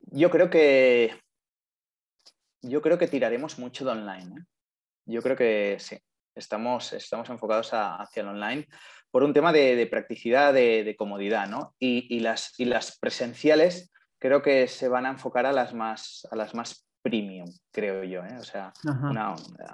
Yo 0.00 0.30
creo 0.30 0.50
que 0.50 1.22
yo 2.62 2.80
creo 2.80 2.98
que 2.98 3.08
tiraremos 3.08 3.58
mucho 3.58 3.84
de 3.84 3.90
online. 3.90 4.40
¿eh? 4.40 4.44
Yo 5.06 5.22
creo 5.22 5.36
que 5.36 5.76
sí. 5.78 5.98
Estamos, 6.34 6.92
estamos 6.94 7.28
enfocados 7.28 7.70
hacia 7.72 8.22
el 8.22 8.28
online 8.28 8.66
por 9.12 9.22
un 9.22 9.34
tema 9.34 9.52
de, 9.52 9.86
practicidad, 9.88 10.54
de, 10.54 10.96
comodidad, 10.98 11.46
¿no? 11.46 11.74
Y, 11.78 12.18
las, 12.20 12.58
y 12.58 12.64
las 12.64 12.98
presenciales 12.98 13.92
creo 14.18 14.40
que 14.40 14.66
se 14.68 14.88
van 14.88 15.04
a 15.04 15.10
enfocar 15.10 15.44
a 15.44 15.52
las 15.52 15.74
más, 15.74 16.26
a 16.30 16.36
las 16.36 16.54
más 16.54 16.88
premium, 17.02 17.46
creo 17.70 18.04
yo. 18.04 18.24
¿eh? 18.24 18.38
O 18.40 18.42
sea, 18.42 18.72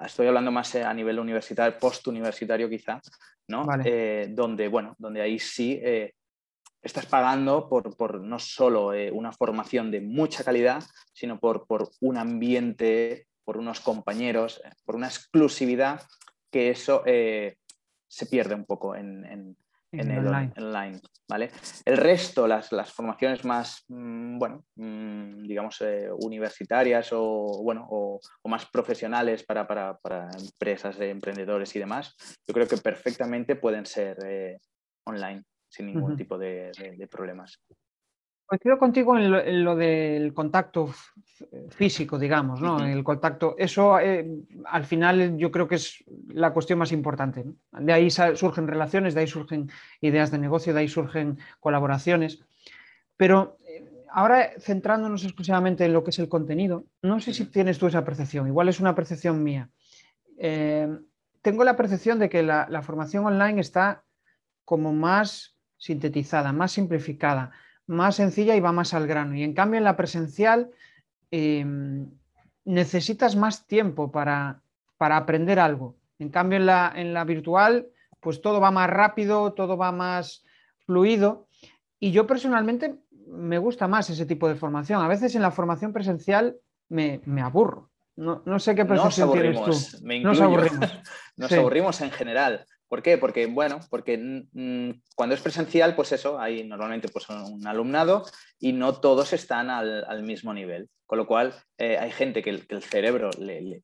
estoy 0.05 0.26
hablando 0.26 0.51
más 0.51 0.74
a 0.74 0.93
nivel 0.93 1.20
universitario, 1.20 1.78
post-universitario 1.78 2.68
quizá, 2.68 3.01
¿no? 3.47 3.64
Eh, 3.84 4.26
donde, 4.30 4.66
bueno, 4.66 4.97
donde 4.99 5.20
ahí 5.20 5.39
sí 5.39 5.78
eh, 5.84 6.14
estás 6.82 7.07
pagando 7.07 7.68
por, 7.68 8.20
no 8.20 8.41
solo 8.41 8.91
una 9.12 9.30
formación 9.30 9.93
de 9.93 10.01
mucha 10.01 10.43
calidad, 10.43 10.82
sino 11.12 11.39
por, 11.39 11.64
por 11.68 11.91
un 12.01 12.16
ambiente, 12.16 13.28
por 13.45 13.57
unos 13.57 13.78
compañeros, 13.78 14.61
por 14.84 14.97
una 14.97 15.07
exclusividad 15.07 16.03
que 16.51 16.70
eso 16.70 17.05
se 18.09 18.26
pierde 18.26 18.54
un 18.54 18.64
poco 18.64 18.96
en, 18.96 19.24
el 19.92 20.26
online. 20.26 21.00
¿vale? 21.28 21.50
El 21.84 21.96
resto, 21.96 22.46
las, 22.46 22.68
formaciones 22.92 23.44
más, 23.44 23.84
mm, 23.88 24.38
bueno, 24.38 24.64
mm, 24.76 25.42
digamos, 25.44 25.80
eh, 25.82 26.09
universitarias 26.22 27.11
o, 27.12 27.62
bueno, 27.62 27.86
o, 27.90 28.20
más 28.44 28.66
profesionales 28.66 29.44
para, 29.44 29.98
empresas, 30.38 30.98
de 30.98 31.11
emprendedores 31.11 31.74
y 31.76 31.78
demás, 31.78 32.14
yo 32.46 32.54
creo 32.54 32.66
que 32.66 32.78
perfectamente 32.78 33.56
pueden 33.56 33.86
ser 33.86 34.16
eh, 34.26 34.59
online 35.04 35.44
sin 35.70 35.86
ningún 35.86 36.16
tipo 36.16 36.38
de 36.38 36.72
problemas. 37.11 37.61
Coincido 38.49 38.78
contigo 38.78 39.14
en 39.18 39.62
lo, 39.62 39.76
del 39.76 40.32
contacto 40.32 40.88
físico, 41.68 42.18
digamos, 42.18 42.62
¿no? 42.62 42.82
El 42.82 43.05
contacto, 43.05 43.55
eso 43.59 44.01
eh, 44.01 44.26
al 44.64 44.86
final 44.86 45.36
yo 45.36 45.51
creo 45.51 45.68
que 45.68 45.74
es 45.74 46.03
la 46.28 46.55
cuestión 46.55 46.78
más 46.78 46.90
importante. 46.90 47.44
De 47.72 47.92
ahí 47.92 48.09
surgen 48.11 48.66
relaciones, 48.66 49.12
de 49.12 49.20
ahí 49.20 49.26
surgen 49.26 49.70
ideas 50.01 50.30
de 50.30 50.38
negocio, 50.38 50.72
de 50.72 50.80
ahí 50.80 50.88
surgen 50.88 51.38
colaboraciones. 51.61 52.40
Pero 53.18 53.59
eh, 53.68 53.84
ahora 54.11 54.53
centrándonos 54.59 55.24
exclusivamente 55.24 55.84
en 55.84 55.92
lo 55.92 56.03
que 56.03 56.09
es 56.09 56.18
el 56.18 56.30
contenido, 56.30 56.86
no 57.03 57.20
sé 57.20 57.34
si 57.34 57.44
tienes 57.44 57.78
tú 57.78 57.88
esa 57.88 58.03
percepción, 58.03 58.46
igual 58.46 58.70
es 58.70 58.80
una 58.80 58.94
percepción 58.94 59.42
mía. 59.42 59.68
Eh, 60.38 60.88
tengo 61.42 61.64
la 61.64 61.76
percepción 61.76 62.18
de 62.18 62.30
que 62.30 62.42
la 62.42 62.82
formación 62.82 63.26
online 63.26 63.61
está 63.61 64.05
como 64.64 64.94
más 64.94 65.55
sintetizada, 65.76 66.51
más 66.55 66.72
simplificada 66.72 67.53
más 67.89 68.16
sencilla 68.16 68.55
y 68.55 68.61
va 68.61 68.70
más 68.70 68.95
al 68.95 69.09
grano. 69.09 69.34
Y 69.34 69.43
en 69.43 69.55
cambio 69.55 69.78
en 69.78 69.84
la 69.84 69.97
presencial 69.97 70.70
em, 71.32 72.09
necesitas 72.64 73.34
más 73.34 73.66
tiempo 73.66 74.12
para, 74.12 74.62
aprender 74.99 75.59
algo. 75.59 75.97
En 76.20 76.28
cambio 76.28 76.59
en 76.59 76.66
la, 76.66 76.93
en 76.95 77.12
la 77.12 77.24
virtual 77.24 77.89
pues 78.20 78.41
todo 78.43 78.61
va 78.61 78.70
más 78.70 78.91
rápido, 78.91 79.53
todo 79.53 79.76
va 79.76 79.93
más 79.93 80.45
fluido. 80.86 81.47
Y 82.01 82.12
yo 82.12 82.26
personalmente 82.26 82.97
me 83.26 83.59
gusta 83.59 83.89
más 83.89 84.11
ese 84.11 84.26
tipo 84.26 84.49
de 84.49 84.55
formación. 84.55 85.03
A 85.03 85.09
veces 85.09 85.34
en 85.34 85.43
la 85.43 85.51
formación 85.51 85.93
presencial 85.93 86.57
me, 86.89 87.20
aburro. 87.43 87.91
No, 88.16 88.59
sé 88.59 88.74
qué 88.74 88.84
percepción 88.84 89.32
tienes 89.32 89.62
tú. 89.62 89.70
Nos 90.22 90.41
aburrimos. 90.41 90.91
Nos 91.36 91.53
aburrimos 91.53 92.01
en 92.01 92.11
general. 92.11 92.66
¿Por 92.89 93.03
qué? 93.03 93.18
Porque, 93.18 93.47
bueno, 93.47 93.80
porque 93.91 94.16
mm, 94.16 95.03
cuando 95.14 95.34
es 95.34 95.43
presencial, 95.43 95.95
pues 95.95 96.12
eso, 96.12 96.41
hay 96.41 96.64
normalmente 96.64 97.09
pues, 97.09 97.28
un 97.28 97.66
alumnado 97.66 98.24
y 98.59 98.72
no 98.72 98.99
todos 98.99 99.32
están 99.34 99.68
al, 99.68 100.22
mismo 100.22 100.55
nivel. 100.55 100.89
Con 101.07 101.18
lo 101.18 101.26
cual, 101.26 101.55
eh, 101.76 101.99
hay 101.99 102.11
gente 102.11 102.43
que 102.43 102.51
el, 102.51 102.82
cerebro 102.82 103.30
le, 103.39 103.82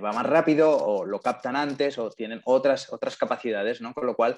va 0.00 0.12
más 0.12 0.26
rápido 0.26 0.70
o 0.76 1.04
lo 1.04 1.20
captan 1.20 1.56
antes 1.56 1.98
o 1.98 2.10
tienen 2.10 2.40
otras, 2.44 2.92
otras 2.92 3.16
capacidades, 3.16 3.80
¿no? 3.80 3.92
Con 3.92 4.06
lo 4.06 4.14
cual, 4.14 4.36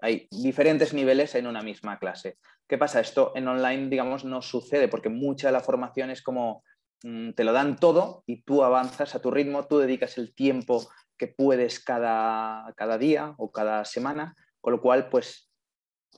hay, 0.00 0.26
diferentes 0.30 0.94
niveles 0.94 1.34
en 1.34 1.46
una 1.46 1.62
misma 1.62 1.98
clase. 1.98 2.38
¿Qué 2.66 2.78
pasa? 2.78 3.00
Esto 3.00 3.32
en 3.34 3.48
online, 3.48 3.88
digamos, 3.88 4.24
no 4.24 4.40
sucede 4.40 4.88
porque 4.88 5.10
mucha 5.10 5.48
de 5.48 5.52
la 5.52 5.60
formación 5.60 6.10
es 6.10 6.22
como 6.22 6.64
mm, 7.02 7.32
te 7.32 7.44
lo 7.44 7.52
dan 7.52 7.76
todo 7.76 8.24
y 8.26 8.42
tú 8.42 8.64
avanzas 8.64 9.14
a 9.14 9.20
tu 9.20 9.30
ritmo, 9.30 9.66
tú 9.66 9.78
dedicas 9.78 10.16
el 10.16 10.34
tiempo 10.34 10.88
que 11.16 11.28
puedes 11.28 11.82
cada, 11.82 12.72
cada 12.76 12.98
día 12.98 13.34
o 13.38 13.50
cada 13.50 13.84
semana, 13.84 14.34
con 14.60 14.72
lo 14.72 14.80
cual 14.80 15.08
pues 15.08 15.50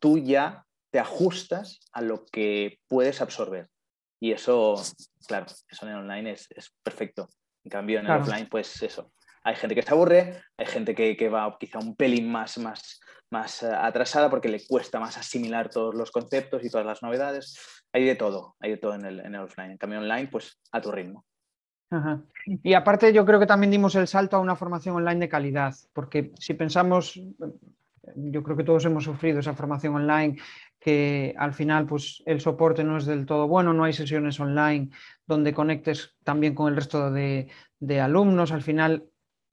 tú 0.01 0.19
ya 0.19 0.65
te 0.91 0.99
ajustas 0.99 1.81
a 1.93 2.01
lo 2.01 2.25
que 2.27 2.79
puedes 2.89 3.21
absorber. 3.21 3.69
Y 4.21 4.33
eso, 4.33 4.75
claro, 5.27 5.47
eso 5.69 5.87
en 5.87 5.93
el 5.93 5.99
online 5.99 6.33
es, 6.33 6.49
perfecto. 6.83 7.29
En 7.65 7.71
cambio, 7.71 8.01
en 8.01 8.07
el 8.07 8.13
offline, 8.13 8.49
pues 8.49 8.83
eso. 8.83 9.13
Hay 9.45 9.55
gente 9.55 9.75
que 9.75 9.83
se 9.83 9.91
aburre, 9.91 10.43
hay 10.57 10.67
gente 10.67 10.95
que, 10.95 11.29
va 11.29 11.57
quizá 11.59 11.79
un 11.79 11.95
pelín 11.95 12.31
más, 12.31 12.59
más, 12.59 13.01
más 13.31 13.63
eh, 13.63 13.71
atrasada 13.73 14.29
porque 14.29 14.49
le 14.49 14.67
cuesta 14.67 14.99
más 14.99 15.17
asimilar 15.17 15.71
todos 15.71 15.95
los 15.95 16.11
conceptos 16.11 16.65
y 16.65 16.71
todas 16.71 16.87
las 16.87 17.03
novedades. 17.03 17.57
Hay 17.93 18.05
de 18.05 18.17
todo, 18.17 18.57
hay 18.61 18.73
de 18.73 18.77
todo 18.79 18.95
en 18.95 19.05
el, 19.05 19.21
en 19.21 19.35
el 19.35 19.43
offline. 19.43 19.73
En 19.73 19.79
cambio, 19.79 20.01
online, 20.01 20.29
pues 20.29 20.61
a 20.73 20.81
tu 20.81 20.91
ritmo. 20.91 21.25
Y 22.45 22.75
aparte 22.75 23.13
yo 23.13 23.25
creo 23.25 23.41
que 23.41 23.47
también 23.47 23.71
dimos 23.71 23.95
el 23.95 24.07
salto 24.07 24.37
a 24.37 24.41
una 24.41 24.57
formación 24.57 24.97
online 24.97 25.21
de 25.21 25.29
calidad, 25.29 25.75
porque 25.93 26.33
si 26.39 26.55
pensamos, 26.55 27.21
yo 28.17 28.43
creo 28.43 28.57
que 28.57 28.65
todos 28.65 28.85
hemos 28.85 29.05
sufrido 29.05 29.41
esa 29.41 29.55
formación 29.55 29.95
online, 29.95 30.37
que 30.79 31.35
al 31.39 31.55
final 31.55 31.87
pues 31.87 32.23
el 32.27 32.41
soporte 32.41 32.85
no 32.85 32.99
es 32.99 33.07
del 33.07 33.27
todo 33.27 33.49
bueno, 33.49 33.73
no 33.73 33.85
hay 33.85 33.93
sesiones 33.93 34.39
online 34.39 34.91
donde 35.27 35.53
conectes 35.53 36.17
también 36.25 36.55
con 36.55 36.69
el 36.69 36.77
resto 36.77 37.11
de, 37.11 37.51
alumnos, 38.01 38.53
al 38.53 38.63
final 38.63 39.05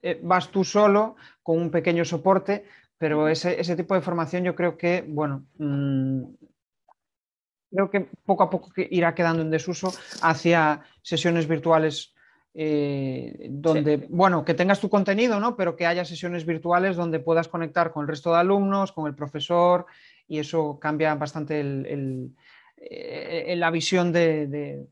eh, 0.02 0.20
vas 0.22 0.50
tú 0.50 0.64
solo 0.64 1.16
con 1.42 1.58
un 1.58 1.72
pequeño 1.72 2.06
soporte, 2.06 2.66
pero 2.98 3.28
ese, 3.28 3.76
tipo 3.76 3.96
de 3.96 4.02
formación 4.02 4.44
yo 4.44 4.56
creo 4.56 4.78
que, 4.78 5.04
bueno, 5.08 5.46
mm, 5.58 6.24
creo 7.72 7.90
que 7.90 8.08
poco 8.26 8.44
a 8.44 8.50
poco 8.50 8.72
irá 8.78 9.14
quedando 9.14 9.42
en 9.42 9.52
desuso 9.52 9.92
hacia 10.22 10.82
sesiones 11.02 11.48
virtuales 11.48 12.15
eh, 12.58 13.48
donde, 13.50 14.08
bueno, 14.10 14.46
que 14.46 14.54
tengas 14.54 14.80
tu 14.80 14.90
contenido, 14.90 15.42
¿no? 15.42 15.58
Pero 15.58 15.76
que 15.76 15.86
haya 15.86 16.06
sesiones 16.06 16.46
virtuales 16.46 16.96
donde 16.96 17.20
puedas 17.20 17.50
conectar 17.50 17.92
con 17.92 18.04
el 18.04 18.08
resto 18.08 18.32
de 18.32 18.40
alumnos, 18.40 18.94
con 18.94 19.08
el 19.08 19.14
profesor, 19.14 19.86
y 20.26 20.40
eso 20.40 20.80
cambia 20.80 21.14
bastante 21.16 21.60
eh, 22.78 23.56
la 23.58 23.72
visión 23.72 24.14
de, 24.14 24.88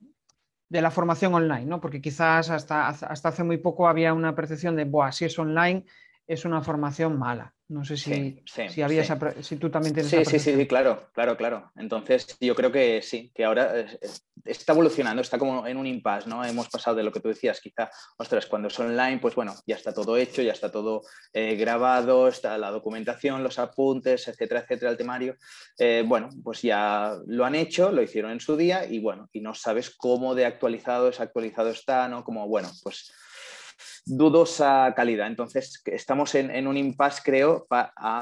la 0.69 0.91
formación 0.91 1.33
online, 1.35 1.65
¿no? 1.65 1.79
Porque 1.79 2.01
quizás 2.01 2.49
hasta, 2.49 2.89
hasta 2.89 3.29
hace 3.29 3.45
muy 3.45 3.57
poco 3.57 3.87
había 3.87 4.13
una 4.13 4.35
percepción 4.35 4.75
de, 4.75 4.83
Buah, 4.83 5.13
si 5.13 5.23
es 5.23 5.39
online, 5.39 5.85
es 6.27 6.43
una 6.43 6.61
formación 6.61 7.17
mala. 7.17 7.53
No 7.73 7.83
sé 7.83 7.97
si, 7.97 8.39
si, 8.45 8.83
había 8.83 9.03
si 9.41 9.55
tú 9.57 9.71
también 9.71 9.95
tienes 9.95 10.11
sí, 10.11 10.23
sí, 10.25 10.37
sí, 10.37 10.55
sí, 10.55 10.67
claro, 10.67 11.09
claro, 11.11 11.35
claro. 11.35 11.71
Entonces 11.75 12.37
yo 12.39 12.53
creo 12.53 12.71
que 12.71 13.01
sí, 13.01 13.31
que 13.33 13.43
ahora 13.43 13.87
está 14.45 14.73
evolucionando, 14.73 15.23
está 15.23 15.39
como 15.39 15.65
en 15.65 15.77
un 15.77 15.87
impasse, 15.87 16.29
¿no? 16.29 16.45
Hemos 16.45 16.69
pasado 16.69 16.97
de 16.97 17.01
lo 17.01 17.11
que 17.11 17.19
tú 17.19 17.29
decías, 17.29 17.59
quizá, 17.59 17.89
ostras, 18.17 18.45
cuando 18.45 18.67
es 18.67 18.79
online, 18.79 19.17
pues 19.17 19.33
bueno, 19.33 19.55
ya 19.65 19.75
está 19.75 19.91
todo 19.91 20.17
hecho, 20.17 20.43
ya 20.43 20.51
está 20.51 20.71
todo 20.71 21.01
eh, 21.33 21.55
grabado, 21.55 22.27
está 22.27 22.59
la 22.59 22.69
documentación, 22.69 23.41
los 23.41 23.57
apuntes, 23.57 24.27
etcétera, 24.27 24.59
etcétera, 24.59 24.91
el 24.91 24.97
temario. 24.97 25.35
Eh, 25.79 26.03
bueno, 26.05 26.29
pues 26.43 26.61
ya 26.61 27.17
lo 27.25 27.43
han 27.43 27.55
hecho, 27.55 27.91
lo 27.91 28.03
hicieron 28.03 28.29
en 28.29 28.39
su 28.39 28.55
día 28.55 28.85
y 28.85 28.99
bueno, 28.99 29.29
y 29.33 29.41
no 29.41 29.55
sabes 29.55 29.89
cómo 29.89 30.35
de 30.35 30.45
actualizado, 30.45 31.11
actualizado 31.17 31.71
está, 31.71 32.07
¿no? 32.07 32.23
Como, 32.23 32.47
bueno, 32.47 32.69
pues 32.83 33.11
dudosa 34.05 34.93
calidad. 34.95 35.27
Entonces, 35.27 35.81
estamos 35.85 36.35
en, 36.35 36.67
un 36.67 36.77
impasse, 36.77 37.21
creo, 37.23 37.67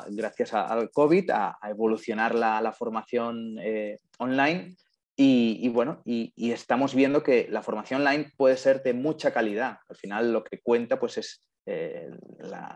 gracias 0.10 0.54
al 0.54 0.92
COVID, 0.92 1.30
a, 1.32 1.58
evolucionar 1.70 2.36
la, 2.36 2.72
formación 2.72 3.58
eh, 3.60 4.00
online. 4.20 4.76
Y, 5.16 5.70
bueno, 5.70 6.02
y, 6.04 6.52
estamos 6.52 6.96
viendo 6.96 7.22
que 7.22 7.48
la 7.50 7.62
formación 7.62 8.02
online 8.02 8.32
puede 8.38 8.58
ser 8.58 8.82
de 8.82 8.94
mucha 8.94 9.32
calidad. 9.32 9.78
Al 9.88 9.96
final 9.96 10.34
lo 10.34 10.44
que 10.44 10.60
cuenta 10.62 11.00
pues 11.00 11.20
es 11.20 11.46
eh, 11.68 12.10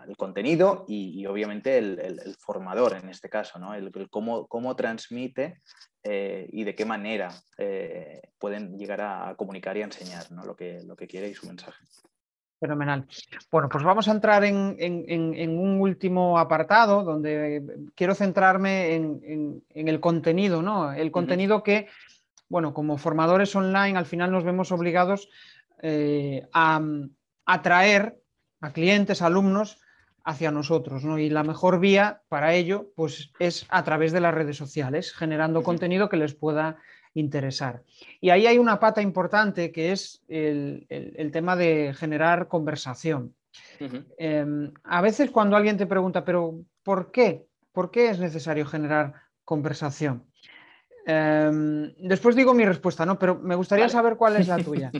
el 0.07 0.17
contenido 0.17 0.85
y, 0.87 1.25
obviamente 1.25 1.77
el, 1.79 2.35
formador 2.39 2.97
en 3.01 3.09
este 3.09 3.29
caso, 3.29 3.57
¿no? 3.57 3.73
el, 3.73 3.91
cómo, 4.11 4.45
cómo, 4.45 4.75
transmite 4.75 5.59
eh, 6.03 6.47
y 6.51 6.63
de 6.63 6.75
qué 6.75 6.85
manera 6.85 7.33
pueden 8.37 8.77
llegar 8.77 9.01
a 9.01 9.33
comunicar 9.35 9.75
y 9.77 9.81
a 9.81 9.85
enseñar 9.85 10.31
¿no? 10.31 10.43
lo, 10.45 10.55
que, 10.55 10.83
lo 10.83 10.95
que 10.95 11.07
quiere 11.07 11.29
y 11.29 11.33
su 11.33 11.47
mensaje. 11.47 11.83
Fenomenal. 12.65 13.05
Bueno, 13.51 13.69
pues 13.69 13.83
vamos 13.83 14.07
a 14.07 14.11
entrar 14.11 14.43
en, 14.43 15.59
un 15.59 15.79
último 15.79 16.39
apartado 16.39 17.03
donde 17.03 17.61
quiero 17.93 18.15
centrarme 18.15 18.95
en, 18.95 19.63
el 19.69 19.99
contenido, 19.99 20.63
¿no? 20.63 20.91
El 20.91 21.11
contenido 21.11 21.61
que, 21.61 21.87
bueno, 22.49 22.73
como 22.73 22.97
formadores 22.97 23.55
online 23.55 23.99
al 23.99 24.07
final 24.07 24.31
nos 24.31 24.43
vemos 24.43 24.71
obligados 24.71 25.29
eh, 25.83 26.47
a 26.53 26.81
atraer 27.45 28.19
a 28.61 28.71
clientes, 28.71 29.21
alumnos 29.21 29.79
hacia 30.23 30.49
nosotros, 30.49 31.03
¿no? 31.03 31.19
Y 31.19 31.29
la 31.29 31.43
mejor 31.43 31.79
vía 31.79 32.23
para 32.29 32.55
ello, 32.55 32.89
pues 32.95 33.31
es 33.37 33.67
a 33.69 33.83
través 33.83 34.11
de 34.11 34.21
las 34.21 34.33
redes 34.33 34.57
sociales, 34.57 35.13
generando 35.13 35.61
contenido 35.61 36.09
que 36.09 36.17
les 36.17 36.33
pueda 36.33 36.77
interesar. 37.15 37.81
Y 38.21 38.29
ahí 38.29 38.45
hay 38.45 38.59
una 38.59 38.79
pata 38.79 39.01
importante 39.01 39.71
que 39.71 39.91
es 39.91 40.21
el, 40.27 40.85
tema 41.33 41.55
de 41.55 41.95
generar 41.97 42.47
conversación. 42.47 43.33
Em, 44.17 44.71
a 44.83 45.01
veces 45.01 45.31
cuando 45.31 45.55
alguien 45.55 45.77
te 45.77 45.87
pregunta, 45.87 46.23
pero 46.23 46.59
¿por 46.83 47.11
qué? 47.11 47.47
¿Por 47.71 47.89
qué 47.89 48.09
es 48.09 48.19
necesario 48.19 48.65
generar 48.65 49.13
conversación? 49.43 50.25
Em, 51.05 51.93
después 51.99 52.35
digo 52.35 52.53
mi 52.53 52.65
respuesta, 52.65 53.05
¿no? 53.05 53.17
Pero 53.17 53.39
me 53.39 53.55
gustaría 53.55 53.87
saber 53.89 54.17
cuál 54.17 54.35
es 54.35 54.47
la 54.47 54.57
tuya. 54.63 54.91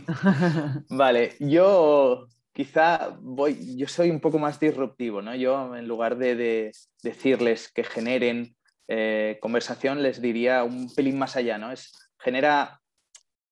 vale, 0.89 1.33
yo 1.39 2.27
quizá 2.53 3.17
voy, 3.21 3.75
yo 3.75 3.87
soy 3.87 4.09
un 4.09 4.21
poco 4.21 4.39
más 4.39 4.57
disruptivo, 4.59 5.21
¿no? 5.21 5.35
Yo 5.35 5.75
en 5.75 5.87
lugar 5.87 6.17
de 6.17 6.71
decirles 7.03 7.69
que 7.73 7.83
generen 7.83 8.55
eh, 8.87 9.39
conversación, 9.41 10.03
les 10.03 10.21
diría 10.21 10.63
un 10.63 10.93
pelín 10.93 11.17
más 11.17 11.35
allá, 11.35 11.57
¿no? 11.57 11.71
Es 11.71 11.91
genera 12.25 12.81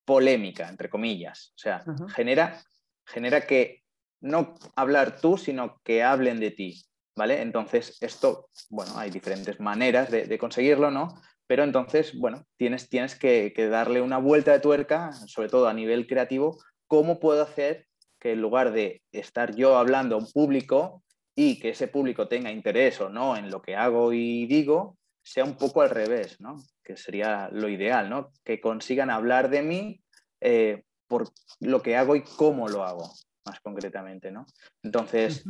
polémica, 0.04 0.68
entre 0.68 0.90
comillas. 0.90 1.54
O 1.56 1.60
sea, 1.60 1.84
genera, 2.16 2.60
genera 3.06 3.42
que 3.42 3.84
no 4.20 4.56
hablar 4.76 5.22
tú, 5.22 5.38
sino 5.38 5.80
que 5.84 6.02
hablen 6.02 6.40
de 6.40 6.52
ti. 6.52 6.84
¿Vale? 7.16 7.44
Entonces, 7.44 8.02
esto, 8.02 8.50
bueno, 8.72 8.98
hay 8.98 9.12
diferentes 9.12 9.60
maneras 9.60 10.10
de, 10.10 10.38
conseguirlo, 10.40 10.90
¿no? 10.90 11.22
Pero 11.46 11.64
entonces, 11.64 12.18
bueno, 12.18 12.44
tienes, 12.58 12.90
tienes 12.90 13.16
que, 13.16 13.54
darle 13.70 14.02
una 14.02 14.18
vuelta 14.18 14.52
de 14.52 14.60
tuerca, 14.60 15.12
sobre 15.28 15.50
todo 15.50 15.68
a 15.68 15.74
nivel 15.76 16.08
creativo, 16.08 16.58
cómo 16.88 17.20
puedo 17.20 17.44
hacer 17.44 17.86
que 18.20 18.32
en 18.32 18.42
lugar 18.42 18.72
de 18.72 19.04
estar 19.12 19.54
yo 19.54 19.78
hablando 19.78 20.16
a 20.16 20.18
un 20.18 20.32
público 20.32 21.04
y 21.36 21.60
que 21.60 21.70
ese 21.70 21.88
público 21.88 22.28
tenga 22.28 22.52
interés 22.52 23.00
o 23.00 23.10
no 23.10 23.38
en 23.38 23.52
lo 23.52 23.62
que 23.62 23.76
hago 23.76 24.12
y 24.12 24.48
digo, 24.48 24.98
sea 25.24 25.46
un 25.46 25.56
poco 25.56 25.82
al 25.82 25.90
revés, 25.90 26.40
¿no? 26.42 26.58
Que 26.84 26.98
sería 26.98 27.50
lo 27.52 27.70
ideal, 27.70 28.10
¿no? 28.10 28.32
Que 28.44 28.60
consigan 28.60 29.10
hablar 29.10 29.50
de 29.50 29.62
mí 29.62 30.02
eh, 30.42 30.84
por 31.08 31.30
lo 31.60 31.82
que 31.82 31.96
hago 31.96 32.16
y 32.16 32.24
cómo 32.24 32.68
lo 32.68 32.84
hago, 32.84 33.12
más 33.46 33.60
concretamente, 33.62 34.32
¿no? 34.32 34.46
Entonces, 34.84 35.46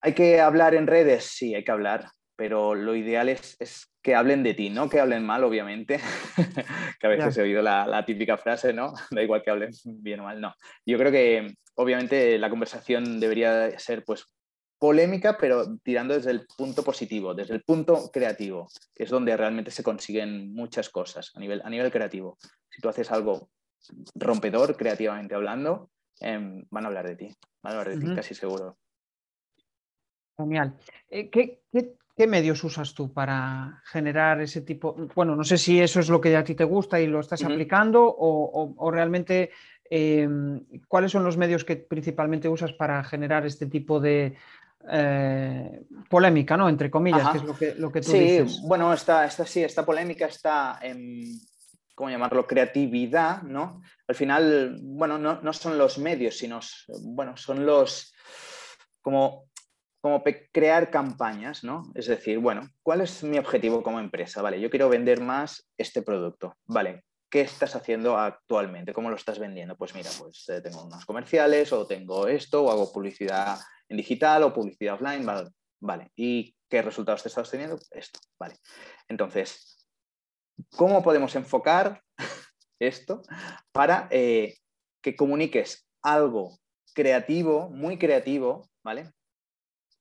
¿hay 0.00 0.14
que 0.14 0.40
hablar 0.40 0.74
en 0.74 0.86
redes? 0.86 1.24
Sí, 1.24 1.54
hay 1.54 1.64
que 1.64 1.72
hablar, 1.72 2.08
pero 2.36 2.74
lo 2.74 2.94
ideal 2.94 3.28
es, 3.28 3.56
que 4.02 4.14
hablen 4.14 4.44
de 4.44 4.54
ti, 4.54 4.70
no 4.70 4.88
que 4.88 5.00
hablen 5.00 5.26
mal, 5.26 5.42
obviamente, 5.42 5.98
que 7.00 7.06
a 7.06 7.10
veces 7.10 7.36
he 7.36 7.42
oído 7.42 7.60
la, 7.60 7.88
la, 7.88 8.04
típica 8.04 8.36
frase, 8.36 8.72
¿no? 8.72 8.92
Da 9.10 9.22
igual 9.22 9.42
que 9.42 9.50
hablen 9.50 9.70
bien 9.84 10.20
o 10.20 10.24
mal, 10.24 10.40
no. 10.40 10.54
Yo 10.84 10.96
creo 10.96 11.10
que 11.10 11.56
obviamente 11.74 12.38
la 12.38 12.48
conversación 12.48 13.18
debería 13.18 13.76
ser 13.80 14.04
pues 14.04 14.26
polémica, 14.78 15.36
pero 15.38 15.78
tirando 15.78 16.14
desde 16.14 16.30
el 16.30 16.46
punto 16.56 16.82
positivo, 16.82 17.34
desde 17.34 17.54
el 17.54 17.62
punto 17.62 18.10
creativo, 18.12 18.68
que 18.94 19.04
es 19.04 19.10
donde 19.10 19.36
realmente 19.36 19.70
se 19.70 19.82
consiguen 19.82 20.52
muchas 20.52 20.90
cosas 20.90 21.32
a 21.34 21.40
nivel, 21.40 21.62
a 21.64 21.70
nivel 21.70 21.90
creativo. 21.90 22.38
Si 22.68 22.80
tú 22.80 22.88
haces 22.88 23.10
algo 23.10 23.48
rompedor, 24.14 24.76
creativamente 24.76 25.34
hablando, 25.34 25.90
em, 26.20 26.64
van 26.70 26.84
a 26.84 26.88
hablar 26.88 27.06
de 27.06 27.16
ti, 27.16 27.36
van 27.62 27.74
a 27.74 27.80
hablar 27.80 27.98
de 27.98 28.04
ti, 28.04 28.14
casi 28.14 28.34
seguro. 28.34 28.76
Genial. 30.36 30.74
Eh, 31.08 31.30
¿Qué, 31.30 32.26
medios 32.26 32.64
usas 32.64 32.94
tú 32.94 33.12
para 33.12 33.82
generar 33.84 34.40
ese 34.40 34.62
tipo? 34.62 34.94
Bueno, 35.14 35.36
no 35.36 35.44
sé 35.44 35.58
si 35.58 35.80
eso 35.80 36.00
es 36.00 36.08
lo 36.08 36.20
que 36.20 36.34
a 36.34 36.44
ti 36.44 36.54
te 36.54 36.64
gusta 36.64 37.00
y 37.00 37.06
lo 37.06 37.20
estás 37.20 37.44
aplicando 37.44 38.04
o, 38.18 38.90
realmente 38.90 39.50
em, 39.88 40.64
cuáles 40.88 41.12
son 41.12 41.24
los 41.24 41.36
medios 41.36 41.64
que 41.64 41.76
principalmente 41.76 42.48
usas 42.48 42.72
para 42.72 43.04
generar 43.04 43.44
este 43.44 43.66
tipo 43.66 44.00
de, 44.00 44.34
eh, 44.90 45.84
polémica, 46.08 46.56
¿no? 46.56 46.68
Entre 46.68 46.90
comillas, 46.90 47.30
que 47.30 47.38
es 47.38 47.44
lo 47.44 47.56
que, 47.56 47.74
lo 47.74 47.90
que 47.90 48.00
tú 48.00 48.10
sí, 48.12 48.44
bueno, 48.62 48.92
esta, 48.92 49.24
esta, 49.24 49.44
sí, 49.46 49.62
esta 49.62 49.84
polémica 49.84 50.26
está 50.26 50.78
en, 50.82 51.24
¿cómo 51.94 52.10
llamarlo? 52.10 52.46
Creatividad, 52.46 53.42
¿no? 53.42 53.82
Al 54.06 54.14
final, 54.14 54.78
bueno, 54.82 55.18
no, 55.18 55.52
son 55.52 55.78
los 55.78 55.98
medios, 55.98 56.36
sino, 56.36 56.60
bueno, 57.02 57.36
son 57.36 57.66
los, 57.66 58.14
como, 59.00 59.46
como 60.00 60.22
crear 60.52 60.90
campañas, 60.90 61.64
¿no? 61.64 61.90
Es 61.94 62.06
decir, 62.06 62.38
bueno, 62.38 62.68
¿cuál 62.82 63.00
es 63.00 63.24
mi 63.24 63.38
objetivo 63.38 63.82
como 63.82 63.98
empresa? 63.98 64.42
Vale, 64.42 64.60
yo 64.60 64.70
quiero 64.70 64.88
vender 64.88 65.20
más 65.20 65.68
este 65.76 66.02
producto, 66.02 66.54
¿vale? 66.66 67.02
¿Qué 67.28 67.40
estás 67.40 67.74
haciendo 67.74 68.16
actualmente? 68.16 68.92
¿Cómo 68.92 69.10
lo 69.10 69.16
estás 69.16 69.38
vendiendo? 69.38 69.76
Pues 69.76 69.94
mira, 69.94 70.10
pues 70.18 70.48
eh, 70.48 70.60
tengo 70.60 70.84
unos 70.84 71.04
comerciales 71.04 71.72
o 71.72 71.86
tengo 71.86 72.28
esto 72.28 72.64
o 72.64 72.70
hago 72.70 72.92
publicidad 72.92 73.58
en 73.88 73.96
digital 73.96 74.44
o 74.44 74.52
publicidad 74.52 74.94
offline, 74.94 75.26
vale. 75.80 76.12
¿Y 76.14 76.56
qué 76.68 76.82
resultados 76.82 77.22
te 77.22 77.28
estás 77.28 77.50
teniendo? 77.50 77.78
Esto, 77.90 78.20
vale. 78.38 78.56
Entonces, 79.08 79.88
¿cómo 80.76 81.02
podemos 81.02 81.34
enfocar 81.34 82.02
esto 82.78 83.22
para 83.72 84.08
eh, 84.10 84.56
que 85.02 85.16
comuniques 85.16 85.88
algo 86.02 86.58
creativo, 86.94 87.68
muy 87.68 87.98
creativo, 87.98 88.70
¿vale? 88.82 89.12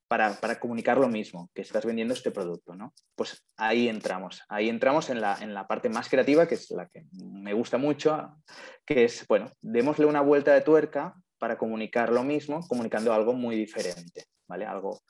Para, 0.08 0.60
comunicar 0.60 0.98
lo 1.00 1.08
mismo, 1.08 1.50
que 1.54 1.62
estás 1.62 1.84
vendiendo 1.84 2.14
este 2.14 2.30
producto, 2.30 2.76
¿no? 2.76 2.94
Pues 3.16 3.44
ahí 3.58 3.90
entramos, 3.90 4.44
ahí 4.50 4.70
entramos 4.70 5.10
en 5.10 5.20
la, 5.20 5.38
en 5.42 5.54
la, 5.54 5.68
parte 5.68 5.90
más 5.90 6.10
creativa, 6.10 6.48
que 6.48 6.56
es 6.56 6.70
la 6.72 6.88
que 6.88 7.06
me 7.12 7.54
gusta 7.54 7.78
mucho, 7.78 8.38
que 8.86 9.06
es, 9.06 9.26
bueno, 9.28 9.52
démosle 9.62 10.06
una 10.06 10.22
vuelta 10.22 10.54
de 10.54 10.62
tuerca 10.62 11.16
para 11.40 11.58
comunicar 11.58 12.12
lo 12.12 12.24
mismo, 12.24 12.66
comunicando 12.68 13.14
algo 13.14 13.34
muy 13.34 13.56
diferente, 13.56 14.26
¿vale? 14.48 14.66
Algo, 14.66 15.02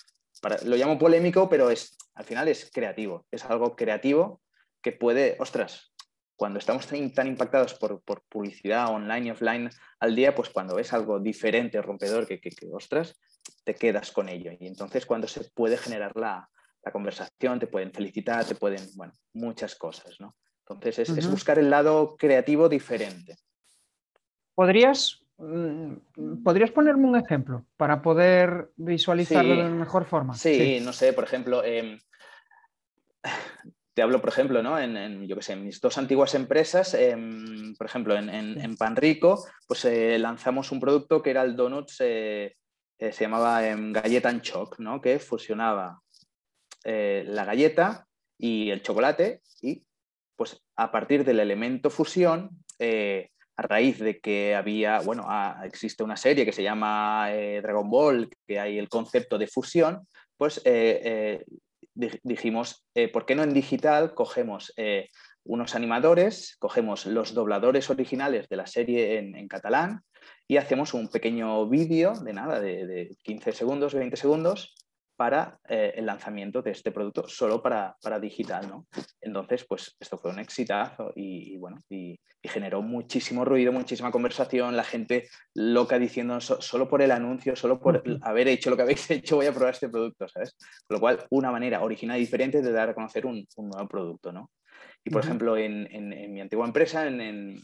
lo 0.63 0.75
llamo 0.75 0.97
polémico, 0.97 1.49
pero 1.49 1.69
es, 1.69 1.97
al 2.13 2.25
final 2.25 2.47
es 2.47 2.71
creativo, 2.71 3.25
es 3.31 3.43
algo 3.45 3.75
creativo 3.75 4.41
que 4.81 4.91
puede, 4.91 5.35
ostras, 5.39 5.93
cuando 6.35 6.59
estamos 6.59 6.87
tan, 6.87 7.27
impactados 7.27 7.73
por, 7.75 8.01
publicidad 8.29 8.89
online 8.89 9.27
y 9.27 9.31
offline 9.31 9.69
al 9.99 10.15
día, 10.15 10.35
pues 10.35 10.49
cuando 10.49 10.75
ves 10.75 10.93
algo 10.93 11.19
diferente, 11.19 11.81
rompedor, 11.81 12.27
que, 12.27 12.39
que, 12.39 12.51
ostras, 12.71 13.17
te 13.63 13.75
quedas 13.75 14.11
con 14.11 14.29
ello. 14.29 14.51
Y 14.59 14.67
entonces 14.67 15.05
cuando 15.05 15.27
se 15.27 15.43
puede 15.53 15.77
generar 15.77 16.15
la, 16.15 16.49
conversación, 16.93 17.59
te 17.59 17.65
pueden 17.65 17.91
felicitar, 17.91 18.45
te 18.45 18.53
pueden, 18.53 18.87
bueno, 18.95 19.11
muchas 19.33 19.75
cosas, 19.75 20.19
¿no? 20.19 20.35
Entonces 20.59 20.99
es, 20.99 21.17
es 21.17 21.29
buscar 21.29 21.57
el 21.57 21.71
lado 21.71 22.15
creativo 22.15 22.69
diferente. 22.69 23.37
¿Podrías 24.53 25.21
mm, 25.37 26.43
¿podrías 26.43 26.71
ponerme 26.71 27.07
un 27.07 27.17
ejemplo 27.17 27.65
para 27.75 28.01
poder 28.01 28.69
visualizarlo 28.77 29.55
de 29.55 29.69
mejor 29.69 30.05
forma? 30.05 30.35
Sí, 30.35 30.79
no 30.81 30.93
sé, 30.93 31.11
por 31.13 31.23
ejemplo, 31.23 31.63
em, 31.63 31.99
te 33.93 34.01
hablo, 34.01 34.19
por 34.21 34.29
ejemplo, 34.29 34.61
¿no? 34.61 34.79
en, 34.79 35.25
yo 35.27 35.35
que 35.35 35.41
sé, 35.41 35.55
mis 35.55 35.79
dos 35.81 35.97
antiguas 35.97 36.35
empresas, 36.35 36.93
em, 36.93 37.75
por 37.75 37.87
ejemplo, 37.87 38.15
en, 38.15 38.77
Panrico, 38.77 39.45
pues 39.67 39.85
eh, 39.85 40.17
lanzamos 40.19 40.71
un 40.71 40.79
producto 40.79 41.21
que 41.21 41.31
era 41.31 41.43
el 41.43 41.55
Donuts, 41.55 42.01
eh, 42.97 43.07
eh, 43.07 43.11
se 43.11 43.25
llamaba 43.25 43.67
em, 43.67 43.91
Galleta 43.91 44.29
and 44.29 44.41
Choc, 44.41 44.79
¿no? 44.79 45.01
que 45.01 45.19
fusionaba 45.19 46.01
la 46.83 47.45
galleta 47.45 48.05
y 48.37 48.69
el 48.69 48.83
chocolate 48.83 49.41
y 49.59 49.83
pues 50.35 50.61
a 50.75 50.91
partir 50.91 51.23
del 51.23 51.39
elemento 51.39 51.89
fusión, 51.89 52.63
a 52.77 53.61
raíz 53.63 53.97
de 53.97 54.19
que 54.19 54.53
había, 54.53 54.99
bueno, 54.99 55.27
existe 55.63 56.03
una 56.03 56.15
serie 56.15 56.45
que 56.45 56.51
se 56.51 56.61
llama 56.61 57.31
Dragon 57.31 57.89
Ball, 57.89 58.29
que 58.45 58.59
hay 58.59 58.77
el 58.77 58.87
concepto 58.87 59.39
de 59.39 59.47
fusión, 59.47 60.07
pues 60.37 60.61
dijimos, 61.95 62.85
eh, 62.93 63.07
¿por 63.07 63.25
qué 63.25 63.35
no 63.35 63.43
en 63.43 63.53
digital 63.53 64.13
cogemos 64.13 64.73
eh, 64.77 65.09
unos 65.43 65.75
animadores, 65.75 66.57
cogemos 66.59 67.05
los 67.05 67.33
dobladores 67.33 67.89
originales 67.89 68.49
de 68.49 68.55
la 68.57 68.67
serie 68.67 69.17
en, 69.17 69.47
catalán 69.47 70.01
y 70.47 70.57
hacemos 70.57 70.93
un 70.93 71.07
pequeño 71.07 71.67
vídeo 71.67 72.13
de 72.13 72.33
nada, 72.33 72.59
de, 72.59 72.85
de 72.85 73.17
15 73.23 73.51
segundos, 73.51 73.93
20 73.93 74.15
segundos, 74.17 74.73
para 75.15 75.59
eh, 75.67 75.93
el 75.95 76.05
lanzamiento 76.05 76.61
de 76.61 76.71
este 76.71 76.91
producto 76.91 77.27
solo 77.27 77.61
para, 77.61 77.95
digital. 78.19 78.67
¿no? 78.67 78.87
Entonces, 79.21 79.65
pues 79.67 79.95
esto 79.99 80.17
fue 80.17 80.31
un 80.31 80.39
exitazo 80.39 81.11
y, 81.15 81.57
bueno, 81.57 81.77
y, 81.89 82.19
generó 82.43 82.83
muchísimo 82.83 83.43
ruido, 83.43 83.71
muchísima 83.71 84.11
conversación, 84.11 84.77
la 84.77 84.83
gente 84.83 85.27
loca 85.55 85.97
diciendo 85.97 86.39
solo 86.39 86.87
por 86.87 87.01
el 87.01 87.09
anuncio, 87.09 87.55
solo 87.55 87.79
por 87.79 88.03
haber 88.21 88.47
hecho 88.47 88.69
lo 88.69 88.75
que 88.75 88.83
habéis 88.83 89.09
hecho, 89.09 89.37
voy 89.37 89.47
a 89.47 89.51
probar 89.51 89.73
este 89.73 89.89
producto, 89.89 90.27
¿sabes? 90.27 90.55
Con 90.87 90.95
lo 90.95 90.99
cual, 90.99 91.25
una 91.31 91.51
manera 91.51 91.81
original 91.81 92.17
y 92.17 92.19
diferente 92.19 92.61
de 92.61 92.71
dar 92.71 92.89
a 92.89 92.93
conocer 92.93 93.25
un, 93.25 93.47
nuevo 93.57 93.87
producto, 93.87 94.31
¿no? 94.31 94.51
Y 95.03 95.09
por 95.09 95.23
ejemplo, 95.23 95.57
en, 95.57 95.87
mi 96.31 96.39
antigua 96.39 96.67
empresa, 96.67 97.07
en, 97.07 97.63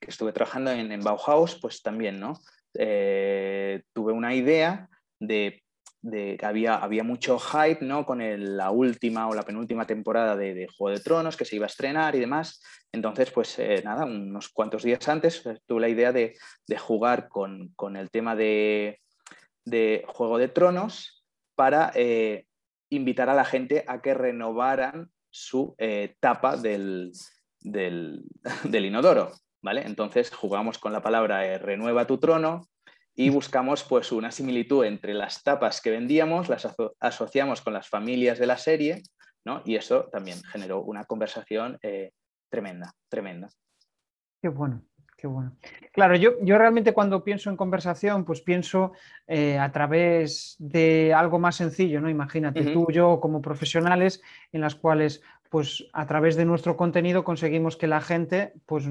que 0.00 0.10
estuve 0.10 0.32
trabajando 0.32 0.70
en, 0.70 1.00
Bauhaus, 1.00 1.58
pues 1.60 1.82
también, 1.82 2.20
¿no? 2.20 2.34
Eh, 2.74 3.82
tuve 3.92 4.12
una 4.12 4.34
idea 4.34 4.88
de 5.20 5.62
que 6.02 6.38
había, 6.42 6.76
había 6.76 7.02
mucho 7.02 7.38
hype 7.40 7.84
¿no? 7.84 8.06
con 8.06 8.20
la 8.56 8.70
última 8.70 9.28
o 9.28 9.34
la 9.34 9.42
penúltima 9.42 9.84
temporada 9.84 10.36
de, 10.36 10.68
Juego 10.76 10.96
de 10.96 11.02
Tronos 11.02 11.36
que 11.36 11.44
se 11.44 11.56
iba 11.56 11.66
a 11.66 11.68
estrenar 11.68 12.14
y 12.14 12.20
demás. 12.20 12.62
Entonces, 12.92 13.30
pues 13.32 13.58
eh, 13.58 13.82
nada, 13.84 14.04
unos 14.04 14.48
cuantos 14.48 14.84
días 14.84 15.06
antes 15.08 15.44
eh, 15.44 15.58
tuve 15.66 15.80
la 15.80 15.88
idea 15.88 16.12
de, 16.12 16.36
jugar 16.78 17.28
con, 17.28 17.96
el 17.96 18.10
tema 18.10 18.36
de, 18.36 19.00
Juego 20.06 20.38
de 20.38 20.48
Tronos 20.48 21.24
para 21.54 21.92
invitar 22.88 23.28
a 23.28 23.34
la 23.34 23.44
gente 23.44 23.84
a 23.86 24.00
que 24.00 24.14
renovaran 24.14 25.10
su 25.30 25.76
tapa 26.20 26.56
del, 26.56 27.12
del, 27.60 28.24
inodoro. 28.84 29.32
¿Vale? 29.62 29.82
Entonces 29.86 30.30
jugamos 30.30 30.78
con 30.78 30.92
la 30.92 31.02
palabra 31.02 31.58
renueva 31.58 32.06
tu 32.06 32.18
trono, 32.18 32.68
y 33.18 33.30
buscamos 33.30 33.82
pues 33.82 34.12
una 34.12 34.30
similitud 34.30 34.84
entre 34.84 35.12
las 35.12 35.42
tapas 35.42 35.80
que 35.80 35.90
vendíamos, 35.90 36.48
las 36.48 36.72
asociamos 37.00 37.60
con 37.60 37.72
las 37.72 37.88
familias 37.88 38.38
de 38.38 38.46
la 38.46 38.56
serie, 38.56 39.02
¿no? 39.44 39.60
Y 39.64 39.74
eso 39.74 40.04
también 40.12 40.40
generó 40.44 40.82
una 40.82 41.02
conversación 41.02 41.78
eh, 41.82 42.12
tremenda, 42.48 42.92
tremenda. 43.08 43.48
Qué 44.40 44.48
bueno, 44.48 44.84
qué 45.16 45.26
bueno. 45.26 45.56
Claro, 45.90 46.14
yo, 46.14 46.34
yo 46.42 46.58
realmente 46.58 46.94
cuando 46.94 47.24
pienso 47.24 47.50
en 47.50 47.56
conversación, 47.56 48.24
pues 48.24 48.40
pienso 48.40 48.92
eh, 49.26 49.58
a 49.58 49.72
través 49.72 50.54
de 50.60 51.12
algo 51.12 51.40
más 51.40 51.56
sencillo, 51.56 52.00
¿no? 52.00 52.08
Imagínate 52.08 52.72
tú, 52.72 52.86
yo 52.92 53.18
como 53.18 53.42
profesionales 53.42 54.22
en 54.52 54.60
las 54.60 54.76
cuales 54.76 55.22
pues 55.50 55.86
a 55.92 56.06
través 56.06 56.36
de 56.36 56.44
nuestro 56.44 56.76
contenido 56.76 57.24
conseguimos 57.24 57.76
que 57.76 57.86
la 57.86 58.00
gente 58.00 58.52
pues, 58.66 58.84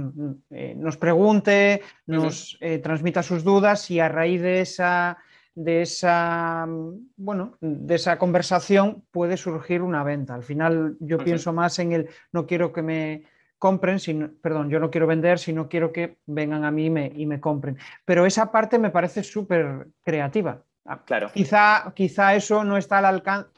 eh, 0.51 0.73
nos 0.75 0.97
pregunte, 0.97 1.81
nos 2.05 2.57
eh, 2.61 2.79
transmita 2.79 3.23
sus 3.23 3.43
dudas 3.43 3.89
y 3.91 3.99
a 3.99 4.09
raíz 4.09 4.41
de 4.41 4.61
esa, 4.61 5.17
de 5.55 5.81
esa, 5.81 6.67
bueno, 7.15 7.57
de 7.61 7.95
esa 7.95 8.17
conversación 8.17 9.03
puede 9.11 9.37
surgir 9.37 9.81
una 9.81 10.03
venta. 10.03 10.35
Al 10.35 10.43
final 10.43 10.97
yo 10.99 11.17
pienso 11.17 11.53
más 11.53 11.79
en 11.79 11.91
el 11.93 12.09
no 12.31 12.45
quiero 12.45 12.73
que 12.73 12.81
me 12.81 13.23
compren, 13.59 13.99
sino, 13.99 14.29
perdón, 14.41 14.69
yo 14.69 14.79
no 14.79 14.91
quiero 14.91 15.07
vender, 15.07 15.39
sino 15.39 15.67
quiero 15.67 15.91
que 15.91 16.17
vengan 16.25 16.63
a 16.63 16.71
mí 16.71 16.85
y 16.85 16.89
me, 16.89 17.11
y 17.15 17.25
me 17.25 17.39
compren. 17.39 17.77
Pero 18.05 18.25
esa 18.25 18.51
parte 18.51 18.77
me 18.77 18.91
parece 18.91 19.23
súper 19.23 19.87
creativa. 20.03 20.63
Claro. 21.05 21.31
Quizá, 21.33 21.91
quizá 21.93 22.35
eso 22.35 22.63
no 22.63 22.77
está 22.77 22.99
al 22.99 23.05
alcance, 23.05 23.49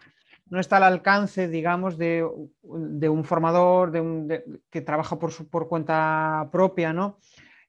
no 0.50 0.60
está 0.60 0.78
al 0.78 0.84
alcance, 0.84 1.48
digamos, 1.48 1.98
de, 1.98 2.24
un 2.24 3.24
formador 3.24 3.92
que 4.70 4.82
trabaja 4.82 5.20
por, 5.20 5.32
su, 5.32 5.50
por 5.50 5.68
cuenta 5.68 6.50
propia, 6.52 6.94
¿no? 6.94 7.20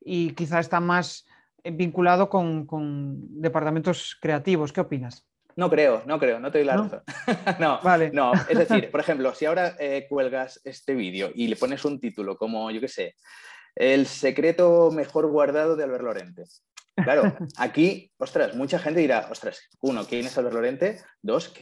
Y 0.01 0.33
quizá 0.33 0.61
está 0.61 0.81
más 0.81 1.27
vinculado 1.65 2.29
con, 2.29 2.67
departamentos 3.41 4.17
creativos. 4.21 4.73
¿Qué 4.73 4.81
opinas? 4.81 5.27
No 5.57 5.69
creo, 5.69 6.03
no 6.07 6.19
creo, 6.19 6.41
no 6.41 6.51
te 6.51 6.59
doy 6.59 6.67
la 6.67 6.77
razón. 6.77 7.03
no, 7.61 7.81
vale. 7.83 8.11
no, 8.13 8.33
es 8.49 8.59
decir, 8.59 8.91
por 8.91 9.01
ejemplo, 9.01 9.35
si 9.35 9.45
ahora 9.45 9.77
eh, 9.79 10.07
cuelgas 10.09 10.61
este 10.65 10.95
vídeo 10.95 11.31
y 11.35 11.49
le 11.49 11.57
pones 11.57 11.85
un 11.85 12.01
título 12.01 12.37
como, 12.37 12.71
yo 12.71 12.81
qué 12.81 12.89
sé, 12.89 13.15
El 13.75 14.07
secreto 14.07 14.91
mejor 14.91 15.27
guardado 15.29 15.77
de 15.77 15.85
Albert 15.85 16.05
Lorente. 16.05 16.45
Claro, 16.97 17.23
aquí, 17.57 18.11
ostras, 18.19 18.55
mucha 18.55 18.79
gente 18.79 19.01
dirá, 19.01 19.29
ostras, 19.31 19.69
uno, 19.81 20.05
¿quién 20.07 20.27
es 20.27 20.37
Albert 20.37 20.55
Lorente? 20.55 21.01
Dos, 21.23 21.53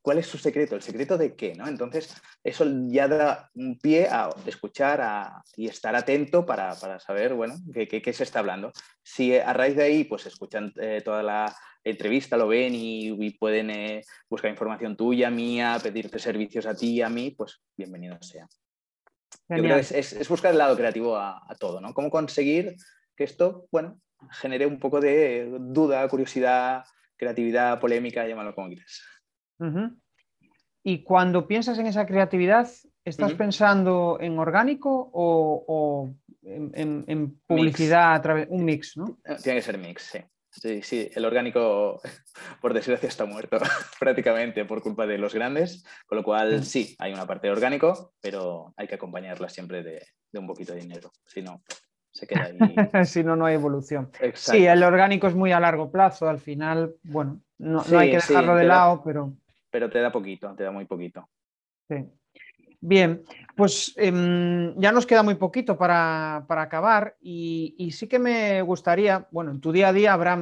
cuál 0.00 0.18
es 0.18 0.26
su 0.26 0.38
secreto? 0.38 0.76
¿El 0.76 0.82
secreto 0.82 1.18
de 1.18 1.34
qué? 1.34 1.54
¿no? 1.54 1.66
Entonces, 1.66 2.14
eso 2.42 2.64
ya 2.86 3.08
da 3.08 3.50
un 3.54 3.78
pie 3.78 4.08
a 4.08 4.30
escuchar 4.46 5.32
y 5.56 5.68
estar 5.68 5.94
atento 5.96 6.44
para, 6.46 6.74
saber, 7.00 7.34
bueno, 7.34 7.54
qué, 7.72 8.12
se 8.12 8.22
está 8.22 8.40
hablando. 8.40 8.72
Si 9.02 9.36
a 9.36 9.52
raíz 9.52 9.76
de 9.76 9.84
ahí, 9.84 10.04
pues 10.04 10.26
escuchan 10.26 10.72
eh, 10.80 11.02
toda 11.04 11.22
la 11.22 11.56
entrevista, 11.82 12.36
lo 12.36 12.48
ven 12.48 12.72
y, 12.74 13.30
pueden 13.32 13.70
eh, 13.70 14.02
buscar 14.28 14.50
información 14.50 14.96
tuya, 14.96 15.30
mía, 15.30 15.78
pedirte 15.82 16.18
servicios 16.18 16.66
a 16.66 16.74
ti 16.74 16.94
y 16.94 17.02
a 17.02 17.08
mí, 17.08 17.30
pues 17.30 17.60
bienvenido 17.76 18.16
sea. 18.22 18.46
Yo 19.48 19.62
creo 19.62 19.76
que 19.76 19.98
es, 19.98 20.28
buscar 20.28 20.52
el 20.52 20.58
lado 20.58 20.76
creativo 20.76 21.16
a, 21.16 21.42
a 21.46 21.54
todo, 21.56 21.80
¿no? 21.80 21.92
Cómo 21.92 22.08
conseguir 22.08 22.76
que 23.14 23.24
esto, 23.24 23.66
bueno, 23.70 24.00
genere 24.32 24.66
un 24.66 24.78
poco 24.78 25.00
de 25.00 25.48
duda, 25.60 26.06
curiosidad, 26.08 26.84
creatividad, 27.16 27.80
polémica, 27.80 28.26
llámalo 28.26 28.54
como 28.54 28.68
quieras. 28.68 29.02
Y 30.82 31.02
cuando 31.02 31.46
piensas 31.46 31.78
en 31.78 31.86
esa 31.86 32.06
creatividad, 32.06 32.68
¿estás 33.04 33.32
pensando 33.34 34.18
en 34.20 34.38
orgánico 34.38 35.10
o, 35.12 36.14
en, 36.42 37.40
publicidad 37.46 38.14
a 38.14 38.22
través 38.22 38.46
un 38.50 38.64
mix, 38.64 38.96
¿no? 38.96 39.18
Eh, 39.24 39.36
tiene 39.42 39.58
que 39.58 39.62
ser 39.62 39.78
mix, 39.78 40.02
sí. 40.02 40.18
Sí, 40.50 40.82
sí, 40.82 41.10
el 41.12 41.24
orgánico, 41.24 42.00
por 42.60 42.74
desgracia, 42.74 43.08
está 43.08 43.24
muerto 43.24 43.58
prácticamente 43.98 44.64
por 44.64 44.82
culpa 44.82 45.04
de 45.06 45.18
los 45.18 45.34
grandes, 45.34 45.84
con 46.06 46.18
lo 46.18 46.22
cual 46.22 46.64
sí, 46.64 46.94
hay 46.98 47.12
una 47.12 47.26
parte 47.26 47.48
de 47.48 47.52
orgánico, 47.52 48.14
pero 48.20 48.72
hay 48.76 48.86
que 48.86 48.94
acompañarla 48.94 49.48
siempre 49.48 49.82
de, 49.82 50.06
de 50.30 50.38
un 50.38 50.46
poquito 50.46 50.72
de 50.72 50.80
dinero, 50.80 51.10
si 51.26 51.42
no, 51.42 51.62
se 52.14 52.26
queda 52.26 52.44
ahí. 52.44 52.58
si 53.04 53.24
no, 53.24 53.36
no 53.36 53.44
hay 53.44 53.54
evolución. 53.54 54.10
Sí, 54.34 54.64
el 54.64 54.82
orgánico 54.82 55.26
es 55.26 55.34
muy 55.34 55.52
a 55.52 55.60
largo 55.60 55.90
plazo, 55.90 56.28
al 56.28 56.38
final, 56.38 56.94
bueno, 57.02 57.40
no, 57.58 57.82
hay 57.98 58.10
que 58.10 58.16
dejarlo 58.16 58.54
de 58.54 58.64
lado, 58.64 59.02
pero... 59.04 59.34
Pero 59.70 59.90
te 59.90 59.98
da 59.98 60.12
poquito, 60.12 60.54
te 60.54 60.62
da 60.62 60.70
muy 60.70 60.84
poquito. 60.84 61.28
Sí. 61.88 62.06
Bien, 62.80 63.22
pues 63.56 63.94
em, 63.96 64.78
ya 64.78 64.92
nos 64.92 65.06
queda 65.06 65.22
muy 65.22 65.34
poquito 65.34 65.76
para, 65.76 66.44
acabar 66.48 67.16
y, 67.20 67.90
sí 67.92 68.06
que 68.06 68.18
me 68.18 68.62
gustaría, 68.62 69.26
bueno, 69.30 69.50
en 69.50 69.60
tu 69.60 69.72
día 69.72 69.88
a 69.88 69.92
día 69.92 70.12
habrá 70.12 70.38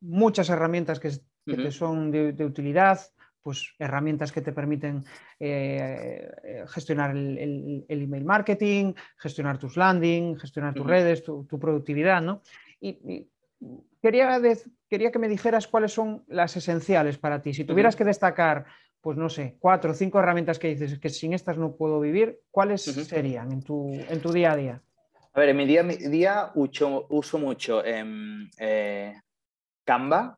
muchas 0.00 0.48
herramientas 0.48 1.00
que, 1.00 1.10
te 1.44 1.70
son 1.70 2.10
de, 2.10 2.44
utilidad, 2.44 3.00
pues 3.46 3.76
herramientas 3.78 4.32
que 4.32 4.40
te 4.40 4.50
permiten 4.50 5.04
eh, 5.38 6.28
eh, 6.42 6.64
gestionar 6.66 7.12
el, 7.12 7.86
email 7.88 8.24
marketing, 8.24 8.92
gestionar 9.16 9.56
tus 9.56 9.76
landing, 9.76 10.34
gestionar 10.36 10.74
tus 10.74 10.84
redes, 10.84 11.22
tu, 11.22 11.46
productividad, 11.46 12.20
¿no? 12.20 12.42
Y, 12.80 13.28
quería, 14.02 14.42
quería 14.90 15.12
que 15.12 15.20
me 15.20 15.28
dijeras 15.28 15.68
cuáles 15.68 15.92
son 15.92 16.24
las 16.26 16.56
esenciales 16.56 17.18
para 17.18 17.40
ti. 17.40 17.54
Si 17.54 17.62
tuvieras 17.62 17.94
que 17.94 18.02
destacar, 18.02 18.64
pues 19.00 19.16
no 19.16 19.28
sé, 19.28 19.54
cuatro 19.60 19.92
o 19.92 19.94
cinco 19.94 20.18
herramientas 20.18 20.58
que 20.58 20.66
dices 20.66 20.98
que 20.98 21.08
sin 21.08 21.32
estas 21.32 21.56
no 21.56 21.76
puedo 21.76 22.00
vivir, 22.00 22.40
¿cuáles 22.50 22.82
serían 22.82 23.52
en 23.52 23.62
tu, 23.62 23.92
en 23.92 24.20
tu 24.20 24.32
día 24.32 24.50
a 24.50 24.56
día? 24.56 24.82
A 25.34 25.38
ver, 25.38 25.50
en 25.50 25.56
mi 25.56 25.66
día, 25.66 25.84
mi 25.84 25.94
día 25.94 26.50
uso, 26.56 27.06
uso 27.10 27.38
mucho 27.38 27.80
eh, 27.84 29.14
Canva, 29.84 30.36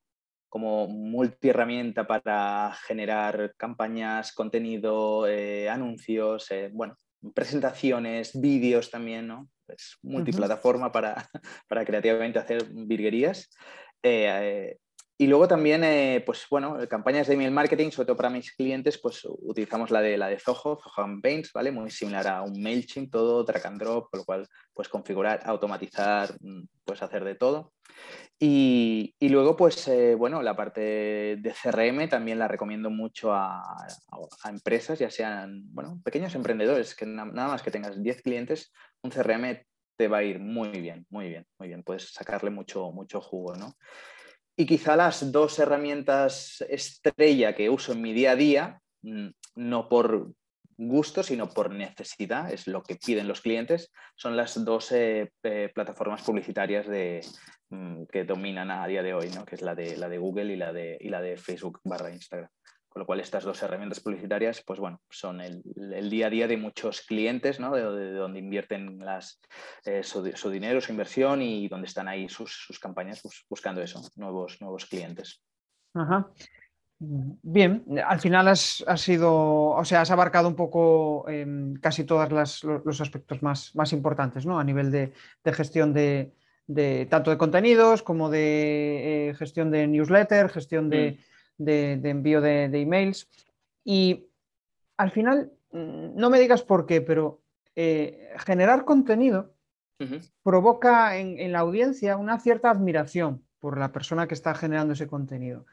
como 0.48 0.88
multiherramienta 0.88 2.06
para 2.06 2.72
generar 2.86 3.54
campañas, 3.56 4.32
contenido, 4.32 5.26
eh, 5.26 5.68
anuncios, 5.68 6.50
eh, 6.50 6.70
bueno, 6.72 6.96
presentaciones, 7.34 8.38
vídeos 8.40 8.90
también, 8.90 9.26
¿no? 9.26 9.48
es 9.68 9.98
multiplataforma 10.02 10.90
para, 10.92 11.14
para 11.68 11.84
creativamente 11.84 12.38
hacer 12.38 12.64
virguerías. 12.70 13.50
Eh, 14.02 14.78
y 15.20 15.26
luego 15.26 15.48
también, 15.48 15.82
eh, 15.82 16.22
pues 16.24 16.46
bueno, 16.48 16.78
campañas 16.88 17.26
de 17.26 17.34
email 17.34 17.50
marketing, 17.50 17.90
sobre 17.90 18.06
todo 18.06 18.16
para 18.16 18.30
mis 18.30 18.52
clientes, 18.52 18.98
pues 18.98 19.26
utilizamos 19.26 19.90
la 19.90 20.00
de, 20.00 20.16
la 20.16 20.28
de 20.28 20.38
Zoho, 20.38 20.78
Zoho 20.80 20.92
Campaigns, 20.94 21.52
¿vale? 21.52 21.72
Muy 21.72 21.90
similar 21.90 22.28
a 22.28 22.42
un 22.42 22.62
MailChimp, 22.62 23.10
todo 23.10 23.42
drag 23.42 23.66
and 23.66 23.80
drop, 23.80 24.10
con 24.10 24.20
lo 24.20 24.24
cual 24.24 24.46
pues 24.72 24.88
configurar, 24.88 25.40
automatizar, 25.44 26.36
mm, 26.40 26.62
pues 26.84 27.02
hacer 27.02 27.24
de 27.24 27.34
todo. 27.34 27.72
Y, 28.38 29.16
luego, 29.20 29.56
pues 29.56 29.88
eh, 29.88 30.14
bueno, 30.14 30.40
la 30.40 30.54
parte 30.54 30.80
de 30.80 31.52
CRM 31.52 32.08
también 32.08 32.38
la 32.38 32.46
recomiendo 32.46 32.88
mucho 32.88 33.32
a, 33.32 33.60
empresas, 34.48 35.00
ya 35.00 35.10
sean, 35.10 35.64
bueno, 35.74 36.00
pequeños 36.04 36.36
emprendedores, 36.36 36.94
que 36.94 37.06
nada 37.06 37.48
más 37.48 37.62
que 37.62 37.72
tengas 37.72 38.00
10 38.00 38.22
clientes, 38.22 38.72
un 39.02 39.10
CRM 39.10 39.66
te 39.96 40.06
va 40.06 40.18
a 40.18 40.22
ir 40.22 40.38
muy 40.38 40.68
bien, 40.80 41.06
muy 41.10 41.28
bien, 41.28 41.44
muy 41.58 41.66
bien. 41.66 41.82
Puedes 41.82 42.12
sacarle 42.12 42.50
mucho, 42.50 42.92
mucho 42.92 43.20
jugo, 43.20 43.56
¿no? 43.56 43.74
Y 44.60 44.66
quizá 44.66 44.96
las 44.96 45.30
dos 45.30 45.56
herramientas 45.60 46.64
estrella 46.68 47.54
que 47.54 47.70
uso 47.70 47.92
en 47.92 48.02
mi 48.02 48.12
día 48.12 48.32
a 48.32 48.36
día, 48.36 48.80
mm, 49.02 49.28
no 49.54 49.88
por 49.88 50.32
gusto, 50.76 51.22
sino 51.22 51.48
por 51.48 51.70
necesidad, 51.72 52.52
es 52.52 52.66
lo 52.66 52.82
que 52.82 52.96
piden 52.96 53.28
los 53.28 53.40
clientes, 53.40 53.92
son 54.16 54.36
las 54.36 54.64
dos 54.64 54.90
eh, 54.90 55.30
plataformas 55.72 56.22
publicitarias 56.22 56.88
de, 56.88 57.24
mm, 57.70 58.06
que 58.10 58.24
dominan 58.24 58.72
a 58.72 58.84
día 58.88 59.04
de 59.04 59.14
hoy, 59.14 59.30
¿no? 59.30 59.44
que 59.44 59.54
es 59.54 59.62
la 59.62 59.76
de, 59.76 59.96
la 59.96 60.08
de 60.08 60.18
Google 60.18 60.52
y 60.52 60.56
la 60.56 60.72
de, 60.72 60.98
y 61.00 61.08
la 61.08 61.20
de 61.20 61.36
Facebook 61.36 61.80
barra 61.84 62.12
Instagram. 62.12 62.50
Con 62.88 63.00
lo 63.00 63.06
cual 63.06 63.20
estas 63.20 63.44
dos 63.44 63.62
herramientas 63.62 64.00
publicitarias, 64.00 64.62
pues 64.66 64.80
bueno, 64.80 65.00
son 65.10 65.40
el, 65.40 65.62
día 66.10 66.28
a 66.28 66.30
día 66.30 66.48
de 66.48 66.56
muchos 66.56 67.02
clientes, 67.02 67.60
¿no? 67.60 67.74
de, 67.74 68.12
donde 68.12 68.38
invierten 68.38 68.98
las, 68.98 69.40
eh, 69.84 70.02
su, 70.02 70.50
dinero, 70.50 70.80
su 70.80 70.92
inversión 70.92 71.42
y 71.42 71.68
donde 71.68 71.86
están 71.86 72.08
ahí 72.08 72.28
sus, 72.28 72.66
campañas 72.80 73.22
buscando 73.48 73.82
eso, 73.82 74.00
nuevos, 74.16 74.60
nuevos 74.60 74.86
clientes. 74.86 75.42
Bien, 77.00 77.84
al 78.04 78.18
final 78.18 78.48
has, 78.48 78.84
sido, 78.96 79.32
o 79.32 79.84
sea, 79.84 80.00
has 80.00 80.10
abarcado 80.10 80.48
un 80.48 80.56
poco 80.56 81.28
em, 81.28 81.74
casi 81.74 82.04
todos 82.04 82.64
los 82.84 83.00
aspectos 83.00 83.40
más, 83.42 83.74
más 83.76 83.92
importantes, 83.92 84.46
¿no? 84.46 84.58
A 84.58 84.64
nivel 84.64 84.90
de, 84.90 85.12
gestión 85.52 85.92
de, 85.92 86.32
tanto 87.08 87.30
de 87.30 87.38
contenidos 87.38 88.02
como 88.02 88.30
de 88.30 89.28
eh, 89.28 89.34
gestión 89.34 89.70
de 89.70 89.86
newsletter, 89.86 90.48
gestión 90.48 90.90
de, 90.90 91.12
mm 91.12 91.37
de, 91.58 91.92
envío 92.04 92.40
de, 92.40 92.64
emails. 92.64 93.28
Y 93.84 94.26
al 94.96 95.10
final, 95.10 95.52
mm, 95.72 96.16
no 96.16 96.30
me 96.30 96.40
digas 96.40 96.62
por 96.62 96.86
qué, 96.86 97.00
pero 97.00 97.42
eh, 97.76 98.30
generar 98.38 98.84
contenido 98.84 99.54
provoca 100.44 101.16
en, 101.18 101.52
la 101.52 101.58
audiencia 101.58 102.16
una 102.16 102.38
cierta 102.38 102.70
admiración 102.70 103.44
por 103.58 103.78
la 103.78 103.90
persona 103.90 104.28
que 104.28 104.34
está 104.34 104.54
generando 104.54 104.92
ese 104.92 105.08
contenido. 105.08 105.66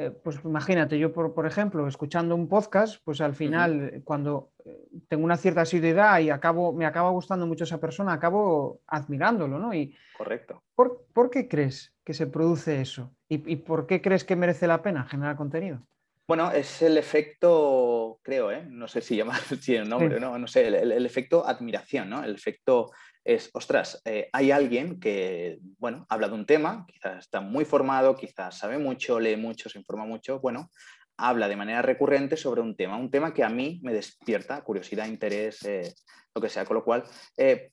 Eh, 0.00 0.10
pues 0.10 0.38
imagínate, 0.44 0.96
yo 0.96 1.12
por, 1.12 1.44
ejemplo, 1.44 1.88
escuchando 1.88 2.36
un 2.36 2.48
podcast, 2.48 3.02
pues 3.04 3.20
al 3.20 3.34
final, 3.34 4.00
cuando 4.04 4.52
eh, 4.64 4.86
tengo 5.08 5.24
una 5.24 5.36
cierta 5.36 5.62
asiduidad 5.62 6.20
y 6.20 6.30
acabo, 6.30 6.72
me 6.72 6.86
acaba 6.86 7.10
gustando 7.10 7.48
mucho 7.48 7.64
esa 7.64 7.80
persona, 7.80 8.12
acabo 8.12 8.80
admirándolo, 8.86 9.58
¿no? 9.58 9.74
Y, 9.74 9.96
Correcto. 10.16 10.62
¿por, 10.76 11.30
qué 11.32 11.48
crees 11.48 11.92
que 12.04 12.14
se 12.14 12.28
produce 12.28 12.80
eso? 12.80 13.12
¿Y, 13.28 13.56
por 13.56 13.88
qué 13.88 14.00
crees 14.00 14.22
que 14.22 14.36
merece 14.36 14.68
la 14.68 14.82
pena 14.82 15.04
generar 15.04 15.34
contenido? 15.34 15.82
Bueno, 16.28 16.52
es 16.52 16.80
el 16.82 16.96
efecto, 16.96 18.20
creo, 18.22 18.52
¿eh? 18.52 18.64
no 18.68 18.86
sé 18.86 19.00
si 19.00 19.16
llamar 19.16 19.40
si 19.60 19.74
el 19.74 19.88
nombre, 19.88 20.20
no, 20.20 20.38
no 20.38 20.46
sé, 20.46 20.68
el, 20.68 21.06
efecto 21.06 21.44
admiración, 21.44 22.08
¿no? 22.10 22.22
El 22.22 22.36
efecto 22.36 22.92
es, 23.28 23.50
ostras, 23.52 24.00
eh, 24.06 24.30
hay 24.32 24.52
alguien 24.52 24.98
que, 24.98 25.58
bueno, 25.78 26.06
habla 26.08 26.28
de 26.28 26.34
un 26.34 26.46
tema, 26.46 26.86
quizás 26.88 27.18
está 27.18 27.42
muy 27.42 27.66
formado, 27.66 28.16
quizás 28.16 28.56
sabe 28.56 28.78
mucho, 28.78 29.20
lee 29.20 29.36
mucho, 29.36 29.68
se 29.68 29.78
informa 29.78 30.06
mucho, 30.06 30.40
bueno, 30.40 30.70
habla 31.18 31.46
de 31.46 31.56
manera 31.56 31.82
recurrente 31.82 32.38
sobre 32.38 32.62
un 32.62 32.74
tema, 32.74 32.96
un 32.96 33.10
tema 33.10 33.34
que 33.34 33.44
a 33.44 33.50
mí 33.50 33.80
me 33.82 33.92
despierta 33.92 34.62
curiosidad, 34.62 35.06
interés, 35.06 35.62
eh, 35.66 35.92
lo 36.34 36.40
que 36.40 36.48
sea, 36.48 36.64
con 36.64 36.76
lo 36.76 36.84
cual, 36.84 37.04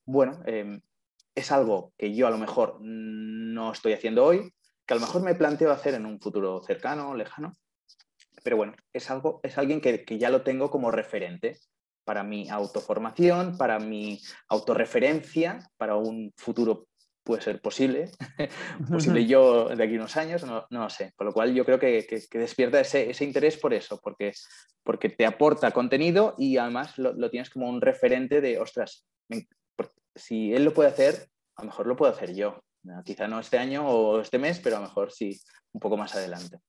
bueno, 0.04 0.42
em, 0.46 0.82
es 1.34 1.52
algo 1.54 1.94
que 1.98 2.14
yo 2.14 2.28
a 2.28 2.32
lo 2.32 2.38
mejor 2.38 2.80
no 2.82 3.72
estoy 3.72 3.94
haciendo 3.94 4.26
hoy, 4.26 4.54
que 4.86 4.94
a 4.94 4.98
lo 4.98 5.02
mejor 5.02 5.24
me 5.24 5.36
planteo 5.36 5.72
hacer 5.72 5.94
en 5.94 6.06
un 6.06 6.20
futuro 6.20 6.62
cercano, 6.64 7.16
lejano, 7.16 7.56
pero 8.44 8.58
bueno, 8.58 8.74
es, 8.92 9.10
algo, 9.10 9.40
es 9.42 9.58
alguien 9.58 9.80
que, 9.80 10.04
ya 10.20 10.30
lo 10.30 10.44
tengo 10.44 10.70
como 10.70 10.92
referente 10.92 11.60
para 12.06 12.24
mi 12.24 12.50
autoformación, 12.50 13.58
para 13.58 13.80
mi 13.80 14.22
autorreferencia, 14.48 15.60
para 15.78 15.96
un 15.96 16.32
futuro 16.38 16.88
puede 17.26 17.42
ser 17.42 17.60
posible, 17.60 18.12
posible 18.90 19.26
yo 19.26 19.70
de 19.70 19.84
aquí 19.84 19.96
unos 19.96 20.16
años, 20.16 20.44
no, 20.46 20.66
no 20.70 20.90
sé. 20.90 21.12
Con 21.16 21.26
lo 21.26 21.34
cual 21.34 21.54
yo 21.54 21.66
creo 21.66 21.80
que, 21.80 22.06
despierta 22.32 22.80
ese, 22.80 23.12
interés 23.26 23.58
por 23.58 23.74
eso, 23.74 24.00
porque, 24.02 24.32
porque 24.84 25.10
te 25.10 25.26
aporta 25.26 25.72
contenido 25.72 26.36
y 26.38 26.58
además 26.58 26.98
lo, 26.98 27.30
tienes 27.32 27.50
como 27.50 27.68
un 27.68 27.82
referente 27.82 28.40
de, 28.40 28.60
ostras, 28.60 29.06
si 30.16 30.54
él 30.54 30.64
lo 30.64 30.74
puede 30.74 30.90
hacer, 30.90 31.28
a 31.56 31.64
lo 31.64 31.68
mejor 31.68 31.88
lo 31.88 31.96
puedo 31.96 32.14
hacer 32.14 32.34
yo. 32.36 32.64
Quizá 33.04 33.28
no 33.28 33.40
este 33.40 33.58
año 33.58 33.88
o 33.90 34.22
este 34.22 34.38
mes, 34.38 34.60
pero 34.60 34.78
a 34.78 34.80
lo 34.80 34.86
mejor 34.86 35.12
sí, 35.12 35.42
un 35.74 35.80
poco 35.80 35.98
más 35.98 36.16
adelante. 36.16 36.60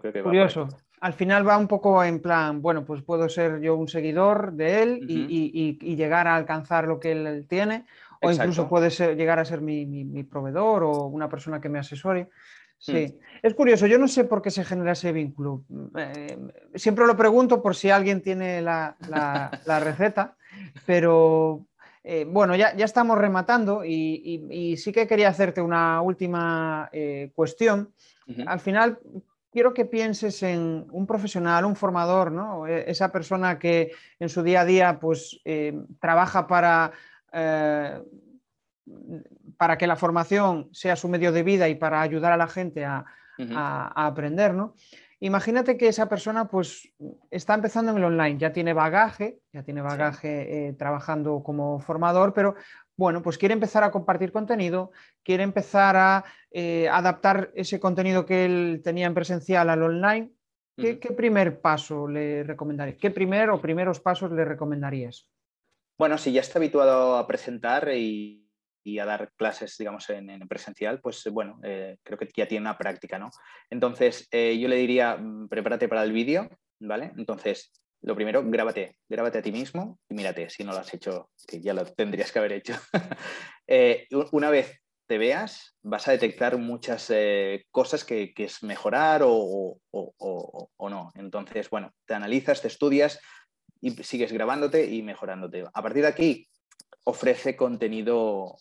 Curioso. 0.00 0.68
Al 1.00 1.12
final 1.12 1.46
va 1.46 1.58
un 1.58 1.68
poco 1.68 2.02
en 2.02 2.20
plan, 2.20 2.62
bueno, 2.62 2.84
pues 2.84 3.02
puedo 3.02 3.28
ser 3.28 3.60
yo 3.60 3.76
un 3.76 3.88
seguidor 3.88 4.52
de 4.52 4.82
él 4.82 5.00
y, 5.08 5.96
llegar 5.96 6.26
a 6.28 6.36
alcanzar 6.36 6.86
lo 6.86 6.98
que 6.98 7.12
él 7.12 7.46
tiene, 7.48 7.84
o 8.22 8.30
incluso 8.30 8.68
puede 8.68 8.90
ser, 8.90 9.16
llegar 9.16 9.38
a 9.38 9.44
ser 9.44 9.60
mi, 9.60 10.22
proveedor 10.24 10.84
o 10.84 11.06
una 11.06 11.28
persona 11.28 11.60
que 11.60 11.68
me 11.68 11.78
asesore. 11.78 12.30
Sí, 12.78 13.06
mm. 13.06 13.46
es 13.46 13.54
curioso, 13.54 13.86
yo 13.86 13.98
no 13.98 14.08
sé 14.08 14.24
por 14.24 14.42
qué 14.42 14.50
se 14.50 14.64
genera 14.64 14.92
ese 14.92 15.12
vínculo. 15.12 15.64
Eh, 15.96 16.38
siempre 16.74 17.06
lo 17.06 17.16
pregunto 17.16 17.62
por 17.62 17.76
si 17.76 17.90
alguien 17.90 18.22
tiene 18.22 18.60
la, 18.60 18.96
la 19.08 19.80
receta, 19.80 20.36
pero 20.86 21.66
eh, 22.04 22.26
bueno, 22.28 22.56
ya, 22.56 22.70
estamos 22.70 23.16
rematando 23.16 23.84
y, 23.84 24.76
sí 24.76 24.92
que 24.92 25.06
quería 25.06 25.28
hacerte 25.28 25.60
una 25.60 26.00
última 26.02 26.88
eh, 26.92 27.30
cuestión. 27.34 27.92
Al 28.46 28.60
final, 28.60 28.98
quiero 29.52 29.74
que 29.74 29.84
pienses 29.84 30.42
en 30.42 30.86
un 30.90 31.06
profesional, 31.06 31.64
un 31.64 31.76
formador, 31.76 32.32
¿no? 32.32 32.66
E, 32.66 32.90
esa 32.90 33.12
persona 33.12 33.58
que 33.58 33.92
en 34.18 34.28
su 34.28 34.42
día 34.42 34.62
a 34.62 34.64
día 34.64 34.98
pues, 34.98 35.40
eh, 35.44 35.74
trabaja 36.00 36.46
para, 36.46 36.92
para 39.56 39.78
que 39.78 39.86
la 39.86 39.96
formación 39.96 40.68
sea 40.72 40.96
su 40.96 41.08
medio 41.08 41.30
de 41.30 41.42
vida 41.42 41.68
y 41.68 41.76
para 41.76 42.00
ayudar 42.00 42.32
a 42.32 42.36
la 42.36 42.48
gente 42.48 42.84
a, 42.84 43.04
a 43.38 44.06
aprender, 44.06 44.54
¿no? 44.54 44.74
Imagínate 45.24 45.76
que 45.76 45.86
esa 45.86 46.08
persona 46.08 46.48
pues 46.48 46.92
está 47.30 47.54
empezando 47.54 47.92
en 47.92 47.98
el 47.98 48.04
online, 48.04 48.38
ya 48.38 48.52
tiene 48.52 48.72
bagaje, 48.72 49.38
ya 49.52 49.62
tiene 49.62 49.80
bagaje 49.80 50.66
eh, 50.66 50.72
trabajando 50.72 51.44
como 51.44 51.78
formador, 51.78 52.32
pero 52.34 52.56
bueno, 53.02 53.20
pues 53.20 53.36
quiere 53.36 53.52
empezar 53.52 53.82
a 53.82 53.90
compartir 53.90 54.30
contenido, 54.30 54.92
quiere 55.24 55.42
empezar 55.42 55.96
a 55.96 56.24
eh, 56.52 56.88
adaptar 56.88 57.50
ese 57.56 57.80
contenido 57.80 58.24
que 58.24 58.44
él 58.44 58.80
tenía 58.84 59.08
en 59.08 59.14
presencial 59.14 59.70
al 59.70 59.82
online. 59.82 60.30
¿Qué, 60.76 61.00
¿Qué, 61.00 61.12
primer 61.12 61.60
paso 61.60 62.06
le 62.06 62.44
recomendarías? 62.44 62.98
¿Qué 62.98 63.10
primer 63.10 63.50
o 63.50 63.60
primeros 63.60 63.98
pasos 63.98 64.30
le 64.30 64.44
recomendarías? 64.44 65.28
Bueno, 65.98 66.16
si 66.16 66.30
ya 66.30 66.42
está 66.42 66.60
habituado 66.60 67.16
a 67.16 67.26
presentar 67.26 67.88
y, 67.92 68.48
y 68.84 69.00
a 69.00 69.04
dar 69.04 69.32
clases, 69.32 69.76
digamos, 69.76 70.08
en, 70.10 70.46
presencial, 70.46 71.00
pues 71.00 71.24
bueno, 71.32 71.58
eh, 71.64 71.98
creo 72.04 72.16
que 72.16 72.28
ya 72.36 72.46
tiene 72.46 72.62
una 72.62 72.78
práctica, 72.78 73.18
¿no? 73.18 73.30
Entonces, 73.68 74.28
eh, 74.30 74.56
yo 74.60 74.68
le 74.68 74.76
diría, 74.76 75.16
mm, 75.16 75.48
prepárate 75.48 75.88
para 75.88 76.04
el 76.04 76.12
vídeo, 76.12 76.48
¿vale? 76.78 77.12
Entonces, 77.16 77.72
lo 78.02 78.14
primero, 78.14 78.42
grábate, 78.44 78.96
grábate 79.08 79.38
a 79.38 79.42
ti 79.42 79.52
mismo 79.52 79.98
y 80.08 80.14
mírate 80.14 80.50
si 80.50 80.64
no 80.64 80.72
lo 80.72 80.78
has 80.78 80.92
hecho, 80.92 81.30
que 81.46 81.60
ya 81.60 81.72
lo 81.72 81.84
tendrías 81.84 82.32
que 82.32 82.38
haber 82.38 82.52
hecho. 82.52 82.74
Eh, 83.68 84.08
una 84.32 84.50
vez 84.50 84.82
te 85.06 85.16
veas, 85.16 85.76
vas 85.82 86.06
a 86.06 86.12
detectar 86.12 86.58
muchas 86.58 87.10
cosas 87.70 88.04
que, 88.04 88.34
que, 88.34 88.44
es 88.44 88.62
mejorar 88.62 89.22
o, 89.24 89.78
o, 89.90 90.68
o, 90.76 90.90
no. 90.90 91.10
Entonces, 91.14 91.70
bueno, 91.70 91.94
te 92.04 92.12
analizas, 92.12 92.60
te 92.60 92.68
estudias 92.68 93.18
y 93.80 93.90
sigues 94.02 94.32
grabándote 94.32 94.84
y 94.84 95.02
mejorándote. 95.02 95.64
A 95.72 95.82
partir 95.82 96.02
de 96.02 96.08
aquí, 96.08 96.48
ofrece 97.04 97.56
contenido 97.56 98.56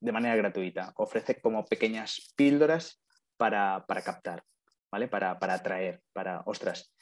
de 0.00 0.12
manera 0.12 0.36
gratuita. 0.36 0.92
Ofrece 0.96 1.40
como 1.40 1.64
pequeñas 1.64 2.32
píldoras 2.36 3.02
para, 3.36 3.84
captar, 4.04 4.44
¿vale? 4.90 5.08
Para, 5.08 5.38
atraer, 5.40 6.02
para, 6.12 6.42
ostras, 6.46 6.92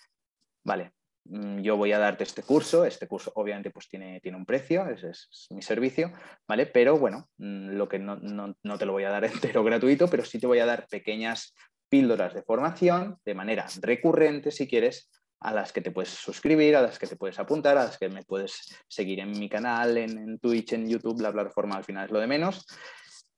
vale, 0.65 0.93
yo 1.25 1.77
voy 1.77 1.93
a 1.93 1.99
darte 1.99 2.25
este 2.25 2.43
curso, 2.43 2.85
este 2.85 3.07
curso 3.07 3.33
obviamente 3.37 3.71
pues 3.71 3.89
tiene, 3.89 4.21
tiene 4.21 4.37
un 4.37 4.45
precio, 4.45 4.87
ese 4.87 5.11
es, 5.11 5.47
mi 5.51 5.63
servicio, 5.63 6.13
¿vale? 6.47 6.67
Pero 6.67 6.99
bueno, 6.99 7.29
mm, 7.39 7.71
lo 7.71 7.89
que 7.89 7.99
no, 7.99 8.17
no, 8.17 8.79
te 8.79 8.87
lo 8.87 8.93
voy 8.93 9.05
a 9.05 9.11
dar 9.11 9.25
entero 9.25 9.65
gratuito, 9.65 10.09
pero 10.09 10.25
sí 10.25 10.39
te 10.39 10.47
voy 10.47 10.59
a 10.59 10.67
dar 10.67 10.87
pequeñas 10.89 11.55
píldoras 11.89 12.35
de 12.35 12.43
formación 12.43 13.19
de 13.25 13.35
manera 13.35 13.67
recurrente, 13.81 14.51
si 14.51 14.67
quieres, 14.69 15.09
a 15.41 15.53
las 15.53 15.73
que 15.73 15.83
te 15.83 15.91
puedes 15.91 16.11
suscribir, 16.11 16.75
a 16.75 16.83
las 16.83 16.99
que 16.99 17.07
te 17.07 17.17
puedes 17.17 17.39
apuntar, 17.39 17.77
a 17.77 17.85
las 17.85 17.99
que 17.99 18.09
me 18.09 18.23
puedes 18.23 18.75
seguir 18.89 19.21
en 19.21 19.31
mi 19.31 19.49
canal, 19.49 19.97
en, 19.99 20.39
Twitch, 20.39 20.73
en 20.73 20.89
YouTube, 20.89 21.21
la 21.21 21.33
plataforma 21.33 21.77
al 21.77 21.85
final 21.85 22.07
es 22.07 22.11
lo 22.11 22.19
de 22.19 22.27
menos. 22.27 22.67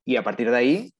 Y 0.05 0.17
a 0.17 0.23
partir 0.23 0.51
de 0.51 0.57
ahí, 0.57 0.95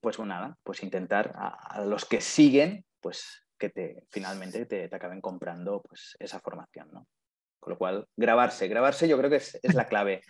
pues 0.00 0.18
nada, 0.18 0.56
pues 0.64 0.82
intentar 0.82 1.32
a, 1.36 1.84
los 1.84 2.04
que 2.04 2.20
siguen, 2.20 2.84
pues 3.00 3.45
que 3.58 3.70
te, 3.70 4.04
finalmente 4.10 4.66
te, 4.66 4.84
acaben 4.84 5.20
comprando 5.20 5.82
pues, 5.82 6.16
esa 6.18 6.40
formación, 6.40 6.88
¿no? 6.92 7.06
Con 7.60 7.72
lo 7.72 7.78
cual, 7.78 8.06
grabarse, 8.16 8.68
grabarse 8.68 9.08
yo 9.08 9.18
creo 9.18 9.30
que 9.30 9.36
es, 9.36 9.58
la 9.74 9.86
clave. 9.86 10.22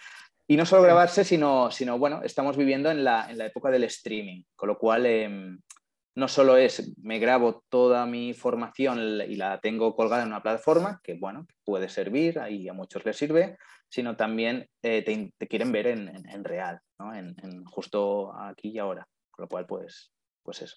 Y 0.46 0.56
no 0.56 0.64
solo 0.64 0.82
grabarse, 0.82 1.24
sino, 1.24 1.70
sino 1.70 1.98
bueno, 1.98 2.22
estamos 2.22 2.56
viviendo 2.56 2.90
en 2.90 3.04
la, 3.04 3.30
en 3.30 3.38
la 3.38 3.46
época 3.46 3.70
del 3.70 3.84
streaming, 3.84 4.42
con 4.54 4.68
lo 4.68 4.78
cual 4.78 5.06
em, 5.06 5.58
no 6.16 6.28
solo 6.28 6.56
es 6.56 6.96
me 7.02 7.18
grabo 7.18 7.62
toda 7.68 8.06
mi 8.06 8.32
formación 8.32 9.20
y 9.28 9.36
la 9.36 9.60
tengo 9.60 9.94
colgada 9.94 10.22
en 10.22 10.28
una 10.28 10.42
plataforma, 10.42 11.00
que 11.02 11.14
bueno, 11.14 11.46
puede 11.64 11.88
servir, 11.88 12.38
ahí 12.38 12.68
a 12.68 12.72
muchos 12.72 13.04
les 13.04 13.16
sirve, 13.16 13.58
sino 13.88 14.16
también 14.16 14.68
eh, 14.82 15.02
te, 15.02 15.46
quieren 15.46 15.72
ver 15.72 15.88
en, 15.88 16.44
real, 16.44 16.80
¿no? 16.98 17.14
en, 17.14 17.64
justo 17.66 18.34
aquí 18.34 18.70
y 18.70 18.78
ahora. 18.78 19.06
Con 19.30 19.44
lo 19.44 19.48
cual, 19.48 19.66
pues, 19.66 20.10
pues 20.42 20.62
eso. 20.62 20.76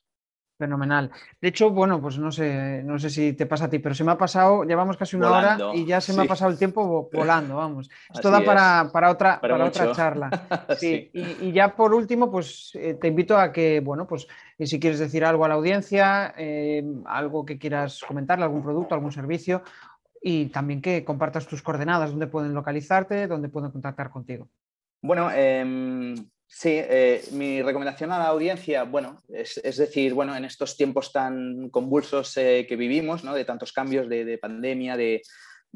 Fenomenal. 0.60 1.10
De 1.40 1.48
hecho, 1.48 1.70
bueno, 1.70 2.02
pues 2.02 2.20
no 2.20 2.34
sé, 2.34 2.84
no 2.84 3.00
sé 3.00 3.10
si 3.10 3.32
te 3.32 3.46
pasa 3.46 3.66
a 3.66 3.70
ti, 3.70 3.80
pero 3.80 3.96
se 3.96 4.04
me 4.04 4.12
ha 4.12 4.18
pasado, 4.18 4.66
llevamos 4.66 4.98
casi 4.98 5.16
una 5.16 5.32
hora 5.32 5.58
y 5.74 5.86
ya 5.86 6.02
se 6.02 6.12
me 6.12 6.24
ha 6.24 6.26
pasado 6.26 6.52
el 6.52 6.58
tiempo 6.58 7.10
volando, 7.14 7.56
vamos. 7.56 7.90
Esto 8.14 8.30
da 8.30 8.44
para, 8.44 8.90
para, 8.92 9.10
otra, 9.10 9.40
para, 9.40 9.64
otra 9.64 9.94
charla. 9.94 10.30
Sí. 10.78 11.10
Y, 11.14 11.54
ya 11.54 11.74
por 11.74 11.94
último, 11.94 12.30
pues 12.30 12.72
eh, 12.74 12.96
te 12.96 13.08
invito 13.08 13.38
a 13.38 13.54
que, 13.54 13.80
bueno, 13.80 14.06
pues 14.06 14.28
si 14.60 14.82
quieres 14.82 15.00
decir 15.00 15.24
algo 15.24 15.46
a 15.46 15.48
la 15.48 15.54
audiencia, 15.54 16.34
eh, 16.38 16.84
algo 17.06 17.46
que 17.46 17.58
quieras 17.58 18.04
comentarle, 18.06 18.44
algún 18.44 18.62
producto, 18.62 18.96
algún 18.96 19.14
servicio, 19.14 19.64
y 20.22 20.48
también 20.48 20.82
que 20.82 21.06
compartas 21.06 21.48
tus 21.48 21.62
coordenadas, 21.62 22.10
dónde 22.10 22.28
pueden 22.28 22.54
localizarte, 22.54 23.28
dónde 23.28 23.48
pueden 23.48 23.72
contactar 23.72 24.10
contigo. 24.10 24.50
Bueno, 25.02 25.30
eh, 25.34 26.16
Sí, 26.52 26.72
eh, 26.74 27.24
mi 27.32 27.62
recomendación 27.62 28.12
a 28.12 28.18
la 28.18 28.28
audiencia, 28.28 28.84
bueno, 28.84 29.22
es, 29.30 29.78
decir, 29.78 30.16
bueno, 30.16 30.36
en 30.36 30.46
estos 30.46 30.76
tiempos 30.76 31.12
tan 31.14 31.70
convulsos 31.70 32.36
eh, 32.38 32.66
que 32.68 32.76
vivimos, 32.76 33.24
¿no? 33.24 33.36
de 33.36 33.46
tantos 33.46 33.72
cambios 33.72 34.10
de, 34.10 34.38
pandemia, 34.40 34.98
de, 34.98 35.22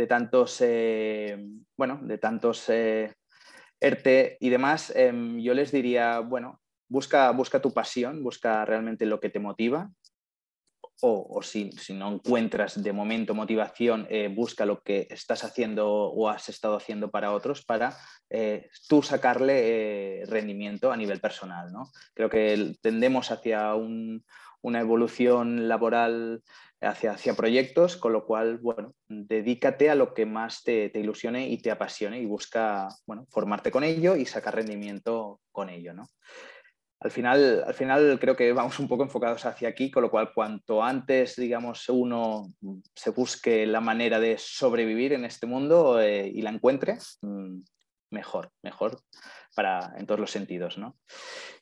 tantos, 0.10 0.58
eh, 0.62 1.38
bueno, 1.78 2.00
de 2.02 2.18
tantos 2.18 2.70
ERTE 2.70 4.38
y 4.40 4.50
demás, 4.50 4.92
em, 4.96 5.40
yo 5.40 5.54
les 5.54 5.72
diría, 5.72 6.20
bueno, 6.20 6.60
busca, 6.90 7.30
busca 7.32 7.62
tu 7.62 7.72
pasión, 7.72 8.24
busca 8.24 8.66
realmente 8.66 9.06
lo 9.06 9.20
que 9.20 9.30
te 9.30 9.40
motiva, 9.40 9.92
o, 11.02 11.42
si, 11.42 11.72
no 11.90 12.14
encuentras 12.14 12.82
de 12.82 12.94
momento 12.94 13.34
motivación, 13.34 14.08
eh, 14.10 14.30
busca 14.34 14.66
lo 14.66 14.82
que 14.82 15.08
estás 15.10 15.44
haciendo 15.44 15.90
o 15.90 16.30
has 16.30 16.50
estado 16.50 16.78
haciendo 16.78 17.12
para 17.12 17.34
otros 17.34 17.66
para 17.66 17.98
eh, 18.30 18.70
tú 18.88 19.02
sacarle 19.02 20.22
eh, 20.22 20.26
rendimiento 20.26 20.92
a 20.92 20.98
nivel 20.98 21.20
personal. 21.20 21.72
¿no? 21.72 21.90
Creo 22.14 22.30
que 22.30 22.76
tendemos 22.82 23.32
hacia 23.32 23.74
una 23.76 24.80
evolución 24.80 25.68
laboral 25.68 26.42
hacia, 26.80 27.14
hacia, 27.14 27.34
proyectos, 27.34 27.96
con 27.96 28.12
lo 28.12 28.26
cual, 28.26 28.58
bueno, 28.58 28.94
dedícate 29.08 29.90
a 29.90 29.96
lo 29.96 30.14
que 30.14 30.26
más 30.26 30.64
te, 30.64 30.90
te, 30.90 31.00
ilusione 31.00 31.48
y 31.48 31.62
te 31.62 31.72
apasione 31.72 32.20
y 32.20 32.26
busca, 32.26 32.90
bueno, 33.06 33.26
formarte 33.30 33.72
con 33.72 33.86
ello 33.86 34.18
y 34.18 34.26
sacar 34.26 34.56
rendimiento 34.56 35.40
con 35.52 35.70
ello, 35.70 35.94
¿no? 35.94 36.10
Al 37.04 37.12
final, 37.12 37.64
al 37.68 37.74
final 37.74 38.18
creo 38.20 38.36
que 38.36 38.54
vamos 38.54 38.80
un 38.80 38.88
poco 38.88 39.04
enfocados 39.04 39.46
hacia 39.46 39.68
aquí, 39.68 39.92
con 39.92 40.04
lo 40.04 40.10
cual 40.10 40.32
cuanto 40.34 40.82
antes, 40.82 41.36
digamos, 41.36 41.90
uno 41.90 42.48
se 42.96 43.10
busque 43.10 43.66
la 43.66 43.82
manera 43.82 44.22
de 44.22 44.38
sobrevivir 44.38 45.12
en 45.12 45.26
este 45.26 45.46
mundo 45.46 46.00
eh, 46.00 46.32
y 46.34 46.42
la 46.42 46.52
encuentre, 46.52 46.98
mm, 47.22 47.60
mejor, 48.12 48.52
mejor 48.62 49.02
para, 49.54 49.94
en 49.98 50.06
todos 50.06 50.22
los 50.22 50.32
sentidos, 50.32 50.78
¿no? 50.78 50.98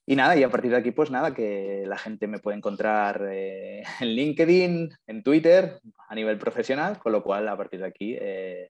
Y 0.05 0.15
nada, 0.15 0.35
y 0.35 0.43
a 0.43 0.49
partir 0.49 0.69
de 0.69 0.77
aquí, 0.77 0.91
pues 0.91 1.09
nada, 1.09 1.33
que 1.33 1.85
la 1.87 1.97
gente 1.97 2.27
me 2.27 2.39
puede 2.39 2.57
encontrar 2.57 3.27
eh, 3.31 3.81
en 3.99 4.07
LinkedIn, 4.09 4.89
en 5.07 5.23
Twitter, 5.23 5.79
a 6.07 6.13
nivel 6.13 6.37
profesional, 6.37 6.99
con 6.99 7.13
lo 7.13 7.23
cual 7.23 7.47
a 7.47 7.57
partir 7.57 7.79
de 7.79 7.87
aquí, 7.87 8.15
eh, 8.19 8.69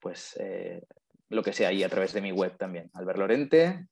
pues 0.00 0.36
lo 1.28 1.42
que 1.42 1.52
sea, 1.52 1.72
y 1.72 1.84
a 1.84 1.88
través 1.88 2.12
de 2.12 2.22
mi 2.22 2.32
web 2.32 2.56
también, 2.56 2.90
Albert 2.94 3.18
Lorente, 3.18 3.86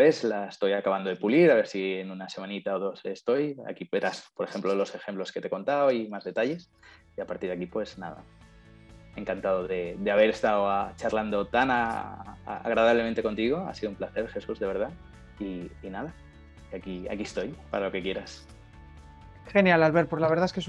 es, 0.00 0.24
la 0.24 0.46
estoy 0.46 0.72
acabando 0.72 1.10
de 1.10 1.16
pulir, 1.16 1.50
a 1.50 1.54
ver 1.54 1.66
si 1.66 1.94
en 1.94 2.10
una 2.10 2.28
semanita 2.28 2.76
o 2.76 2.78
dos 2.78 3.04
estoy. 3.04 3.56
Aquí 3.66 3.88
verás, 3.90 4.30
por 4.36 4.48
ejemplo, 4.48 4.74
los 4.74 4.94
ejemplos 4.94 5.32
que 5.32 5.40
te 5.40 5.48
he 5.48 5.50
contado 5.50 5.90
y 5.90 6.08
más 6.08 6.24
detalles. 6.24 6.70
Y 7.16 7.20
a 7.20 7.26
partir 7.26 7.50
de 7.50 7.56
aquí, 7.56 7.66
pues 7.66 7.98
nada, 7.98 8.22
encantado 9.16 9.66
de, 9.66 9.96
haber 10.10 10.30
estado 10.30 10.92
charlando 10.96 11.46
tan 11.46 11.70
agradablemente 11.70 13.22
contigo. 13.22 13.58
Ha 13.68 13.74
sido 13.74 13.90
un 13.90 13.96
placer, 13.96 14.28
Jesús, 14.28 14.58
de 14.58 14.66
verdad. 14.66 14.90
Y, 15.38 15.70
y 15.82 15.90
nada, 15.90 16.14
aquí, 16.72 17.06
aquí 17.08 17.22
estoy 17.22 17.54
para 17.70 17.86
lo 17.86 17.92
que 17.92 18.02
quieras. 18.02 18.46
Genial, 19.46 19.82
Albert, 19.82 20.08
pues 20.08 20.20
la 20.20 20.28
verdad 20.28 20.46
es 20.46 20.52
que 20.52 20.60
es 20.60 20.68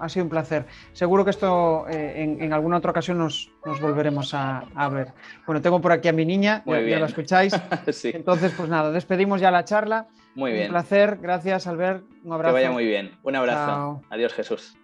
ha 0.00 0.08
sido 0.08 0.24
un 0.24 0.30
placer. 0.30 0.66
Seguro 0.92 1.24
que 1.24 1.30
esto 1.30 1.86
eh, 1.88 2.36
en, 2.40 2.52
alguna 2.52 2.78
otra 2.78 2.90
ocasión 2.90 3.18
nos, 3.18 3.50
volveremos 3.64 4.32
a, 4.34 4.88
ver. 4.90 5.12
Bueno, 5.46 5.60
tengo 5.62 5.80
por 5.80 5.92
aquí 5.92 6.08
a 6.08 6.12
mi 6.12 6.24
niña, 6.24 6.62
ya, 6.66 6.80
ya, 6.80 6.98
la 6.98 7.06
escucháis. 7.06 7.52
Entonces, 8.04 8.52
pues 8.56 8.68
nada, 8.68 8.90
despedimos 8.90 9.40
ya 9.40 9.50
la 9.50 9.64
charla. 9.64 10.08
Muy 10.34 10.52
bien. 10.52 10.66
Un 10.66 10.70
placer, 10.72 11.18
gracias, 11.20 11.66
Albert. 11.66 12.04
Un 12.24 12.32
abrazo. 12.32 12.54
Que 12.54 12.62
vaya 12.62 12.70
muy 12.72 12.84
bien. 12.84 13.12
Un 13.22 13.36
abrazo. 13.36 14.02
Adiós, 14.10 14.32
Jesús. 14.34 14.76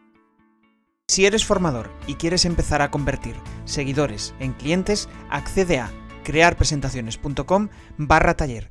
Si 1.09 1.27
eres 1.27 1.45
formador 1.45 1.91
y 2.07 2.15
quieres 2.15 2.45
empezar 2.45 2.81
a 2.81 2.91
convertir 2.91 3.35
seguidores 3.65 4.35
en 4.41 4.53
clientes, 4.53 5.09
accede 5.29 5.79
a 5.79 5.91
crearpresentaciones.com 6.25 7.69
barra 7.99 8.35
taller 8.35 8.71